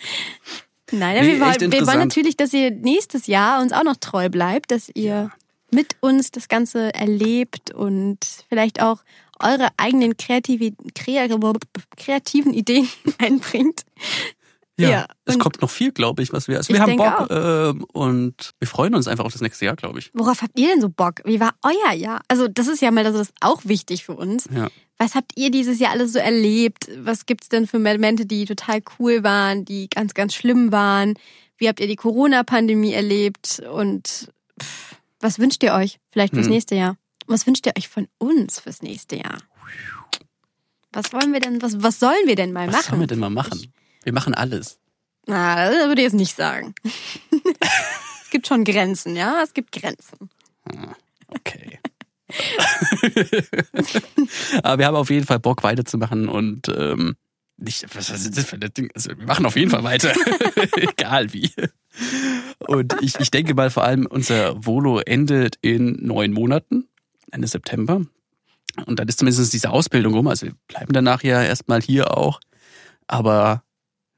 Nein, 0.93 1.25
Nee, 1.25 1.33
wir, 1.33 1.41
wollen, 1.41 1.73
wir 1.73 1.87
wollen 1.89 1.99
natürlich, 1.99 2.37
dass 2.37 2.53
ihr 2.53 2.71
nächstes 2.71 3.27
Jahr 3.27 3.61
uns 3.61 3.73
auch 3.73 3.83
noch 3.83 3.97
treu 3.97 4.29
bleibt, 4.29 4.71
dass 4.71 4.89
ihr 4.95 5.33
mit 5.73 5.97
uns 6.01 6.31
das 6.31 6.47
Ganze 6.47 6.95
erlebt 6.95 7.73
und 7.73 8.19
vielleicht 8.49 8.81
auch 8.81 9.03
eure 9.41 9.69
eigenen 9.77 10.17
kreative, 10.17 10.73
krea- 10.95 11.29
kreativen 11.97 12.55
Ideen 12.55 12.89
einbringt. 13.19 13.83
Ja, 14.79 14.91
Ja, 14.91 15.07
es 15.25 15.39
kommt 15.39 15.63
noch 15.63 15.71
viel, 15.71 15.91
glaube 15.93 16.23
ich, 16.23 16.33
was 16.33 16.49
wir. 16.49 16.59
Also 16.59 16.71
Ich 16.73 16.79
wir 16.79 16.83
haben 16.83 16.97
Bock 16.97 17.29
ähm, 17.31 17.85
und 17.93 18.55
wir 18.59 18.69
freuen 18.69 18.95
uns 18.95 19.09
einfach 19.09 19.25
auf 19.25 19.33
das 19.33 19.41
nächste 19.41 19.65
Jahr, 19.65 19.75
glaube 19.77 19.99
ich. 20.01 20.11
Worauf 20.13 20.43
habt 20.43 20.59
ihr 20.59 20.69
denn 20.69 20.81
so 20.83 20.89
Bock? 20.91 21.23
Wie 21.25 21.41
war 21.41 21.55
euer 21.63 21.95
Jahr? 21.95 22.21
Also, 22.29 22.47
das 22.49 22.67
ist 22.69 22.83
ja 22.83 22.91
mal 22.91 23.03
das 23.05 23.15
ist 23.17 23.33
auch 23.41 23.63
wichtig 23.65 24.05
für 24.05 24.15
uns. 24.15 24.47
Ja. 24.55 24.69
Was 24.99 25.15
habt 25.15 25.33
ihr 25.37 25.51
dieses 25.51 25.79
Jahr 25.79 25.93
alles 25.93 26.13
so 26.13 26.19
erlebt? 26.19 26.89
Was 26.99 27.25
gibt's 27.27 27.49
denn 27.49 27.67
für 27.67 27.79
Momente, 27.79 28.27
die 28.27 28.45
total 28.45 28.83
cool 28.99 29.23
waren, 29.25 29.65
die 29.65 29.89
ganz, 29.89 30.13
ganz 30.15 30.35
schlimm 30.35 30.73
waren? 30.73 31.15
Wie 31.59 31.69
habt 31.69 31.81
ihr 31.81 31.87
die 31.87 31.97
Corona-Pandemie 31.97 32.93
erlebt? 32.93 33.63
Und 33.73 34.31
pff, 34.61 34.97
was 35.21 35.39
wünscht 35.39 35.63
ihr 35.63 35.73
euch 35.73 36.01
vielleicht 36.11 36.35
fürs 36.35 36.47
Hm. 36.47 36.53
nächste 36.53 36.75
Jahr? 36.75 36.97
Was 37.27 37.47
wünscht 37.47 37.67
ihr 37.67 37.73
euch 37.79 37.89
von 37.89 38.09
uns 38.19 38.61
fürs 38.61 38.83
nächste 38.83 39.17
Jahr? 39.17 39.39
Was 40.93 41.13
wollen 41.13 41.33
wir 41.33 41.41
denn, 41.41 41.61
was, 41.63 41.83
was 41.83 41.99
sollen 41.99 42.27
wir 42.27 42.37
denn 42.37 42.53
mal 42.53 42.69
Was 42.69 42.75
machen? 42.75 42.87
sollen 42.91 43.01
wir 43.01 43.07
denn 43.07 43.19
mal 43.19 43.31
machen? 43.31 43.73
Wir 44.07 44.13
machen 44.13 44.35
alles. 44.35 44.79
Na, 45.27 45.69
das 45.69 45.89
würde 45.89 46.01
ich 46.01 46.05
jetzt 46.05 46.15
nicht 46.15 46.37
sagen. 46.37 46.77
es 48.23 48.31
gibt 48.31 48.47
schon 48.47 48.63
Grenzen, 48.63 49.17
ja? 49.17 49.43
Es 49.43 49.53
gibt 49.53 49.73
Grenzen. 49.73 50.31
Okay. 51.27 51.81
Aber 54.63 54.79
wir 54.79 54.87
haben 54.87 54.95
auf 54.95 55.11
jeden 55.11 55.27
Fall 55.27 55.41
Bock 55.41 55.65
weiterzumachen 55.65 56.29
und 56.29 56.69
ähm, 56.69 57.17
nicht, 57.57 57.85
was 57.97 58.11
ist 58.11 58.39
das 58.39 58.45
für 58.45 58.55
ein 58.55 58.71
Ding? 58.77 58.91
Also, 58.95 59.11
wir 59.11 59.27
machen 59.27 59.45
auf 59.45 59.57
jeden 59.57 59.73
Fall 59.73 59.83
weiter. 59.83 60.13
Egal 60.77 61.33
wie. 61.33 61.51
Und 62.61 62.95
ich, 63.01 63.19
ich 63.19 63.33
denke 63.33 63.55
mal 63.55 63.71
vor 63.71 63.83
allem, 63.83 64.07
unser 64.07 64.65
Volo 64.65 65.01
endet 65.01 65.59
in 65.63 65.99
neun 66.01 66.33
Monaten, 66.33 66.87
Ende 67.33 67.49
September. 67.49 68.03
Und 68.87 69.01
dann 69.01 69.09
ist 69.09 69.19
zumindest 69.19 69.53
diese 69.53 69.71
Ausbildung 69.71 70.15
rum. 70.15 70.29
Also 70.29 70.47
wir 70.47 70.55
bleiben 70.69 70.93
danach 70.93 71.25
ja 71.25 71.43
erstmal 71.43 71.83
hier 71.83 72.17
auch. 72.17 72.39
Aber 73.09 73.65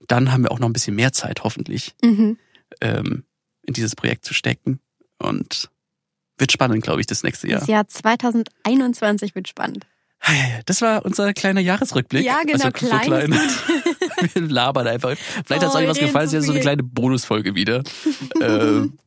dann 0.06 0.32
haben 0.32 0.44
wir 0.44 0.52
auch 0.52 0.58
noch 0.58 0.68
ein 0.68 0.72
bisschen 0.72 0.94
mehr 0.94 1.12
Zeit, 1.12 1.42
hoffentlich, 1.44 1.94
Mhm. 2.02 2.38
ähm, 2.80 3.24
in 3.62 3.74
dieses 3.74 3.94
Projekt 3.96 4.24
zu 4.24 4.34
stecken. 4.34 4.80
Und 5.18 5.68
wird 6.38 6.52
spannend, 6.52 6.82
glaube 6.84 7.00
ich, 7.00 7.06
das 7.06 7.22
nächste 7.24 7.48
Jahr. 7.48 7.58
Das 7.60 7.68
Jahr 7.68 7.88
2021 7.88 9.34
wird 9.34 9.48
spannend. 9.48 9.86
Ja, 10.26 10.32
ja. 10.34 10.60
Das 10.66 10.80
war 10.82 11.04
unser 11.04 11.32
kleiner 11.32 11.60
Jahresrückblick. 11.60 12.24
Ja, 12.24 12.40
genau, 12.42 12.66
Also, 12.66 12.70
klein 12.70 13.32
ist 13.32 13.64
Wir 14.34 14.42
labern 14.42 14.86
einfach. 14.86 15.16
Vielleicht 15.46 15.62
hat 15.62 15.68
es 15.70 15.74
Oh, 15.74 15.78
euch 15.78 15.82
wir 15.84 15.88
was 15.90 15.98
gefallen. 15.98 16.26
Es 16.26 16.32
ist 16.32 16.34
ja 16.34 16.40
so 16.42 16.52
eine 16.52 16.60
kleine 16.60 16.82
Bonusfolge 16.82 17.54
wieder. 17.54 17.82
ähm, 18.40 18.98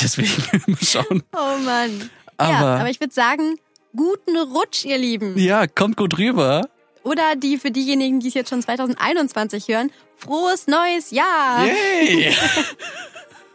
deswegen 0.00 0.30
mal 0.66 0.76
schauen. 0.82 1.22
Oh 1.32 1.58
Mann. 1.64 1.98
ja, 2.00 2.08
Aber, 2.36 2.80
aber 2.80 2.90
ich 2.90 3.00
würde 3.00 3.12
sagen, 3.14 3.56
guten 3.96 4.36
Rutsch, 4.36 4.84
ihr 4.84 4.98
Lieben. 4.98 5.36
ja, 5.38 5.66
kommt 5.66 5.96
gut 5.96 6.18
rüber. 6.18 6.68
Oder 7.04 7.36
die 7.36 7.58
für 7.58 7.70
diejenigen, 7.70 8.18
die 8.20 8.28
es 8.28 8.34
jetzt 8.34 8.50
schon 8.50 8.62
2021 8.62 9.68
hören, 9.68 9.92
frohes 10.16 10.66
neues 10.66 11.10
Jahr. 11.10 11.64
Yay! 11.64 12.34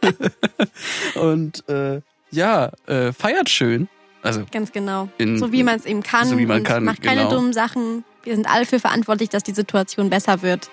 Und 1.14 1.68
äh, 1.68 2.00
ja, 2.30 2.70
äh, 2.86 3.12
feiert 3.12 3.50
schön. 3.50 3.88
Also 4.22 4.44
Ganz 4.50 4.72
genau. 4.72 5.08
In- 5.18 5.38
so 5.38 5.52
wie 5.52 5.62
man 5.62 5.76
es 5.76 5.86
eben 5.86 6.02
kann. 6.02 6.28
so 6.28 6.38
wie 6.38 6.46
man 6.46 6.58
und 6.58 6.64
kann, 6.64 6.84
Macht 6.84 7.02
keine 7.02 7.22
genau. 7.22 7.34
dummen 7.36 7.52
Sachen. 7.52 8.04
Wir 8.22 8.34
sind 8.34 8.46
alle 8.48 8.66
für 8.66 8.78
verantwortlich, 8.78 9.30
dass 9.30 9.42
die 9.42 9.52
Situation 9.52 10.10
besser 10.10 10.42
wird. 10.42 10.70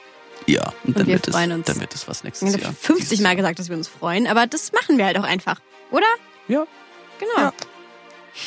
ja, 0.48 0.74
und, 0.84 0.98
dann, 0.98 1.08
wir 1.08 1.14
wird 1.14 1.28
es, 1.28 1.34
freuen 1.34 1.52
uns. 1.54 1.66
dann 1.66 1.80
wird 1.80 1.96
es 1.96 2.08
was 2.08 2.24
nächstes 2.24 2.58
Jahr. 2.60 2.74
50 2.74 3.10
Dieses 3.10 3.24
Mal 3.24 3.36
gesagt, 3.38 3.60
dass 3.60 3.70
wir 3.70 3.78
uns 3.78 3.88
freuen, 3.88 4.28
aber 4.28 4.48
das 4.48 4.72
machen 4.74 4.98
wir 4.98 5.06
halt 5.06 5.18
auch 5.18 5.24
einfach. 5.24 5.62
Oder? 5.92 6.06
Ja. 6.50 6.66
Genau. 7.20 7.52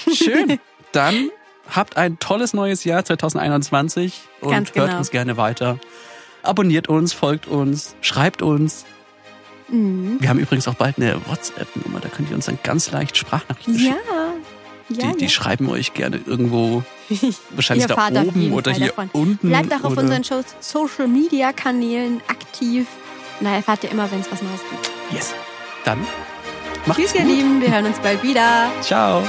Ja. 0.07 0.15
Schön. 0.15 0.61
Dann 0.93 1.31
habt 1.71 1.97
ein 1.97 2.19
tolles 2.19 2.53
neues 2.55 2.85
Jahr 2.85 3.05
2021 3.05 4.21
und 4.41 4.51
Ganz 4.51 4.69
hört 4.75 4.87
genau. 4.89 4.99
uns 4.99 5.11
gerne 5.11 5.37
weiter. 5.37 5.79
Abonniert 6.43 6.89
uns, 6.89 7.13
folgt 7.13 7.47
uns, 7.47 7.95
schreibt 8.01 8.43
uns. 8.43 8.85
Mhm. 9.69 10.17
Wir 10.21 10.29
haben 10.29 10.39
übrigens 10.39 10.67
auch 10.69 10.75
bald 10.75 10.97
eine 10.99 11.17
WhatsApp-Nummer, 11.29 12.01
da 12.01 12.09
könnt 12.09 12.31
ihr 12.31 12.37
uns 12.37 12.47
dann 12.47 12.59
ganz 12.63 12.91
leicht 12.91 13.17
Sprachnachrichten 13.17 13.75
Ja. 13.75 13.81
schicken. 13.93 13.97
Ja, 14.93 15.13
die, 15.13 15.19
die 15.19 15.25
ja. 15.27 15.31
schreiben 15.31 15.69
euch 15.69 15.95
gerne 15.95 16.19
irgendwo, 16.27 16.83
wahrscheinlich 17.51 17.89
Ihr 17.89 17.95
da 17.95 18.23
oben 18.23 18.53
oder 18.53 18.73
Fall 18.73 18.79
hier 18.81 18.89
davon. 18.89 19.09
unten. 19.13 19.49
Bleibt 19.49 19.73
auch 19.73 19.85
auf 19.85 19.97
unseren 19.97 20.25
Show- 20.25 20.43
Social 20.59 21.07
Media 21.07 21.53
Kanälen 21.53 22.21
aktiv. 22.27 22.89
Na, 23.39 23.55
erfahrt 23.55 23.85
ihr 23.85 23.93
immer, 23.93 24.11
wenn 24.11 24.19
es 24.21 24.33
was 24.33 24.43
Neues 24.43 24.61
gibt. 24.69 24.91
Yes. 25.13 25.33
Dann 25.85 26.01
macht's 26.87 27.01
Tschüss, 27.03 27.15
ihr 27.15 27.21
gut. 27.23 27.31
Lieben. 27.31 27.61
Wir 27.63 27.73
hören 27.73 27.87
uns 27.87 27.99
bald 28.01 28.21
wieder. 28.25 28.69
Ciao. 28.83 29.23